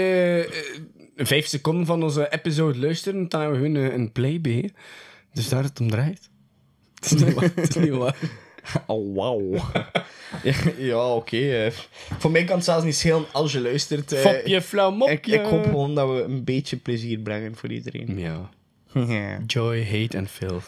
eh, 1.15 1.25
vijf 1.25 1.47
seconden 1.47 1.85
van 1.85 2.03
onze 2.03 2.29
episode 2.29 2.79
luisteren. 2.79 3.29
Dan 3.29 3.41
hebben 3.41 3.61
we 3.61 3.65
gewoon 3.67 3.83
een, 3.83 3.93
een 3.93 4.11
play 4.11 4.41
bij. 4.41 4.73
Dus 5.33 5.49
daar 5.49 5.63
het 5.63 5.79
om 5.79 5.89
draait. 5.89 6.29
Het 6.95 7.05
is 7.05 7.11
niet 7.23 7.33
waar. 7.33 7.51
Het 7.55 7.69
is 7.69 7.75
niet 7.75 7.89
waar. 7.93 8.15
Oh, 8.87 9.15
wauw. 9.15 9.53
ja, 10.43 10.53
ja, 10.77 11.13
oké. 11.15 11.37
eh. 11.37 11.71
Voor 12.17 12.31
mij 12.31 12.43
kan 12.43 12.55
het 12.55 12.65
zelfs 12.65 12.83
niet 12.83 12.95
schelen 12.95 13.25
als 13.31 13.51
je 13.51 13.61
luistert. 13.61 14.11
eh. 14.11 14.19
Fopje, 14.19 14.61
flauw 14.61 14.91
mopje. 14.91 15.13
ik, 15.13 15.27
ik 15.27 15.41
hoop 15.41 15.63
gewoon 15.63 15.95
dat 15.95 16.09
we 16.09 16.21
een 16.23 16.43
beetje 16.43 16.77
plezier 16.77 17.19
brengen 17.19 17.55
voor 17.55 17.71
iedereen. 17.71 18.19
Ja. 18.19 18.49
Ja. 18.93 19.39
Joy, 19.47 19.83
hate 19.85 20.17
en 20.17 20.27
filth. 20.27 20.63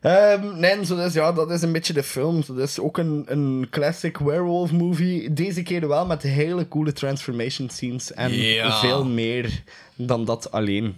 Ehm, 0.00 0.58
nee, 0.58 0.84
zo 0.84 0.96
dus, 0.96 1.12
ja, 1.12 1.32
dat 1.32 1.50
is 1.50 1.62
een 1.62 1.72
beetje 1.72 1.92
de 1.92 2.02
film. 2.02 2.42
Zo, 2.42 2.54
dat 2.54 2.68
is 2.68 2.78
ook 2.80 2.98
een, 2.98 3.24
een 3.26 3.66
classic 3.70 4.18
werewolf 4.18 4.72
movie. 4.72 5.32
Deze 5.32 5.62
keer 5.62 5.88
wel 5.88 6.06
met 6.06 6.22
hele 6.22 6.68
coole 6.68 6.92
transformation 6.92 7.68
scenes. 7.70 8.12
En 8.12 8.32
Ja. 8.32 8.80
veel 8.80 9.04
meer 9.04 9.62
dan 9.94 10.24
dat 10.24 10.50
alleen. 10.52 10.94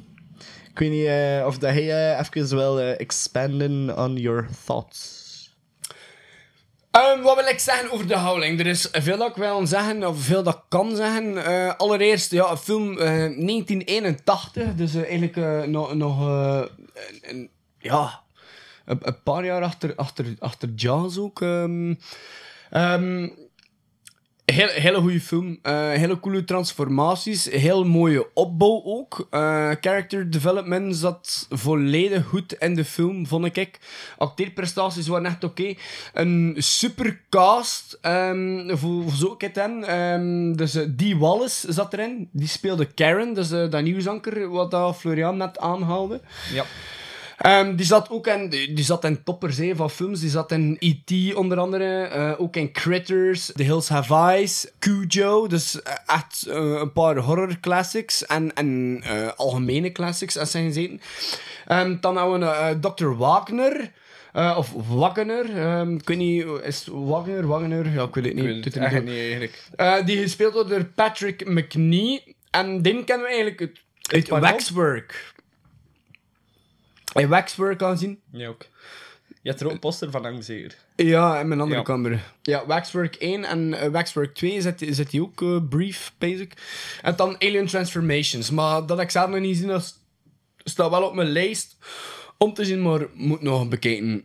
Ik 0.73 0.79
weet 0.79 0.91
niet 0.91 1.07
eh, 1.07 1.47
of 1.47 1.59
dat 1.59 1.75
jij 1.75 2.15
eh, 2.15 2.19
even 2.19 2.57
wil 2.57 2.81
eh, 2.81 3.01
expanden 3.01 3.99
on 3.99 4.17
your 4.17 4.49
thoughts. 4.65 5.21
Ehm, 6.91 7.21
wat 7.21 7.37
wil 7.37 7.47
ik 7.47 7.59
zeggen 7.59 7.91
over 7.91 8.07
de 8.07 8.19
Howling? 8.19 8.61
Er 8.61 8.67
is 8.67 8.89
veel 8.93 9.19
dat 9.19 9.29
ik 9.29 9.37
wil 9.37 9.67
zeggen, 9.67 10.09
of 10.09 10.21
veel 10.21 10.43
dat 10.43 10.55
ik 10.55 10.63
kan 10.69 10.97
zeggen. 10.97 11.79
Allereerst, 11.79 12.31
ja, 12.31 12.51
een 12.51 12.57
film 12.57 12.99
eh, 12.99 13.07
1981, 13.07 14.75
dus 14.75 14.95
eigenlijk 14.95 15.67
nog, 15.67 15.95
nog 15.95 16.21
een, 17.21 17.51
ja, 17.79 18.21
een, 18.85 19.23
paar 19.23 19.45
jaar 19.45 19.63
achter, 19.63 19.95
achter, 19.95 20.27
achter 20.39 20.69
Jaws 20.77 21.19
ook. 21.19 21.41
ehm. 21.41 21.95
Ehm, 22.71 23.29
Heel, 24.53 24.69
hele 24.69 25.01
goede 25.01 25.21
film. 25.21 25.59
Eh, 25.63 25.91
hele 25.91 26.21
coole 26.21 26.45
transformaties. 26.45 27.51
Heel 27.51 27.85
mooie 27.85 28.27
opbouw 28.35 28.83
ook. 28.85 29.27
Eh, 29.31 29.71
character 29.81 30.31
development 30.31 30.97
zat 30.97 31.47
volledig 31.51 32.27
goed 32.27 32.53
in 32.53 32.75
de 32.75 32.85
film, 32.85 33.27
vond 33.27 33.57
ik. 33.57 33.79
Acteerprestaties 34.19 35.07
waren 35.07 35.27
echt 35.27 35.45
oké. 35.45 35.75
Een 36.13 36.55
super 36.59 37.21
cast. 37.29 37.99
ehm 38.01 38.77
voor, 38.77 39.03
voor 39.03 39.13
zo'n 39.13 39.37
kid 39.37 39.57
in. 39.57 39.85
Ehm, 39.85 40.53
dus 40.53 40.75
eh, 40.75 40.87
Dee 40.89 41.17
Wallace 41.17 41.73
zat 41.73 41.93
erin. 41.93 42.29
Die 42.33 42.49
speelde 42.49 42.85
Karen. 42.85 43.35
Dus 43.35 43.49
dat 43.49 43.83
nieuwsanker 43.83 44.49
wat 44.49 44.71
dat 44.71 44.97
Florian 44.97 45.37
net 45.37 45.59
aanhaalde. 45.59 46.21
Ja. 46.53 46.65
Ehm, 47.43 47.77
die 47.77 47.87
zat 47.87 48.11
ook 48.11 48.27
in, 48.27 48.49
die 48.49 48.85
zat 48.85 49.05
in 49.05 49.23
toppers 49.23 49.57
hè, 49.57 49.77
van 49.77 49.91
films. 49.91 50.21
Die 50.21 50.31
zat 50.31 50.53
in 50.53 50.77
E.T. 50.79 51.35
onder 51.35 51.59
andere. 51.59 52.03
eh, 52.05 52.41
ook 52.41 52.57
in 52.57 52.73
Critters, 52.73 53.51
The 53.55 53.63
Hills 53.63 53.89
Have 53.89 54.15
Eyes, 54.15 54.67
Cujo. 54.79 55.47
Dus 55.47 55.83
eh, 55.83 55.93
echt 56.07 56.47
eh, 56.49 56.57
een 56.57 56.93
paar 56.93 57.17
horror 57.17 57.61
classics. 57.61 58.27
En, 58.27 58.55
en 58.55 59.03
algemene 59.37 59.93
classics, 59.93 60.37
als 60.39 60.51
zijn 60.51 60.65
gezeten. 60.65 61.01
Ehm, 61.67 61.97
dan 62.01 62.17
hebben 62.17 62.41
we 62.41 62.79
Dr. 62.95 63.07
Wagner. 63.17 63.91
Eh, 64.33 64.55
of 64.59 64.73
Wagner. 64.89 65.57
ehm, 65.59 65.95
ik 65.95 66.09
weet 66.09 66.17
niet, 66.19 66.45
is 66.63 66.79
het 66.79 66.89
Wagner, 66.95 67.47
Wagner? 67.47 67.93
Ja, 67.93 68.03
ik 68.03 68.15
weet 68.15 68.25
het 68.25 68.35
niet. 68.35 68.45
Ik 68.45 68.51
weet 68.51 68.65
het 68.65 68.73
toe. 68.73 69.01
niet 69.01 69.19
eigenlijk. 69.19 69.63
Eh, 69.77 70.05
die 70.05 70.19
gespeeld 70.19 70.53
wordt 70.53 70.69
door 70.69 70.85
Patrick 70.85 71.47
McNee. 71.49 72.37
En 72.51 72.83
die 72.83 73.05
kennen 73.05 73.27
we 73.27 73.33
eigenlijk 73.33 73.61
uit, 73.61 74.31
uit? 74.31 74.41
Waxwork. 74.43 75.31
In 77.15 77.29
Waxwork 77.29 77.79
kan 77.79 77.99
zien. 77.99 78.21
Ja, 78.33 78.49
ook. 78.49 78.67
Je 79.43 79.49
hebt 79.49 79.61
er 79.61 79.67
ook 79.67 79.73
een 79.73 79.79
poster 79.79 80.11
van 80.11 80.23
hangen, 80.25 80.43
zeker? 80.45 80.77
Ja, 80.97 81.41
in 81.41 81.49
mijn 81.49 81.61
andere 81.61 81.79
Ja. 81.79 81.85
kamer. 81.85 82.33
Ja, 82.43 82.67
Waxwork 82.67 83.15
1 83.15 83.45
en 83.45 83.75
eh, 83.75 83.89
Waxwork 83.89 84.35
2 84.35 84.61
zit, 84.61 84.85
zit 84.89 85.11
die 85.11 85.23
ook 85.23 85.43
eh, 85.43 85.57
brief, 85.69 86.13
basic. 86.19 86.53
En 87.03 87.17
dan 87.17 87.35
Alien 87.39 87.67
Transformations. 87.67 88.51
Maar 88.51 88.87
dat 88.87 89.01
ik 89.01 89.11
zelf 89.11 89.31
nog 89.31 89.41
niet 89.41 89.57
zien, 89.57 89.67
dat 89.69 89.95
staat 90.65 90.91
wel 90.91 91.03
op 91.03 91.15
mijn 91.15 91.29
lijst 91.29 91.77
om 92.39 92.55
te 92.55 92.65
zien, 92.65 92.83
maar 92.83 93.01
moet 93.15 93.43
nog 93.43 93.69
bekijken. 93.69 94.25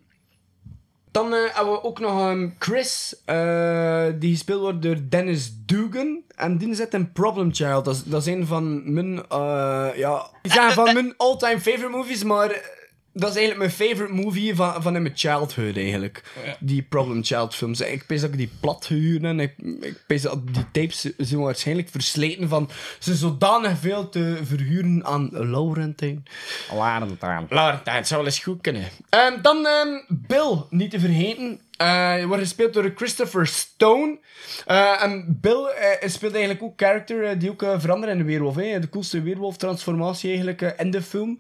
Dan 1.12 1.34
eh, 1.34 1.40
hebben 1.56 1.74
we 1.74 1.84
ook 1.84 2.00
nog 2.00 2.26
een 2.30 2.56
Chris, 2.60 3.16
eh, 3.26 4.06
die 4.20 4.32
gespeeld 4.32 4.62
wordt 4.62 4.82
door 4.82 4.98
Dennis 5.10 5.52
Dugan. 5.66 6.22
En 6.36 6.58
die 6.58 6.76
zit 6.76 6.94
in 6.94 7.12
Problem 7.12 7.54
Child. 7.54 7.86
Dat 7.86 7.96
is, 7.96 8.04
dat 8.04 8.22
is 8.22 8.34
een 8.34 8.46
van 8.46 8.94
mijn, 8.94 9.26
eh, 9.30 9.90
ja, 9.96 10.28
ja, 10.42 10.72
van 10.72 10.94
mijn 10.94 11.14
all-time 11.18 11.60
favorite 11.60 11.88
movies, 11.98 12.24
maar 12.24 12.76
dat 13.20 13.30
is 13.30 13.36
eigenlijk 13.36 13.58
mijn 13.58 13.90
favorite 13.90 14.14
movie 14.14 14.56
van, 14.56 14.82
van 14.82 14.96
in 14.96 15.02
mijn 15.02 15.18
childhood 15.18 15.76
eigenlijk. 15.76 16.24
Die 16.60 16.82
Problem 16.82 17.24
Child 17.24 17.56
films. 17.56 17.82
Ik 17.82 18.06
pees 18.06 18.22
dat 18.22 18.30
ik 18.30 18.38
die 18.38 18.52
plat 18.60 18.86
gehuurd 18.86 19.24
en 19.24 19.40
ik, 19.40 19.54
ik 19.82 20.04
pees 20.08 20.22
dat 20.22 20.54
die 20.54 20.66
tapes 20.72 21.10
zijn 21.18 21.42
waarschijnlijk 21.42 21.90
versleten 21.90 22.50
van 22.50 22.70
ze 23.00 23.16
zodanig 23.16 23.78
veel 23.80 24.10
te 24.10 24.38
verhuren 24.44 25.06
aan 25.06 25.30
Laurentijn. 25.32 26.26
Laurentijn. 26.74 27.46
Laurentijn, 27.50 27.98
het 27.98 28.08
zou 28.08 28.20
wel 28.20 28.30
eens 28.30 28.40
goed 28.40 28.62
kunnen. 28.62 28.88
Ehm, 29.10 29.42
dan 29.42 29.66
ehm, 29.66 29.88
Bill, 30.08 30.64
niet 30.70 30.92
te 30.92 31.00
vergeten. 31.00 31.60
Eh, 31.78 32.26
wordt 32.26 32.42
gespeeld 32.42 32.74
door 32.74 32.92
Christopher 32.96 33.48
Stone. 33.48 34.18
Eh, 34.66 35.04
en 35.04 35.38
Bill 35.42 35.66
eh, 35.66 36.10
speelt 36.10 36.34
eigenlijk 36.34 36.64
ook 36.64 36.74
character 36.76 37.40
die 37.40 37.50
ook 37.50 37.66
verandert 37.78 38.12
in 38.12 38.18
de 38.18 38.24
weerwolf. 38.24 38.56
Hè. 38.56 38.80
De 38.80 38.90
coolste 38.90 39.22
weerwolf-transformatie 39.22 40.30
eigenlijk 40.30 40.62
in 40.78 40.92
de 40.92 41.02
film. 41.02 41.40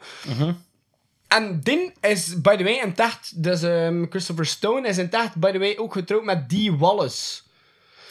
En 1.27 1.59
Din 1.59 1.93
is, 2.01 2.41
by 2.41 2.55
the 2.55 2.63
way, 2.63 2.79
in 2.83 2.93
tacht, 2.93 3.43
dus 3.43 3.61
ehm, 3.61 4.05
Christopher 4.09 4.45
Stone 4.45 4.87
is 4.87 4.97
in 4.97 5.09
tacht, 5.09 5.35
by 5.35 5.51
the 5.51 5.59
way, 5.59 5.77
ook 5.77 5.93
getrouwd 5.93 6.23
met 6.23 6.49
Dee 6.49 6.75
Wallace. 6.75 7.41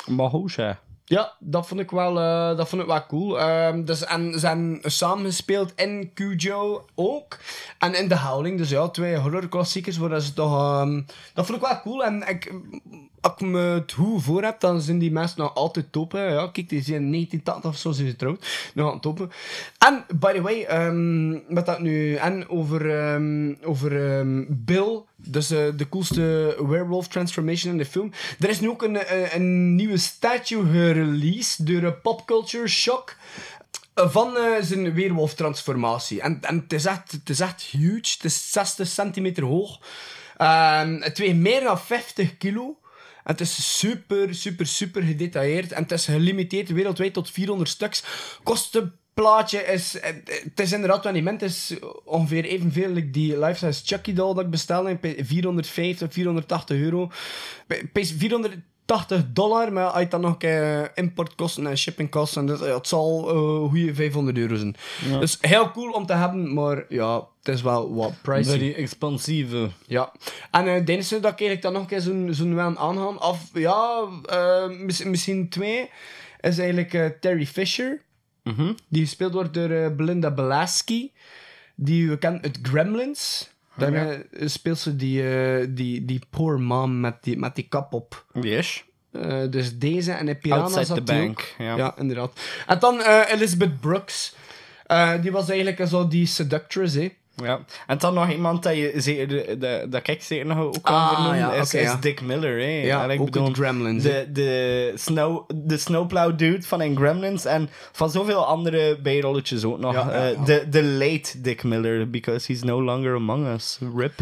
Maar 0.06 0.28
hoe 0.28 0.50
zeg? 0.50 0.76
Ja, 1.08 1.32
dat 1.38 1.66
vond 1.66 1.80
ik 1.80 1.90
wel, 1.90 2.20
eh, 2.20 2.56
dat 2.56 2.68
vond 2.68 2.82
ik 2.82 2.88
wel 2.88 3.06
cool. 3.06 3.40
Ehm, 3.40 3.84
dus, 3.84 4.04
en 4.04 4.32
ze 4.32 4.38
zijn 4.38 4.78
samengespeeld 4.82 5.72
in 5.76 6.10
Cujo 6.14 6.84
ook. 6.94 7.38
En 7.78 7.94
in 7.94 8.08
The 8.08 8.18
Howling. 8.18 8.58
Dus 8.58 8.70
ja, 8.70 8.88
twee 8.88 9.16
horrorklassiekers. 9.16 9.96
Waar 9.96 10.20
ze 10.20 10.32
toch, 10.32 10.52
ehm, 10.52 11.02
dat 11.34 11.46
vond 11.46 11.58
ik 11.62 11.68
wel 11.68 11.80
cool. 11.80 12.04
En 12.04 12.28
ik, 12.28 12.52
als 13.26 13.40
ik 13.40 13.46
me 13.46 13.58
het 13.58 13.92
goed 13.92 14.22
voor 14.22 14.42
heb, 14.42 14.60
dan 14.60 14.80
zijn 14.80 14.98
die 14.98 15.12
mensen 15.12 15.40
nog 15.40 15.54
altijd 15.54 15.92
top. 15.92 16.12
hè. 16.12 16.24
Ja, 16.24 16.48
kijk, 16.52 16.68
die 16.68 16.82
zijn 16.82 17.02
in 17.02 17.10
1980 17.10 17.70
of 17.70 17.76
zo 17.76 17.92
zijn 17.92 18.06
ze 18.06 18.12
getrouwd. 18.12 18.70
Nog 18.74 19.00
aan. 19.02 19.30
En, 19.78 20.18
by 20.18 20.32
the 20.32 20.42
way, 20.42 20.62
ehm 20.62 21.54
wat 21.54 21.66
dat 21.66 21.80
nu... 21.80 22.14
En 22.14 22.48
over, 22.48 22.98
ehm, 22.98 23.54
over 23.62 24.18
ehm, 24.18 24.44
Bill... 24.48 25.02
Dus 25.28 25.50
eh, 25.50 25.64
de 25.76 25.88
coolste 25.88 26.56
werewolf 26.68 27.08
transformation 27.08 27.72
in 27.72 27.78
de 27.78 27.84
film. 27.84 28.12
Er 28.40 28.48
is 28.48 28.60
nu 28.60 28.68
ook 28.68 28.82
een, 28.82 29.14
een, 29.14 29.34
een 29.34 29.74
nieuwe 29.74 29.96
statue 29.96 30.64
gereleased 30.64 31.66
door 31.66 31.82
een 31.82 32.00
popculture 32.00 32.68
shock 32.68 33.16
van 33.94 34.36
eh, 34.36 34.42
zijn 34.60 34.92
weerwolf-transformatie. 34.92 36.20
En, 36.20 36.38
en 36.40 36.56
het, 36.56 36.72
is 36.72 36.84
echt, 36.84 37.12
het 37.12 37.28
is 37.28 37.40
echt 37.40 37.62
huge. 37.62 38.12
Het 38.14 38.24
is 38.24 38.50
60 38.50 38.88
centimeter 38.88 39.44
hoog. 39.44 39.80
Ehm, 40.36 41.00
het 41.00 41.18
weegt 41.18 41.36
meer 41.36 41.60
dan 41.60 41.80
50 41.80 42.36
kilo. 42.36 42.78
En 43.26 43.32
het 43.32 43.40
is 43.40 43.78
super, 43.78 44.34
super, 44.34 44.66
super 44.66 45.02
gedetailleerd. 45.02 45.72
En 45.72 45.82
het 45.82 45.92
is 45.92 46.04
gelimiteerd 46.04 46.68
wereldwijd 46.68 47.12
tot 47.12 47.30
400 47.30 47.70
stuks. 47.70 48.04
Kost 48.42 48.74
een 48.74 48.92
plaatje 49.14 49.58
is... 49.58 49.92
Het 49.92 50.42
het 50.44 50.60
is 50.60 50.72
inderdaad 50.72 51.04
wel 51.04 51.14
is 51.42 51.74
ongeveer 52.04 52.44
evenveel 52.44 52.88
like 52.88 53.10
die 53.10 53.38
life-size 53.38 53.82
Chucky 53.84 54.12
doll 54.12 54.34
dat 54.34 54.44
ik 54.44 54.50
bestelde. 54.50 54.90
Ik 54.90 55.24
450, 55.26 56.12
480 56.12 56.76
euro. 56.76 57.10
Bij- 57.66 57.90
bij 58.86 58.96
480 58.96 59.32
dollar, 59.32 59.72
maar 59.72 59.84
als 59.86 60.02
je 60.02 60.08
dan 60.08 60.20
nog 60.20 60.30
een 60.30 60.38
keer 60.38 60.90
importkosten 60.94 61.66
en 61.66 61.78
shippingkosten, 61.78 62.46
dus, 62.46 62.60
het 62.60 62.88
zal 62.88 63.28
een 63.30 63.68
goede 63.68 63.94
500 63.94 64.38
euro 64.38 64.56
zijn. 64.56 64.76
Dus 65.20 65.38
heel 65.40 65.70
cool 65.70 65.90
om 65.92 66.06
te 66.06 66.12
hebben, 66.12 66.54
maar 66.54 66.84
ja, 66.88 67.26
het 67.42 67.54
is 67.54 67.62
wel 67.62 67.94
wat 67.94 68.12
pricey. 68.22 68.58
Very 68.58 68.74
expansieve. 68.74 69.68
Ja. 69.86 70.12
En 70.50 70.66
uh, 70.66 70.84
Dennis 70.84 71.08
dat 71.08 71.18
ik 71.18 71.24
eigenlijk 71.24 71.62
dan 71.62 71.72
nog 71.72 71.82
een 71.82 71.88
keer 71.88 72.00
zo'n 72.00 72.28
zo'n 72.30 72.54
wel 72.54 72.76
aangaan. 72.76 73.22
Of 73.22 73.50
ja, 73.52 74.04
eh, 74.24 74.68
mis- 74.68 75.04
misschien 75.04 75.48
twee. 75.48 75.90
Is 76.40 76.58
eigenlijk 76.58 76.94
eh, 76.94 77.06
Terry 77.20 77.46
Fisher. 77.46 78.02
Die 78.88 79.02
gespeeld 79.02 79.32
wordt 79.32 79.54
door 79.54 79.70
eh, 79.70 79.90
Belinda 79.96 80.30
Belaski. 80.30 81.12
Die 81.74 82.08
we 82.08 82.18
kennen 82.18 82.42
uit 82.42 82.58
Gremlins. 82.62 83.50
Dan 83.76 83.92
Ja. 83.92 84.10
eh, 84.12 84.48
speelt 84.48 84.78
ze 84.78 84.96
die, 84.96 85.30
eh, 85.30 85.66
die, 85.70 86.04
die 86.04 86.20
poor 86.30 86.60
mom 86.60 87.00
met 87.00 87.14
die, 87.20 87.38
met 87.38 87.54
die 87.54 87.66
kap 87.68 87.92
op. 87.92 88.24
Yes. 88.40 88.84
Eh, 89.12 89.42
dus 89.50 89.78
deze 89.78 90.12
en 90.12 90.28
in 90.28 90.38
Piranha 90.38 90.84
zat 90.84 90.96
the 90.96 91.02
bank, 91.02 91.54
ja. 91.58 91.76
Ja, 91.76 91.94
inderdaad. 91.98 92.40
En 92.66 92.78
dan 92.78 93.00
Elizabeth 93.28 93.80
Brooks. 93.80 94.34
Die 95.20 95.32
was 95.32 95.48
eigenlijk 95.48 95.88
zo 95.88 96.08
die 96.08 96.26
seductress, 96.26 96.94
hè. 96.94 97.16
Ja. 97.42 97.60
En 97.86 97.98
dan 97.98 98.14
nog 98.14 98.30
iemand 98.30 98.62
dat 98.62 98.76
je 98.76 98.92
zeker, 98.96 99.58
dat, 99.58 99.92
dat 99.92 100.08
ik 100.08 100.22
zeker 100.22 100.46
nog 100.46 100.58
ook 100.58 100.82
kan 100.82 100.94
Ah, 100.94 101.08
vernoemen, 101.12 101.38
ja, 101.38 101.52
is, 101.52 101.74
is 101.74 101.82
ja. 101.82 101.96
Dick 102.00 102.20
Miller. 102.20 102.58
Hè. 102.58 102.82
Ja, 102.82 103.04
ik 103.04 103.20
ook 103.20 103.26
bedoel, 103.26 103.46
uit 103.46 103.56
Gremlins. 103.56 104.02
De, 104.02 104.26
de, 104.32 104.92
snow, 104.94 105.50
de 105.54 105.76
snowplow 105.76 106.38
dude 106.38 106.62
van 106.66 106.80
in 106.80 106.96
Gremlins 106.96 107.44
en 107.44 107.68
van 107.92 108.10
zoveel 108.10 108.46
andere 108.46 108.98
bijrolletjes 109.02 109.64
ook 109.64 109.78
nog. 109.78 109.92
Ja, 109.94 110.10
Eh. 110.10 110.44
De, 110.44 110.68
de 110.68 110.82
late 110.82 111.40
Dick 111.40 111.62
Miller, 111.62 112.10
because 112.10 112.52
he's 112.52 112.62
no 112.62 112.82
longer 112.82 113.14
among 113.14 113.46
us. 113.46 113.78
Rip. 113.96 114.12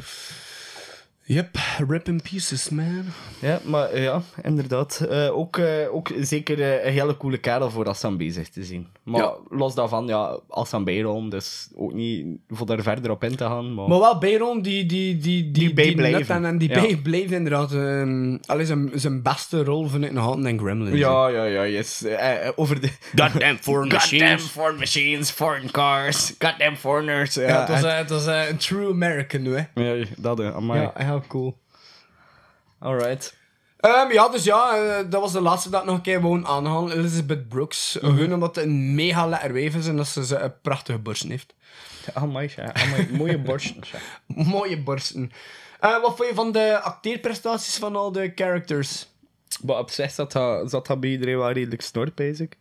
Yep, 1.27 1.57
rip 1.89 2.09
in 2.09 2.21
pieces, 2.23 2.69
man. 2.69 3.05
Ja, 3.39 3.61
maar 3.65 4.01
ja, 4.01 4.23
inderdaad. 4.43 5.07
Eh, 5.11 5.37
ook, 5.37 5.57
eh, 5.57 5.95
ook 5.95 6.11
zeker 6.21 6.61
eh, 6.63 6.87
een 6.87 6.93
hele 6.93 7.17
coole 7.17 7.39
kerel 7.39 7.71
voor 7.71 7.89
Assam 7.89 8.17
bezig 8.17 8.49
te 8.49 8.65
zien. 8.65 8.87
Maar 9.03 9.21
Ja. 9.21 9.35
los 9.51 9.75
daarvan, 9.75 10.07
ja, 10.07 10.39
Assam 10.49 10.85
bijrol, 10.85 11.29
dus 11.29 11.69
ook 11.77 11.93
niet 11.93 12.27
voor 12.49 12.67
daar 12.67 12.83
verder 12.83 13.11
op 13.11 13.25
in 13.25 13.37
te 13.37 13.45
gaan. 13.45 13.75
Maar, 13.75 13.89
Maar 13.89 13.99
wel 13.99 14.19
Bayron 14.19 14.63
die, 14.63 14.87
die, 14.87 15.17
die, 15.17 15.21
die, 15.43 15.51
die, 15.51 15.73
bijblijven. 15.75 16.19
nut 16.19 16.29
en, 16.31 16.45
en 16.45 16.59
die 16.59 16.69
Ja. 16.69 16.81
bijblijft 16.81 17.31
inderdaad. 17.31 17.73
Um, 17.73 18.39
allee, 18.47 18.67
zijn, 18.67 18.91
zijn 18.95 19.23
beste 19.23 19.65
rol 19.65 19.87
vind 19.89 20.05
ik 20.05 20.13
nog 20.13 20.27
altijd 20.27 20.47
in 20.47 20.59
Gremlins. 20.59 20.99
ja, 20.99 21.29
ja, 21.29 21.45
ja, 21.45 21.67
yes. 21.67 22.05
Over 22.57 22.81
de... 22.81 22.89
Goddamn 23.17 23.59
foreign 23.61 23.91
Goddamn 24.01 24.21
machines. 24.23 24.43
foreign 24.43 24.79
machines, 24.79 25.31
foreign 25.31 25.71
cars, 25.71 26.35
goddamn 26.39 26.77
foreigners. 26.77 27.35
Ja, 27.35 27.43
Ja, 27.43 27.61
het 27.61 27.69
was, 27.69 27.93
het 27.93 28.11
was 28.11 28.27
een 28.27 28.57
true 28.57 28.91
American 28.91 29.43
nu, 29.43 29.57
hè. 29.57 29.83
Ja, 29.83 30.05
dat, 30.19 30.41
eh, 30.41 30.55
amai. 30.57 30.91
Ja, 31.15 31.21
heel 31.21 31.29
cool. 31.29 31.59
Alright. 32.79 33.37
Ehm, 33.77 34.13
ja, 34.13 34.29
dus 34.29 34.45
ja, 34.45 34.77
eh, 34.77 35.11
dat 35.11 35.21
was 35.21 35.33
de 35.33 35.41
laatste 35.41 35.71
dat 35.71 35.81
ik 35.81 35.87
nog 35.87 35.97
een 35.97 36.03
keer 36.03 36.21
wou 36.21 36.45
aanhalen. 36.47 36.99
Elizabeth 36.99 37.49
Brooks. 37.49 37.99
Mhm. 38.01 38.13
Gewoon 38.13 38.33
omdat 38.33 38.57
het 38.57 38.65
een 38.65 38.95
mega 38.95 39.27
lekker 39.27 39.53
wijf 39.53 39.75
is 39.75 39.87
en 39.87 39.97
dat 39.97 40.07
ze, 40.07 40.27
ze 40.27 40.39
een 40.39 40.61
prachtige 40.61 40.99
borsten 40.99 41.31
heeft. 41.31 41.55
Amai, 42.13 42.53
ja. 42.57 42.75
Amai, 42.75 43.09
mooie 43.13 43.39
borsten. 43.39 43.83
ja. 43.93 43.99
Mooie 44.45 44.83
borsten. 44.83 45.33
Eh, 45.81 46.01
wat 46.01 46.17
vond 46.17 46.29
je 46.29 46.35
van 46.35 46.53
de 46.53 46.81
acteerprestaties 46.81 47.77
van 47.77 47.97
al 47.97 48.13
de 48.13 48.33
characters? 48.35 49.07
Maar 49.63 49.79
op 49.79 49.91
zich 49.91 50.11
zat 50.11 50.33
dat, 50.33 50.71
zat 50.71 50.87
dat 50.87 51.01
bij 51.01 51.11
iedereen 51.11 51.39
wel 51.39 51.51
redelijk 51.51 51.83
snor, 51.83 52.09
basic. 52.15 52.57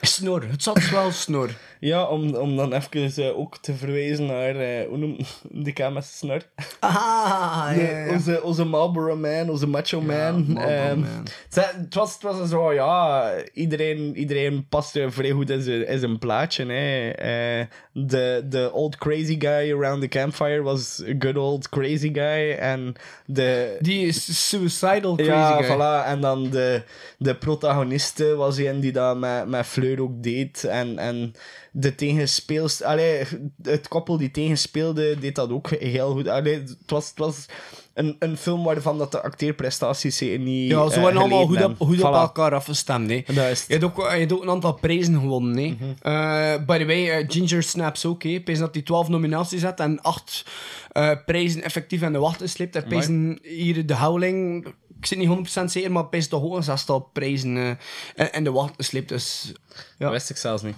Snor. 0.00 0.42
Het 0.42 0.62
zat 0.62 0.88
wel 0.90 1.10
snor. 1.10 1.50
Ja, 1.80 2.04
om, 2.04 2.34
om 2.34 2.56
dan 2.56 2.72
even 2.72 3.24
eh, 3.24 3.38
ook 3.38 3.56
te 3.58 3.74
verwijzen 3.74 4.26
naar, 4.26 4.56
eh, 4.56 4.88
hoe 4.88 4.98
noem 4.98 5.16
met 5.52 5.74
zijn 5.76 6.02
snor? 6.04 6.42
Ah, 6.80 7.68
De- 7.74 8.08
Onze, 8.10 8.42
onze 8.42 8.64
Marlboro 8.64 9.16
Man, 9.16 9.50
onze 9.50 9.66
Macho 9.66 10.00
Man. 10.00 10.58
Ehm, 10.58 10.98
Man. 11.00 11.26
ze- 11.50 11.60
Het, 11.76 11.94
was, 11.94 12.12
het 12.12 12.22
was 12.22 12.48
zo, 12.48 12.72
ja, 12.72 13.30
iedereen, 13.54 14.16
iedereen 14.16 14.66
paste 14.68 15.10
vrij 15.10 15.30
goed 15.30 15.50
in 15.50 15.62
zijn, 15.62 15.86
in 15.86 15.98
zijn 15.98 16.18
plaatje. 16.18 16.66
Hè. 16.66 17.10
Eh, 17.10 17.66
De 17.92 18.44
de 18.48 18.70
old 18.72 18.96
crazy 18.96 19.40
guy 19.40 19.72
around 19.72 20.00
the 20.00 20.08
campfire 20.08 20.62
was 20.62 21.02
a 21.08 21.14
good 21.18 21.36
old 21.36 21.68
crazy 21.68 22.10
guy. 22.12 22.50
En 22.58 22.94
de, 23.26 23.76
Die 23.80 24.06
is 24.06 24.48
suicidal 24.48 25.14
crazy 25.14 25.30
ja, 25.30 25.62
guy. 25.62 25.76
voilà. 25.76 26.06
En 26.06 26.20
dan 26.20 26.50
de, 26.50 26.82
de 27.18 27.34
protagoniste 27.34 28.34
was 28.34 28.56
een 28.58 28.80
die 28.80 28.92
dat 28.92 29.16
met, 29.18 29.48
met 29.48 29.66
Fleur 29.66 30.02
ook 30.02 30.22
deed. 30.22 30.64
En, 30.64 30.98
en 30.98 31.32
de 31.72 31.94
tegenspeelst... 31.94 32.82
Allee, 32.82 33.24
het 33.62 33.88
koppel 33.88 34.16
die 34.16 34.30
tegenspeelde, 34.30 35.18
deed 35.18 35.34
dat 35.34 35.50
ook 35.50 35.70
heel 35.70 36.12
goed. 36.12 36.28
Allee, 36.28 36.58
het 36.58 36.76
was... 36.86 37.08
Het 37.08 37.18
was 37.18 37.46
een, 37.94 38.16
een 38.18 38.36
film 38.36 38.64
waarvan 38.64 38.98
dat 38.98 39.12
de 39.12 39.22
acteerprestaties 39.22 40.20
niet 40.20 40.70
Ja, 40.70 40.88
ze 40.88 40.96
eh, 40.96 41.02
waren 41.02 41.18
allemaal 41.18 41.46
goed, 41.46 41.64
op, 41.64 41.76
goed 41.78 42.02
op. 42.02 42.12
Voilà. 42.12 42.16
elkaar 42.16 42.54
afgestemd. 42.54 43.10
Hè. 43.10 43.22
Je 43.26 43.56
hebt, 43.66 43.84
ook, 43.84 43.96
je 43.96 44.18
hebt 44.18 44.32
ook 44.32 44.42
een 44.42 44.50
aantal 44.50 44.74
prijzen 44.74 45.14
gewonnen. 45.14 45.56
Hè. 45.56 45.68
Mhm. 45.68 45.84
Eh, 46.00 46.66
by 46.66 46.78
the 46.78 46.86
way, 46.86 47.10
eh, 47.10 47.24
Ginger 47.28 47.62
Snaps 47.62 48.06
ook. 48.06 48.22
Hè. 48.22 48.42
Dat 48.42 48.74
hij 48.74 48.82
12 48.82 49.08
nominaties 49.08 49.62
had 49.62 49.80
en 49.80 50.00
8 50.00 50.44
eh, 50.92 51.10
prijzen 51.26 51.62
effectief 51.62 52.02
aan 52.02 52.12
de 52.12 52.18
wacht 52.18 52.40
gesleept. 52.40 52.76
Er 52.76 53.38
hier 53.42 53.86
de 53.86 53.96
Howling. 53.96 54.66
Ik 54.98 55.06
zit 55.06 55.18
niet 55.18 55.28
100% 55.28 55.70
zeker, 55.70 55.92
maar 55.92 56.06
prijs 56.06 56.28
toch 56.28 56.42
ook 56.42 56.56
een 56.56 56.62
zestal 56.62 57.00
prijzen 57.00 57.78
eh, 58.14 58.26
in 58.32 58.44
de 58.44 58.52
wacht 58.52 58.74
gesleept. 58.76 59.08
Dus 59.08 59.52
Dat 59.98 60.10
wist 60.10 60.30
ik 60.30 60.36
zelfs 60.36 60.62
niet. 60.62 60.76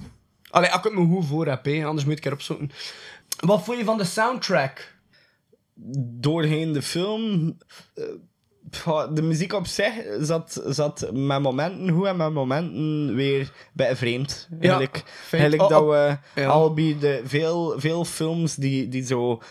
Allee, 0.52 0.70
ik 0.70 0.84
het 0.84 0.92
me 0.94 1.06
goed 1.06 1.26
voor 1.26 1.46
heb, 1.46 1.66
anders 1.66 2.04
moet 2.04 2.18
ik 2.18 2.24
erop 2.24 2.40
zoeken. 2.40 2.70
Wat 3.40 3.64
vond 3.64 3.78
je 3.78 3.84
van 3.84 3.98
de 3.98 4.04
soundtrack? 4.04 4.94
doorheen 5.74 6.72
de 6.72 6.82
film. 6.82 7.56
eh, 7.94 8.04
de 9.14 9.22
muziek 9.22 9.52
op 9.52 9.66
zich 9.66 9.92
zat, 10.20 10.62
zat 10.66 11.08
met 11.12 11.42
momenten 11.42 11.90
goed 11.90 12.06
en 12.06 12.16
met 12.16 12.32
momenten 12.32 13.14
weer 13.14 13.50
bij 13.72 13.96
vreemd. 13.96 14.48
Eigenlijk, 14.60 15.02
feit. 15.06 15.42
eigenlijk 15.42 15.62
Oh, 15.62 15.68
dat 15.68 15.80
oh, 15.82 15.88
we 15.88 16.16
ja. 16.40 16.46
al 16.46 16.74
bij 16.74 16.96
de 17.00 17.22
veel, 17.24 17.74
veel 17.76 18.04
films 18.04 18.54
die, 18.54 18.88
die 18.88 19.06
zo 19.06 19.42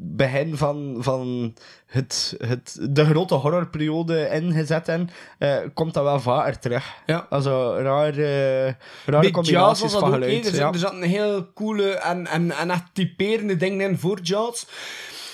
begin 0.00 0.56
van, 0.56 0.96
van 0.98 1.54
het, 1.86 2.36
het, 2.38 2.78
de 2.90 3.04
grote 3.04 3.34
horrorperiode 3.34 4.28
ingezet 4.32 4.86
hebben, 4.86 5.10
eh, 5.38 5.56
komt 5.74 5.94
dat 5.94 6.04
wel 6.04 6.20
vaker 6.20 6.58
terug. 6.58 6.94
Ja. 7.06 7.26
Also, 7.30 7.76
rare 7.76 8.76
jazz 9.06 9.30
combinaties 9.30 9.82
was 9.82 9.92
dat 9.92 10.00
van 10.00 10.12
geluid. 10.12 10.46
Er, 10.46 10.52
ja. 10.52 10.58
zat- 10.58 10.74
er 10.74 10.80
zaten 10.80 11.02
heel 11.02 11.52
coole 11.54 11.90
en, 11.90 12.26
en, 12.26 12.50
en 12.50 12.70
echt 12.70 12.84
typerende 12.92 13.56
dingen 13.56 13.90
in 13.90 13.98
voor 13.98 14.20
jazz. 14.20 14.64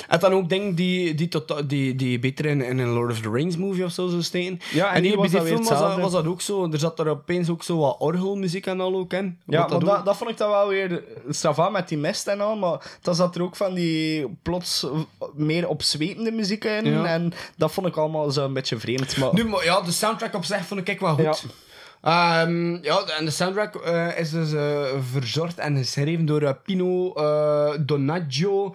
En 0.08 0.18
dan 0.18 0.32
ook 0.32 0.48
dingen 0.48 0.74
die, 0.74 1.14
die, 1.14 1.28
tot, 1.28 1.68
die, 1.68 1.94
die 1.94 2.18
beter 2.18 2.46
in, 2.46 2.62
in 2.62 2.78
een 2.78 2.88
Lord 2.88 3.10
of 3.10 3.20
the 3.20 3.30
Rings 3.30 3.56
movie 3.56 3.84
of 3.84 3.92
zo 3.92 4.02
zouden 4.02 4.24
steken. 4.24 4.60
Ja, 4.72 4.88
en 4.88 4.94
en 4.96 5.02
hier 5.02 5.16
was 5.16 5.30
bij 5.30 5.40
dat 5.40 5.48
die 5.48 5.56
film 5.56 5.68
was 5.68 5.78
dat, 5.78 6.00
was 6.00 6.12
dat 6.12 6.26
ook 6.26 6.40
zo. 6.40 6.72
Er 6.72 6.78
zat 6.78 6.98
er 6.98 7.08
opeens 7.08 7.48
ook 7.48 7.62
zo 7.62 7.78
wat 7.78 7.96
orgelmuziek 7.98 8.66
en 8.66 8.80
al 8.80 8.94
ook 8.94 9.12
in. 9.12 9.38
Ja, 9.46 9.60
Wat 9.60 9.70
maar 9.70 9.94
dat, 9.96 10.04
dat 10.04 10.16
vond 10.16 10.30
ik 10.30 10.36
dan 10.36 10.50
wel 10.50 10.68
weer 10.68 11.02
strava 11.28 11.68
met 11.68 11.88
die 11.88 11.98
mist 11.98 12.26
en 12.26 12.40
al, 12.40 12.56
maar 12.56 12.98
dan 13.02 13.14
zat 13.14 13.34
er 13.34 13.42
ook 13.42 13.56
van 13.56 13.74
die 13.74 14.26
plots 14.42 14.86
meer 15.34 15.68
opzwepende 15.68 16.30
muziek 16.30 16.64
in 16.64 16.84
Ja. 16.84 17.04
en 17.04 17.32
dat 17.56 17.72
vond 17.72 17.86
ik 17.86 17.96
allemaal 17.96 18.30
zo 18.30 18.44
een 18.44 18.52
beetje 18.52 18.78
vreemd. 18.78 19.16
Maar... 19.16 19.34
Nu, 19.34 19.44
maar 19.44 19.64
ja, 19.64 19.80
de 19.80 19.92
soundtrack 19.92 20.34
op 20.34 20.44
zich 20.44 20.66
vond 20.66 20.88
ik 20.88 21.00
wel 21.00 21.14
goed. 21.14 21.44
Ehm, 22.04 22.82
ja, 22.82 23.02
en 23.18 23.24
de 23.24 23.30
soundtrack 23.30 23.74
eh, 23.74 24.18
is 24.18 24.30
dus 24.30 24.52
eh, 24.52 24.82
verzorgd 25.10 25.58
en 25.58 25.76
geschreven 25.76 26.26
door 26.26 26.42
eh, 26.42 26.52
Pino 26.64 27.12
Donaggio. 27.80 28.74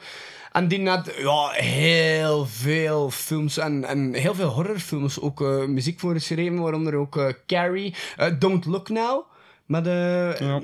En 0.51 0.67
die 0.67 0.89
had 0.89 1.11
ja, 1.17 1.49
heel 1.49 2.45
veel 2.45 3.09
films 3.11 3.57
en, 3.57 3.85
en 3.85 4.13
heel 4.13 4.35
veel 4.35 4.49
horrorfilms 4.49 5.19
ook 5.19 5.41
eh, 5.41 5.65
muziek 5.65 5.99
voor 5.99 6.13
geschreven, 6.13 6.61
waaronder 6.61 6.95
ook 6.95 7.17
eh, 7.17 7.33
Carrie, 7.47 7.95
eh, 8.17 8.31
Don't 8.39 8.65
Look 8.65 8.89
Now, 8.89 9.25
met 9.65 9.83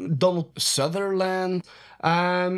Donald 0.10 0.48
Sutherland. 0.54 1.70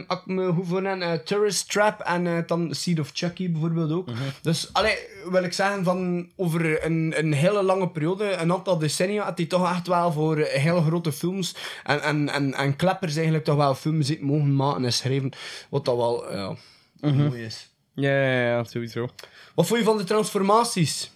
Ik 0.08 0.26
me 0.26 0.98
eh, 1.00 1.14
Tourist 1.14 1.72
Trap 1.72 2.00
en 2.00 2.44
dan 2.48 2.76
Seed 2.76 3.00
of 3.00 3.10
Chucky 3.14 3.52
bijvoorbeeld 3.52 3.92
ook. 3.92 4.08
Dus, 4.42 4.70
allee, 4.74 4.98
wil 5.30 5.44
ik 5.44 5.54
zeggen, 5.54 5.84
van 5.84 6.30
over 6.36 6.86
een, 6.86 7.14
een 7.18 7.34
hele 7.34 7.64
lange 7.64 7.90
periode, 7.90 8.32
een 8.32 8.52
aantal 8.52 8.78
decennia, 8.78 9.24
had 9.24 9.38
hij 9.38 9.48
toch 9.48 9.72
echt 9.72 9.88
wel 9.88 10.12
voor 10.12 10.38
hele 10.38 10.82
grote 10.82 11.12
films 11.12 11.56
en, 11.84 12.02
en, 12.02 12.30
en, 12.30 12.54
en 12.54 12.76
kleppers 12.76 13.16
eigenlijk 13.16 13.46
toch 13.46 13.56
wel 13.56 13.76
filmmuziek 13.76 14.22
mogen 14.22 14.56
maken 14.56 14.86
en 14.86 14.94
schrijven. 14.94 15.32
Wat 15.70 15.86
dat 15.86 15.96
wel, 15.96 16.34
ja, 16.34 16.56
mooi 17.00 17.44
is. 17.44 17.70
Ja, 17.94 18.12
ja, 18.12 18.42
ja, 18.48 18.64
sowieso. 18.64 19.10
Wat 19.56 19.68
vond 19.68 19.80
je 19.80 19.86
van 19.86 19.98
de 19.98 20.04
transformaties? 20.04 21.12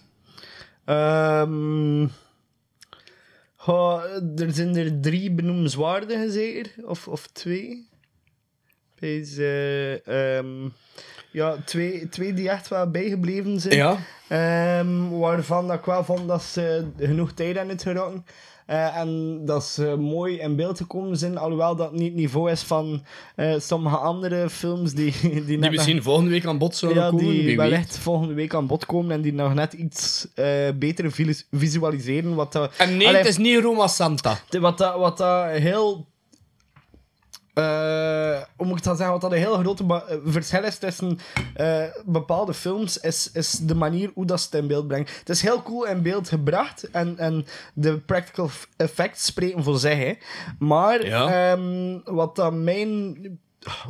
Ehm 0.84 2.06
goh, 3.62 4.02
er 4.36 4.52
zijn 4.52 4.76
er 4.76 5.00
drie 5.00 5.30
benoemenswaardige 5.30 6.30
zeker, 6.30 6.72
of, 6.84 7.08
of 7.08 7.26
twee. 7.26 7.88
Wees, 8.98 9.36
eh, 9.36 10.36
ehm, 10.36 10.68
ja, 11.32 11.56
twee, 11.64 12.08
twee 12.08 12.34
die 12.34 12.48
echt 12.50 12.68
wel 12.68 12.90
bijgebleven 12.90 13.60
zijn. 13.60 13.76
Ja. 13.76 13.98
Ehm, 14.28 15.08
waarvan 15.08 15.68
dat 15.68 15.78
ik 15.78 15.84
wel 15.84 16.04
vond 16.04 16.28
dat 16.28 16.42
ze 16.42 16.86
genoeg 16.98 17.32
tijd 17.32 17.58
aan 17.58 17.68
het 17.68 17.82
geraken. 17.82 18.24
Eh, 18.72 18.96
en 18.96 19.40
dat 19.44 19.64
ze 19.64 19.96
mooi 19.98 20.38
in 20.38 20.56
beeld 20.56 20.76
gekomen 20.78 21.16
zijn, 21.16 21.38
alhoewel 21.38 21.76
dat 21.76 21.92
niet 21.92 22.02
het 22.02 22.14
niveau 22.14 22.50
is 22.50 22.62
van 22.62 23.02
eh, 23.36 23.54
sommige 23.58 23.96
andere 23.96 24.50
films 24.50 24.92
die, 24.94 25.14
die, 25.22 25.44
Die 25.44 25.58
nog- 25.58 25.70
misschien 25.70 26.02
volgende 26.02 26.30
week 26.30 26.46
aan 26.46 26.58
bod 26.58 26.76
zullen 26.76 26.94
ja, 26.94 27.08
komen, 27.10 27.24
die 27.26 27.56
wellicht 27.56 27.88
weet. 27.90 27.98
volgende 27.98 28.34
week 28.34 28.54
aan 28.54 28.66
bod 28.66 28.86
komen 28.86 29.10
en 29.12 29.20
die 29.22 29.32
nog 29.32 29.54
net 29.54 29.72
iets 29.72 30.28
eh, 30.34 30.46
beter 30.74 31.12
vis- 31.12 31.46
visualiseren. 31.50 32.34
Wat 32.34 32.52
dat, 32.52 32.72
En 32.78 32.96
nee, 32.96 33.06
Allee, 33.06 33.18
het 33.20 33.28
is 33.28 33.36
niet 33.36 33.60
Roma 33.62 33.86
Santa. 33.86 34.38
wat 34.60 34.78
dat, 34.78 34.96
wat 34.98 35.18
dat 35.18 35.50
heel. 35.50 36.06
Eh, 37.54 38.42
hoe 38.56 38.66
moet 38.66 38.78
ik 38.78 38.84
dat 38.84 38.96
zeggen? 38.96 39.12
Wat 39.12 39.20
dat 39.20 39.32
een 39.32 39.38
heel 39.38 39.58
grote 39.58 39.84
eh, 40.08 40.16
verschil 40.24 40.64
is 40.64 40.78
tussen 40.78 41.18
eh, 41.54 41.84
bepaalde 42.04 42.54
films, 42.54 42.98
is, 42.98 43.30
is 43.32 43.50
de 43.50 43.74
manier 43.74 44.10
hoe 44.14 44.26
dat 44.26 44.40
ze 44.40 44.46
het 44.50 44.54
in 44.60 44.66
beeld 44.68 44.86
brengt. 44.88 45.18
Het 45.18 45.28
is 45.28 45.42
heel 45.42 45.62
cool 45.62 45.86
in 45.86 46.02
beeld 46.02 46.28
gebracht 46.28 46.90
en, 46.90 47.18
en 47.18 47.46
de 47.74 47.98
practical 47.98 48.50
effects 48.76 49.24
spreken 49.24 49.62
voor 49.62 49.78
zich. 49.78 49.96
Hè. 49.98 50.14
Maar 50.58 51.06
Ja. 51.06 51.52
ehm, 51.52 51.98
wat 52.04 52.36
dan 52.36 52.64
mijn 52.64 53.16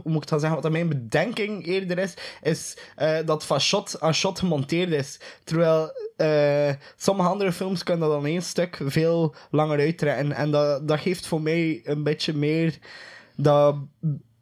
hoe 0.03 0.13
moet 0.13 0.23
ik 0.23 0.29
dat 0.29 0.41
zeggen, 0.41 0.63
wat 0.63 0.71
mijn 0.73 0.89
bedenking 0.89 1.67
eerder 1.67 1.99
is, 1.99 2.15
is 2.43 2.77
eh, 2.97 3.17
dat 3.25 3.45
van 3.45 3.61
shot 3.61 4.01
aan 4.01 4.15
shot 4.15 4.39
gemonteerd 4.39 4.91
is. 4.91 5.21
Terwijl 5.45 5.91
sommige 6.97 7.29
andere 7.29 7.53
films 7.53 7.83
kunnen 7.83 8.09
dat 8.09 8.17
dan 8.17 8.27
één 8.27 8.43
stuk 8.43 8.81
veel 8.85 9.35
langer 9.51 9.79
uittrekken. 9.79 10.33
En 10.33 10.51
dat, 10.51 10.89
dat 10.89 11.01
geeft 11.01 11.27
voor 11.27 11.43
mij 11.43 11.81
een 11.85 12.03
beetje 12.03 12.35
meer 12.35 12.79
dat 13.37 13.74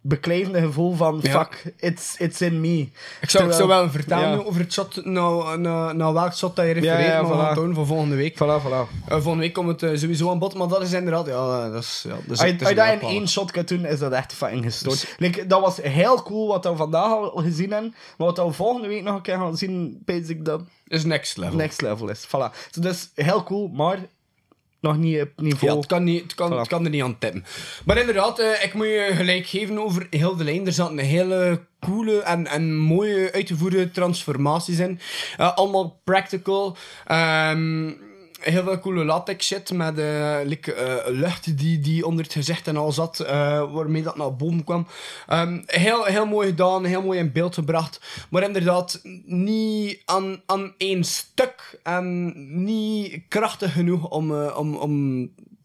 beklijvende 0.03 0.61
gevoel 0.61 0.95
van 0.95 1.19
Ja. 1.23 1.31
fuck, 1.31 1.73
it's, 1.77 2.15
it's 2.19 2.41
in 2.41 2.61
me. 2.61 2.79
Ik 2.79 2.91
zou, 2.91 3.23
ik 3.23 3.31
zou 3.31 3.49
Terwijl- 3.51 3.69
wel 3.81 3.91
vertellen 3.91 4.29
ja. 4.31 4.37
over 4.45 4.61
het 4.61 4.73
shot, 4.73 5.05
nou, 5.05 5.59
nou, 5.59 5.95
nou 5.97 6.15
welk 6.15 6.35
shot 6.35 6.57
dat 6.57 6.67
je 6.67 6.73
refereert, 6.73 7.07
ja, 7.07 7.23
maar 7.23 7.31
gaan 7.31 7.45
voilà. 7.45 7.47
het 7.49 7.55
doen 7.55 7.75
voor 7.75 7.87
volgende 7.87 8.17
week. 8.17 8.35
Voilà, 8.35 8.63
voilà. 8.65 9.07
Eh, 9.07 9.13
volgende 9.13 9.39
week 9.39 9.53
komt 9.53 9.69
het 9.81 9.83
eh, 9.83 9.99
sowieso 9.99 10.31
aan 10.31 10.39
bod, 10.39 10.55
maar 10.55 10.69
dat 10.69 10.83
is 10.83 10.93
inderdaad, 10.93 11.27
ja, 11.27 11.69
dat 11.71 11.83
is... 11.83 12.05
Ja, 12.09 12.15
dat 12.15 12.21
is, 12.25 12.29
Als 12.31 12.41
je, 12.41 12.69
een 12.69 12.75
dat 12.77 12.93
in 12.93 13.01
één 13.09 13.29
shot 13.29 13.51
kunt 13.51 13.69
doen, 13.69 13.85
is 13.85 13.99
dat 13.99 14.13
echt 14.13 14.33
fucking 14.33 14.65
gestoord. 14.65 15.01
Dus- 15.01 15.15
Like, 15.19 15.47
dat 15.47 15.61
was 15.61 15.77
heel 15.77 16.23
cool 16.23 16.47
wat 16.49 16.65
we 16.65 16.77
vandaag 16.77 17.13
al 17.13 17.31
gezien 17.31 17.73
hebben. 17.73 17.95
Maar 18.19 18.27
wat 18.27 18.37
we 18.47 18.53
volgende 18.53 18.89
week 18.89 19.03
nog 19.03 19.15
een 19.15 19.23
keer 19.23 19.37
gaan 19.37 19.57
zien, 19.57 20.03
weet 20.05 20.29
ik 20.31 20.45
dat 20.45 20.61
is 20.87 21.05
next 21.05 21.37
level. 21.37 21.57
next 21.57 21.81
level 21.81 22.09
is. 22.09 22.27
Voilà. 22.27 22.53
Dus 22.71 22.83
dat 22.83 22.93
is 22.95 23.11
heel 23.15 23.43
cool, 23.43 23.69
maar 23.69 23.99
nog 24.81 24.97
niet 24.97 25.21
op 25.21 25.31
niveau. 25.37 25.73
Ja, 25.73 25.79
het 25.79 25.87
kan, 25.87 26.05
niet, 26.05 26.23
het, 26.23 26.35
kan, 26.35 26.59
het 26.59 26.69
kan 26.69 26.85
er 26.85 26.91
niet 26.91 27.03
aan 27.03 27.19
tippen. 27.19 27.45
Maar 27.85 27.99
inderdaad, 27.99 28.39
eh, 28.39 28.65
ik 28.65 28.75
moet 28.75 28.87
je 28.87 29.11
gelijk 29.13 29.47
geven 29.47 29.79
over 29.79 30.07
heel 30.11 30.37
de 30.37 30.45
lijn. 30.45 30.67
Er 30.67 30.73
zaten 30.73 30.99
hele 30.99 31.61
coole 31.81 32.23
en, 32.23 32.47
en 32.47 32.77
mooie 32.77 33.33
uitgevoerde 33.33 33.91
transformaties 33.91 34.79
in. 34.79 35.01
Eh, 35.37 35.55
allemaal 35.57 36.01
practical. 36.05 36.77
Ehm, 37.07 37.93
heel 38.41 38.63
veel 38.63 38.79
coole 38.81 39.05
latex 39.05 39.47
shit 39.47 39.73
met 39.73 39.97
like, 40.45 40.73
eh, 40.75 41.13
lucht 41.15 41.59
die, 41.59 41.81
die 41.81 42.07
onder 42.07 42.25
het 42.25 42.33
gezicht 42.33 42.67
en 42.67 42.77
al 42.77 42.93
zat, 42.93 43.21
eh, 43.21 43.73
waarmee 43.73 44.03
dat 44.03 44.17
naar 44.17 44.37
boven 44.37 44.65
kwam. 44.65 44.87
Ehm, 45.27 45.61
heel, 45.67 46.05
heel 46.05 46.27
mooi 46.27 46.49
gedaan, 46.49 46.85
heel 46.85 47.03
mooi 47.03 47.19
in 47.19 47.33
beeld 47.33 47.55
gebracht. 47.55 48.01
Maar 48.31 48.43
inderdaad, 48.43 49.01
niet 49.25 50.03
aan, 50.05 50.43
aan 50.47 50.75
één 50.79 51.05
stuk 51.05 51.79
en 51.83 52.33
niet 52.65 53.21
krachtig 53.29 53.73
genoeg 53.73 54.09
om, 54.09 54.33
om, 54.43 54.75
om 54.77 55.21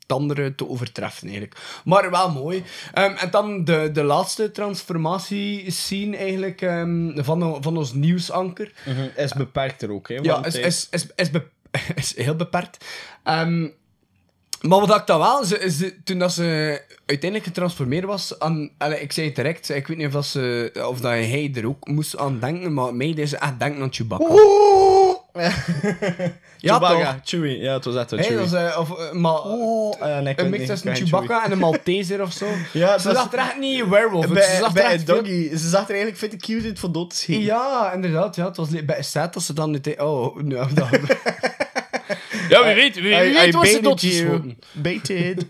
het 0.08 0.18
andere 0.18 0.56
te 0.56 0.70
overtreffen 0.70 1.24
eigenlijk. 1.28 1.58
Maar 1.86 2.12
wel 2.12 2.32
mooi. 2.32 2.64
Ehm, 2.94 3.12
en 3.16 3.30
dan 3.32 3.64
de, 3.64 3.90
de 3.94 4.04
laatste 4.04 4.52
transformatie 4.52 5.72
scene 5.72 6.18
eigenlijk 6.18 6.62
ehm, 6.62 7.24
van, 7.24 7.64
van 7.64 7.78
ons 7.78 7.94
nieuwsanker. 7.94 8.72
Mhm, 8.86 9.08
Is 9.16 9.34
beperkt 9.34 9.82
er 9.82 9.92
ook, 9.92 10.08
hè? 10.08 10.16
Ja, 10.16 10.46
is, 10.46 10.56
is, 10.56 10.88
is, 10.92 11.08
is, 11.16 11.32
be- 11.32 11.48
is 11.96 12.16
heel 12.18 12.36
beperkt. 12.36 12.86
Ehm, 13.24 13.62
maar 14.62 14.80
wat 14.80 14.96
ik 14.96 15.06
dan 15.08 15.20
wel, 15.20 15.44
ze, 15.46 15.72
ze, 15.78 16.04
toen 16.04 16.20
dat 16.20 16.32
ze 16.34 16.82
uiteindelijk 17.06 17.50
getransformeerd 17.50 18.06
was, 18.06 18.40
aan, 18.40 18.70
allee, 18.78 19.02
ik 19.02 19.12
zei 19.12 19.26
het 19.28 19.36
direct, 19.36 19.70
ik 19.70 19.88
weet 19.88 19.98
niet 19.98 20.08
of, 20.08 20.14
dat 20.14 20.26
ze, 20.26 20.72
of 20.88 21.00
dat 21.00 21.12
hij 21.12 21.52
er 21.56 21.68
ook 21.68 21.88
moest 21.88 22.18
aan 22.18 22.40
denken, 22.40 22.74
maar 22.74 22.96
mij 22.96 23.14
deed 23.14 23.30
ze 23.30 23.38
echt 23.38 23.60
denken 23.60 23.82
aan 23.82 23.94
Chewbacca. 23.94 24.26
ja, 26.58 26.74
Chewbacca? 26.74 27.20
Chewie. 27.24 27.58
Ja, 27.60 27.74
het 27.74 27.86
was 27.86 27.96
echt 27.96 28.12
een 28.12 28.18
Hey, 28.18 28.28
Chewie. 28.28 28.50
dat 28.50 28.54
is, 28.62 28.72
eh, 28.72 28.80
of, 28.80 28.98
eh, 29.00 29.12
maar, 29.12 29.42
Oh, 29.44 29.96
eh, 30.02 30.20
nee, 30.20 30.34
ik 30.34 30.40
een 30.40 30.50
mix 30.50 30.66
tussen 30.66 30.96
Chewbacca 30.96 31.46
en 31.46 31.52
een 31.52 31.58
Malteser 31.68 32.22
of 32.22 32.32
zo. 32.32 32.46
Ja, 32.74 32.98
ze 32.98 33.08
dat 33.08 33.16
zag 33.18 33.34
er 33.34 33.40
echt 33.40 33.58
niet 33.60 33.88
werewolf 33.88 34.24
uit. 34.24 34.44
Ze 34.44 34.50
Bij, 34.50 34.58
zag 34.60 34.68
er 34.68 34.74
bij 34.74 34.84
echt 34.84 35.04
veel- 35.04 35.16
Doggy. 35.16 35.50
Ze 35.50 35.70
zag 35.70 35.84
er 35.84 35.90
eigenlijk 35.96 36.18
veel 36.18 36.30
te 36.30 36.38
cute 36.38 36.68
uit 36.68 36.80
voor 36.80 36.92
dood 36.92 37.10
te 37.10 37.16
schieten. 37.16 37.44
Ja, 37.46 37.92
inderdaad. 37.94 38.36
Ja, 38.36 38.46
het 38.46 38.58
was 38.58 38.70
bij 38.86 39.02
set 39.04 39.36
als 39.36 39.46
ze 39.46 39.54
dan. 39.54 39.80
Oh, 39.98 40.36
nou, 40.42 40.74
dat... 40.74 40.88
Ja, 42.50 42.66
wie 42.66 42.74
weet, 42.76 42.96
wie, 42.96 43.04
wie 43.04 43.30
I- 43.30 43.34
weet 43.34 43.54
I 43.54 43.58
was 43.58 43.72
ze 43.72 43.82
doodgeschoten. 43.82 44.60
Baited. 44.72 45.46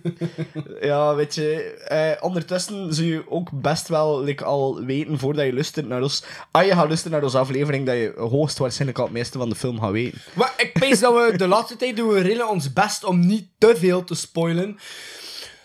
ja, 0.81 1.15
weet 1.15 1.35
je, 1.35 1.53
eh, 1.87 2.23
ondertussen 2.23 2.93
zul 2.93 3.05
je 3.05 3.23
ook 3.29 3.49
best 3.51 3.87
wel 3.87 4.23
like, 4.23 4.43
al 4.43 4.83
weten 4.85 5.19
voordat 5.19 5.45
je 5.45 5.53
luistert 5.53 5.87
naar 5.87 6.01
ons. 6.01 6.23
Als 6.51 6.65
je 6.65 6.71
gaat 6.71 6.85
luisteren 6.87 7.11
naar 7.11 7.23
onze 7.23 7.37
aflevering, 7.37 7.85
dat 7.85 7.95
je 7.95 8.13
hoogstwaarschijnlijk 8.17 8.97
al 8.99 9.03
het 9.05 9.13
meeste 9.13 9.37
van 9.37 9.49
de 9.49 9.55
film 9.55 9.79
gaat 9.79 9.91
weten. 9.91 10.21
Maar 10.33 10.53
ik 10.57 10.73
pees 10.73 10.99
dat 10.99 11.13
we 11.13 11.37
de 11.37 11.47
laatste 11.47 11.75
tijd 11.75 11.95
doen 11.95 12.09
we 12.09 12.21
redelijk 12.21 12.49
ons 12.51 12.73
best 12.73 13.03
om 13.03 13.25
niet 13.25 13.47
te 13.57 13.73
veel 13.77 14.03
te 14.03 14.15
spoilen. 14.15 14.77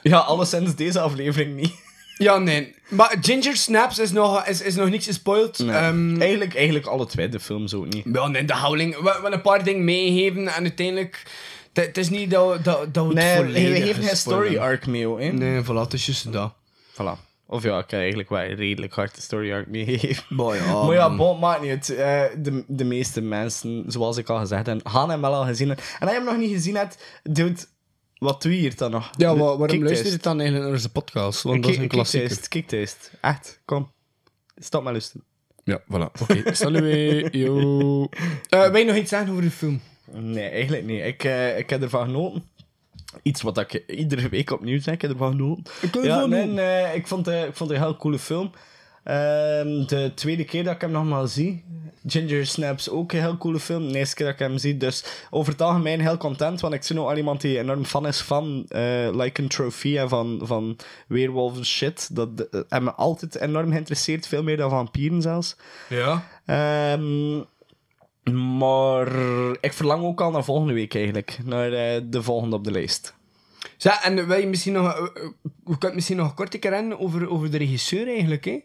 Ja, 0.02 0.18
alleszins 0.18 0.74
deze 0.74 1.00
aflevering 1.00 1.56
niet. 1.56 1.74
Ja, 2.20 2.38
nee. 2.38 2.74
Maar 2.88 3.16
Ginger 3.20 3.56
Snaps 3.56 3.98
is 3.98 4.10
nog, 4.10 4.46
is, 4.46 4.62
is 4.62 4.74
nog 4.74 4.90
niks 4.90 5.06
gespoild. 5.06 5.60
Ehm, 5.60 6.20
eigenlijk, 6.20 6.54
eigenlijk 6.54 6.86
alle 6.86 7.06
twee 7.06 7.28
de 7.28 7.40
films 7.40 7.74
ook 7.74 7.88
niet. 7.94 8.04
ja, 8.12 8.28
nee, 8.28 8.44
de 8.44 8.52
houding. 8.52 8.96
We, 8.96 9.02
we 9.02 9.10
hebben 9.10 9.32
een 9.32 9.40
paar 9.40 9.64
dingen 9.64 9.84
meegeven 9.84 10.48
en 10.48 10.62
uiteindelijk... 10.62 11.22
Het 11.72 11.86
het 11.86 11.96
is 11.96 12.10
niet 12.10 12.30
dat, 12.30 12.64
dat, 12.64 12.94
dat 12.94 13.06
we 13.06 13.12
het 13.14 13.18
Nee, 13.24 13.36
volledig 13.36 13.78
we 13.78 13.86
geven 13.86 14.02
geen 14.02 14.16
story 14.16 14.58
arc 14.58 14.86
mee, 14.86 15.06
hoor. 15.06 15.20
hè. 15.20 15.32
Nee, 15.32 15.62
voilà, 15.62 15.66
het 15.66 15.92
is 15.92 16.06
juist 16.06 16.32
dat. 16.32 16.52
Voilà. 16.92 17.28
Of 17.46 17.62
ja, 17.62 17.78
ik 17.78 17.90
heb 17.90 18.00
eigenlijk 18.00 18.28
wel 18.28 18.40
redelijk 18.40 18.94
hard 18.94 19.14
de 19.14 19.20
story 19.20 19.52
arc 19.52 19.66
meegegeven. 19.66 20.24
Maar 20.36 20.56
ja, 20.56 20.82
Maar 20.84 20.94
ja, 20.94 21.16
bon, 21.16 21.38
maakt 21.38 21.62
niet 21.62 21.70
uit. 21.70 21.94
Eh, 21.94 22.22
de, 22.42 22.64
de 22.66 22.84
meeste 22.84 23.20
mensen, 23.20 23.84
zoals 23.86 24.16
ik 24.16 24.28
al 24.28 24.38
gezegd 24.38 24.66
heb, 24.66 24.86
gaan 24.86 25.10
hem 25.10 25.20
wel 25.20 25.34
al 25.34 25.44
gezien 25.44 25.66
hebben. 25.68 25.84
En 25.98 26.00
als 26.00 26.10
je 26.10 26.16
hem 26.16 26.24
nog 26.24 26.36
niet 26.36 26.52
gezien 26.52 26.76
hebt, 26.76 27.02
dude, 27.22 27.60
wat 28.20 28.42
doe 28.42 28.52
je 28.54 28.58
hier 28.58 28.76
dan 28.76 28.90
nog? 28.90 29.10
Ja, 29.16 29.36
wa- 29.36 29.56
waarom 29.56 29.84
luister 29.84 30.10
je 30.10 30.16
dan 30.18 30.34
eigenlijk 30.40 30.64
naar 30.64 30.72
onze 30.78 30.90
podcast? 30.92 31.42
Want 31.42 31.62
dat 31.62 31.70
is 31.70 31.76
een 31.78 31.88
klassieker. 31.88 32.66
thuis. 32.66 32.96
Echt, 33.20 33.60
kom. 33.64 33.90
Stop 34.56 34.82
maar 34.82 34.92
luisteren. 34.92 35.24
Ja, 35.64 35.80
voilà. 35.82 36.20
Oké, 36.22 36.54
salut. 36.54 37.34
Yo. 37.34 38.08
Eh 38.48 38.70
wil 38.70 38.76
je 38.76 38.84
nog 38.84 38.96
iets 38.96 39.10
zeggen 39.10 39.30
over 39.30 39.42
de 39.42 39.50
film? 39.50 39.80
Nee, 40.12 40.48
eigenlijk 40.48 40.84
niet. 40.86 41.04
Ik, 41.04 41.24
eh, 41.24 41.58
ik 41.58 41.70
heb 41.70 41.82
ervan 41.82 42.04
genoten. 42.04 42.44
Iets 43.22 43.42
wat 43.42 43.58
ik 43.58 43.72
iedere 43.86 44.28
week 44.28 44.50
opnieuw 44.50 44.80
zeg, 44.80 44.94
ik 44.94 45.02
heb 45.02 45.10
ervan 45.10 45.30
genoten. 45.30 45.64
Ik 45.82 46.02
ja, 46.04 46.26
nee, 46.26 46.94
ik, 46.96 47.06
vond, 47.06 47.26
het- 47.26 47.48
ik 47.48 47.56
vond 47.56 47.70
het 47.70 47.78
een 47.78 47.84
heel 47.84 47.96
coole 47.96 48.18
film. 48.18 48.50
Ehm, 49.04 49.86
de 49.86 50.12
tweede 50.14 50.44
keer 50.44 50.64
dat 50.64 50.74
ik 50.74 50.80
hem 50.80 50.90
nogmaal 50.90 51.26
zie. 51.26 51.64
Ginger 52.06 52.46
Snaps 52.46 52.90
ook 52.90 53.12
een 53.12 53.20
heel 53.20 53.36
coole 53.36 53.60
film. 53.60 53.92
De 53.92 53.98
eerste 53.98 54.14
keer 54.14 54.26
dat 54.26 54.34
ik 54.34 54.40
hem 54.40 54.58
zie. 54.58 54.76
Dus 54.76 55.04
over 55.30 55.52
het 55.52 55.62
algemeen 55.62 56.00
heel 56.00 56.16
content. 56.16 56.60
Want 56.60 56.74
ik 56.74 56.82
zie 56.82 57.00
ook 57.00 57.08
al 57.08 57.16
iemand 57.16 57.40
die 57.40 57.58
enorm 57.58 57.84
fan 57.84 58.06
is 58.06 58.20
van 58.20 58.66
uh, 58.68 59.08
Like 59.12 59.42
a 59.42 59.46
Trophy 59.46 59.98
en 59.98 60.08
van, 60.08 60.40
van 60.42 60.76
werewolven 61.06 61.64
shit. 61.64 62.16
Dat 62.16 62.28
uh, 62.38 62.60
heeft 62.68 62.82
me 62.82 62.92
altijd 62.92 63.34
enorm 63.34 63.70
geïnteresseerd. 63.70 64.26
Veel 64.26 64.42
meer 64.42 64.56
dan 64.56 64.70
vampieren 64.70 65.22
zelfs. 65.22 65.56
Ja. 65.88 66.26
Ehm, 66.46 67.38
maar 68.58 69.08
ik 69.60 69.72
verlang 69.72 70.04
ook 70.04 70.20
al 70.20 70.30
naar 70.30 70.44
volgende 70.44 70.72
week 70.72 70.94
eigenlijk. 70.94 71.38
Naar 71.44 71.72
eh, 71.72 72.00
de 72.04 72.22
volgende 72.22 72.56
op 72.56 72.64
de 72.64 72.70
lijst. 72.70 73.14
Ja, 73.76 74.04
en 74.04 74.26
wil 74.26 74.38
je 74.38 74.46
misschien 74.46 74.72
nog... 74.72 74.92
eh, 74.92 75.02
eh, 75.02 75.30
We 75.64 75.78
kunnen 75.78 75.94
misschien 75.94 76.16
nog 76.16 76.34
kort 76.34 76.54
een 76.54 76.60
keer 76.60 76.98
over, 76.98 77.30
over 77.30 77.50
de 77.50 77.58
regisseur 77.58 78.06
eigenlijk, 78.06 78.44
hè? 78.44 78.58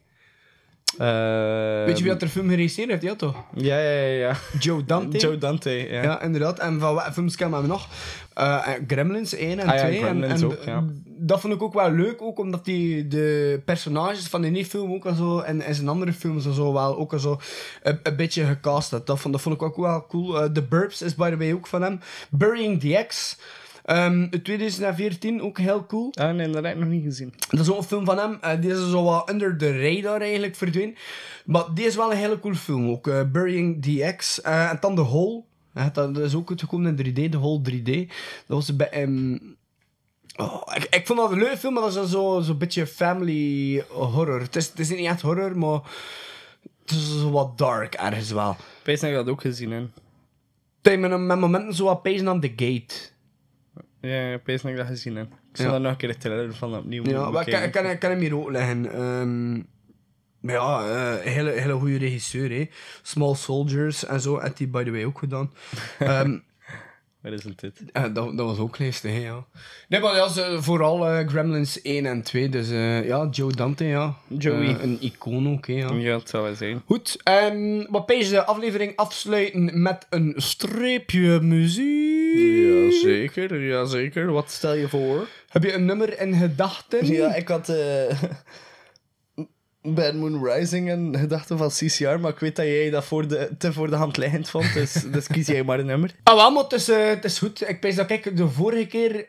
Weet 0.97 1.97
je 1.97 2.03
wie 2.03 2.11
dat 2.11 2.21
er 2.21 2.27
film 2.27 2.49
geregisseerd 2.49 2.89
heeft? 2.89 3.01
Ja, 3.01 3.15
toch? 3.15 3.43
Ja, 3.53 3.79
ja, 3.79 3.91
ja. 3.91 4.17
ja. 4.17 4.35
Joe 4.59 4.85
Dante. 4.85 5.17
Joe 5.17 5.37
Dante, 5.37 5.69
ja. 5.69 6.03
Ja, 6.03 6.21
inderdaad. 6.21 6.59
En 6.59 6.79
van 6.79 6.93
wat 6.93 7.09
films 7.13 7.35
kennen 7.35 7.61
we 7.61 7.67
nog? 7.67 7.87
Eh, 8.33 8.67
Gremlins 8.87 9.33
1 9.33 9.59
en 9.59 9.67
Ah 9.67 9.75
ja, 9.75 9.81
2. 9.81 9.99
Gremlins 9.99 10.41
en, 10.41 10.47
ook, 10.47 10.57
ja. 10.65 10.83
Dat 11.05 11.41
vond 11.41 11.53
ik 11.53 11.61
ook 11.61 11.73
wel 11.73 11.91
leuk, 11.91 12.21
ook 12.21 12.39
omdat 12.39 12.65
die 12.65 13.07
de 13.07 13.61
personages 13.65 14.27
van 14.27 14.41
die 14.41 14.65
film 14.65 14.93
ook 14.93 15.05
al 15.05 15.13
zo, 15.13 15.39
en, 15.39 15.61
en 15.61 15.75
zijn 15.75 15.87
andere 15.87 16.13
films 16.13 16.45
en 16.45 16.53
zo 16.53 16.73
wel 16.73 16.97
ook 16.97 17.13
al 17.13 17.19
zo 17.19 17.39
een, 17.83 17.99
een 18.03 18.15
beetje 18.15 18.45
gecast 18.45 18.91
had. 18.91 19.07
Dat 19.07 19.19
vond, 19.19 19.33
dat 19.33 19.43
vond 19.43 19.55
ik 19.55 19.61
ook 19.61 19.75
wel 19.75 20.05
cool. 20.07 20.41
Eh, 20.41 20.49
The 20.51 20.61
Burbs 20.61 21.01
is 21.01 21.15
by 21.15 21.29
the 21.29 21.37
way 21.37 21.53
ook 21.53 21.67
van 21.67 21.81
hem. 21.81 21.99
Burying 22.29 22.79
the 22.79 22.97
Ex. 22.97 23.37
Ehm, 23.86 24.27
uit 24.31 24.43
2014 24.43 25.41
ook 25.41 25.57
heel 25.57 25.86
cool. 25.86 26.11
Ah, 26.13 26.36
nee, 26.36 26.49
dat 26.49 26.63
heb 26.63 26.73
ik 26.73 26.79
nog 26.79 26.89
niet 26.89 27.03
gezien. 27.03 27.33
Dat 27.49 27.59
is 27.59 27.69
ook 27.71 27.77
een 27.77 27.83
film 27.83 28.05
van 28.05 28.17
hem. 28.17 28.38
Eh, 28.41 28.61
die 28.61 28.71
is 28.71 28.89
zo 28.89 29.03
wat 29.03 29.29
under 29.29 29.57
the 29.57 29.81
radar 29.81 30.21
eigenlijk 30.21 30.55
verdwenen. 30.55 30.95
Maar 31.45 31.63
die 31.73 31.86
is 31.86 31.95
wel 31.95 32.11
een 32.11 32.17
hele 32.17 32.39
coole 32.39 32.55
film 32.55 32.89
ook. 32.89 33.07
eh, 33.07 33.21
Burying 33.31 33.83
the 33.83 34.03
Ex. 34.03 34.41
Eh, 34.41 34.69
en 34.69 34.77
dan 34.79 34.95
The 34.95 35.01
Hole. 35.01 35.43
Dat 35.93 36.17
is 36.17 36.36
ook 36.36 36.49
uitgekomen 36.49 36.97
in 36.97 37.13
3D. 37.13 37.31
The 37.31 37.38
Hole 37.38 37.61
3D. 37.69 38.07
Dat 38.47 38.57
was 38.57 38.75
bij... 38.75 38.89
ehm, 38.89 39.38
oh, 40.36 40.61
ik, 40.75 40.83
ik 40.89 41.07
vond 41.07 41.19
dat 41.19 41.31
een 41.31 41.38
leuke 41.38 41.57
film, 41.57 41.73
maar 41.73 41.83
dat 41.83 41.95
is 42.05 42.09
zo'n 42.11 42.43
zo 42.43 42.53
beetje 42.55 42.88
family 42.88 43.83
horror. 43.89 44.41
Het 44.41 44.55
is, 44.55 44.67
het 44.67 44.79
is 44.79 44.89
niet 44.89 45.05
echt 45.05 45.21
horror, 45.21 45.57
maar... 45.57 45.79
Het 46.81 46.91
is 46.95 47.19
zo 47.19 47.31
wat 47.31 47.57
dark 47.57 47.93
ergens 47.93 48.31
wel. 48.31 48.55
Weet 48.83 48.99
dat 48.99 49.09
ik 49.09 49.15
dat 49.15 49.29
ook 49.29 49.41
gezien 49.41 49.71
heb. 49.71 49.88
Het 50.81 50.99
met, 50.99 51.19
met 51.19 51.39
momenten 51.39 51.73
zo 51.73 51.86
wat 51.86 52.01
pezen 52.01 52.27
aan 52.27 52.39
The 52.39 52.53
Gate. 52.55 52.93
Ja, 54.05 54.39
weet 54.43 54.61
dat 54.61 54.71
ik 54.71 54.77
dat 54.77 54.85
gezien 54.87 55.15
heb. 55.15 55.27
Ik 55.27 55.57
zal 55.57 55.65
Ja. 55.65 55.71
daar 55.71 55.81
nog 55.81 55.91
een 55.91 55.97
keer 55.97 56.09
de 56.09 56.17
trailer 56.17 56.53
van 56.55 56.75
opnieuw 56.77 57.03
Ja, 57.05 57.29
maar 57.31 57.47
ik 57.47 57.71
kan, 57.71 57.85
ik, 57.85 57.99
kan, 57.99 58.09
hem 58.09 58.19
hier 58.19 58.37
ook 58.37 58.49
leggen. 58.51 58.91
Ehm, 58.93 59.53
maar 60.39 60.53
ja, 60.55 60.87
eh, 60.87 61.31
hele, 61.33 61.51
hele 61.51 61.73
goede 61.73 61.97
regisseur. 61.97 62.49
Hè. 62.49 62.69
Small 63.01 63.35
Soldiers 63.35 64.05
en 64.05 64.21
zo 64.21 64.39
had 64.39 64.57
hij 64.57 64.69
by 64.69 64.83
the 64.83 64.91
way 64.91 65.03
ook 65.03 65.19
gedaan. 65.19 65.51
Ehm, 65.99 66.37
Wat 67.21 67.33
is 67.33 67.43
het 67.43 67.59
dit? 67.59 67.83
eh, 67.91 68.03
dat, 68.03 68.13
dat 68.13 68.47
was 68.47 68.57
ook 68.57 68.77
lijstig, 68.77 69.11
hè, 69.11 69.17
ja. 69.17 69.45
Nee, 69.87 69.99
maar 70.01 70.15
ja, 70.15 70.29
vooral 70.61 71.07
eh, 71.07 71.27
Gremlins 71.27 71.81
1 71.81 72.05
en 72.05 72.21
2. 72.21 72.49
Dus 72.49 72.69
ja, 73.07 73.27
Joe 73.31 73.51
Dante, 73.51 73.83
ja. 73.83 74.15
Joey. 74.27 74.79
Een 74.81 74.97
icoon 75.01 75.49
ook, 75.49 75.67
hè, 75.67 75.73
ja. 75.73 75.93
Ja, 75.93 76.17
het 76.17 76.29
zou 76.29 76.43
wel 76.43 76.55
zijn. 76.55 76.81
Goed, 76.85 77.17
um, 77.51 77.87
wat 77.91 78.05
pees 78.05 78.29
de 78.29 78.45
aflevering 78.45 78.95
afsluiten 78.95 79.81
met 79.81 80.07
een 80.09 80.33
streepje 80.37 81.39
muziek. 81.41 82.14
Jazeker, 82.36 83.67
jazeker. 83.67 84.31
Wat 84.31 84.51
stel 84.51 84.73
je 84.73 84.89
voor? 84.89 85.27
Heb 85.49 85.63
je 85.63 85.73
een 85.73 85.86
nummer 85.86 86.19
in 86.19 86.33
gedachten? 86.33 87.05
Ja, 87.15 87.36
ik 87.36 87.47
had 87.47 87.69
eh 87.69 88.21
Bad 89.93 90.13
Moon 90.13 90.45
Rising 90.45 90.89
en 90.89 91.17
gedachten 91.17 91.57
van 91.57 91.69
CCR, 91.69 92.19
maar 92.19 92.31
ik 92.31 92.39
weet 92.39 92.55
dat 92.55 92.65
jij 92.65 92.89
dat 92.89 93.05
voor 93.05 93.27
de, 93.27 93.49
te 93.57 93.73
voor 93.73 93.89
de 93.89 93.95
hand 93.95 94.17
liggend 94.17 94.49
vond, 94.49 94.73
dus, 94.73 94.93
dus 95.13 95.27
kies 95.27 95.47
jij 95.47 95.63
maar 95.63 95.79
een 95.79 95.86
nummer. 95.86 96.15
Ah, 96.23 96.36
wel, 96.36 96.51
maar 96.51 96.63
het 96.63 96.73
is, 96.73 96.89
eh, 96.89 97.07
het 97.07 97.25
is 97.25 97.39
goed. 97.39 97.69
Ik 97.69 97.79
pees 97.79 97.95
dat 97.95 98.09
ik 98.09 98.38
de 98.38 98.47
vorige 98.47 98.86
keer 98.86 99.27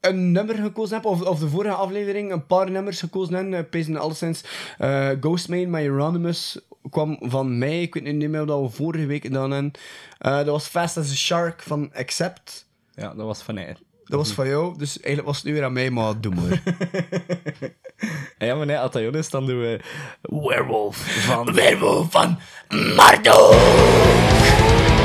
een 0.00 0.32
nummer 0.32 0.54
gekozen 0.54 0.96
heb, 0.96 1.04
of, 1.04 1.22
of 1.22 1.38
de 1.38 1.48
vorige 1.48 1.74
aflevering 1.74 2.32
een 2.32 2.46
paar 2.46 2.70
nummers 2.70 3.00
gekozen 3.00 3.34
heb. 3.34 3.64
Ik 3.64 3.70
pees 3.70 3.94
alleszins 3.94 4.44
uh, 4.78 5.10
Ghostman 5.20 5.70
met 5.70 5.84
Euronymous 5.84 6.58
kwam 6.90 7.16
van 7.20 7.58
mij. 7.58 7.82
Ik 7.82 7.94
weet 7.94 8.14
niet 8.14 8.30
meer 8.30 8.46
wat 8.46 8.60
we 8.60 8.76
vorige 8.76 9.06
week 9.06 9.22
gedaan 9.22 9.50
hebben. 9.50 9.72
Eh, 10.18 10.36
dat 10.36 10.46
was 10.46 10.66
Fast 10.66 10.96
as 10.96 11.10
a 11.10 11.14
Shark 11.14 11.62
van 11.62 11.90
Accept. 11.94 12.66
Ja, 12.94 13.14
dat 13.14 13.26
was 13.26 13.42
van 13.42 13.54
mij. 13.54 13.76
Dat 14.04 14.18
was 14.18 14.32
van 14.32 14.48
jou, 14.48 14.78
dus 14.78 15.00
eigenlijk 15.00 15.26
was 15.26 15.36
het 15.36 15.46
nu 15.46 15.52
weer 15.52 15.64
aan 15.64 15.72
mij, 15.72 15.90
maar 15.90 16.20
doe 16.20 16.34
maar. 16.34 16.62
ja, 18.48 18.54
maar 18.54 18.66
nee, 18.66 18.78
als 18.78 18.92
dat 18.92 19.14
is, 19.14 19.30
dan 19.30 19.46
doen 19.46 19.60
we 19.60 19.80
Werewolf 20.20 20.96
van... 20.96 21.52
Werewolf 21.52 22.10
van 22.10 22.38
Marduk! 22.96 24.98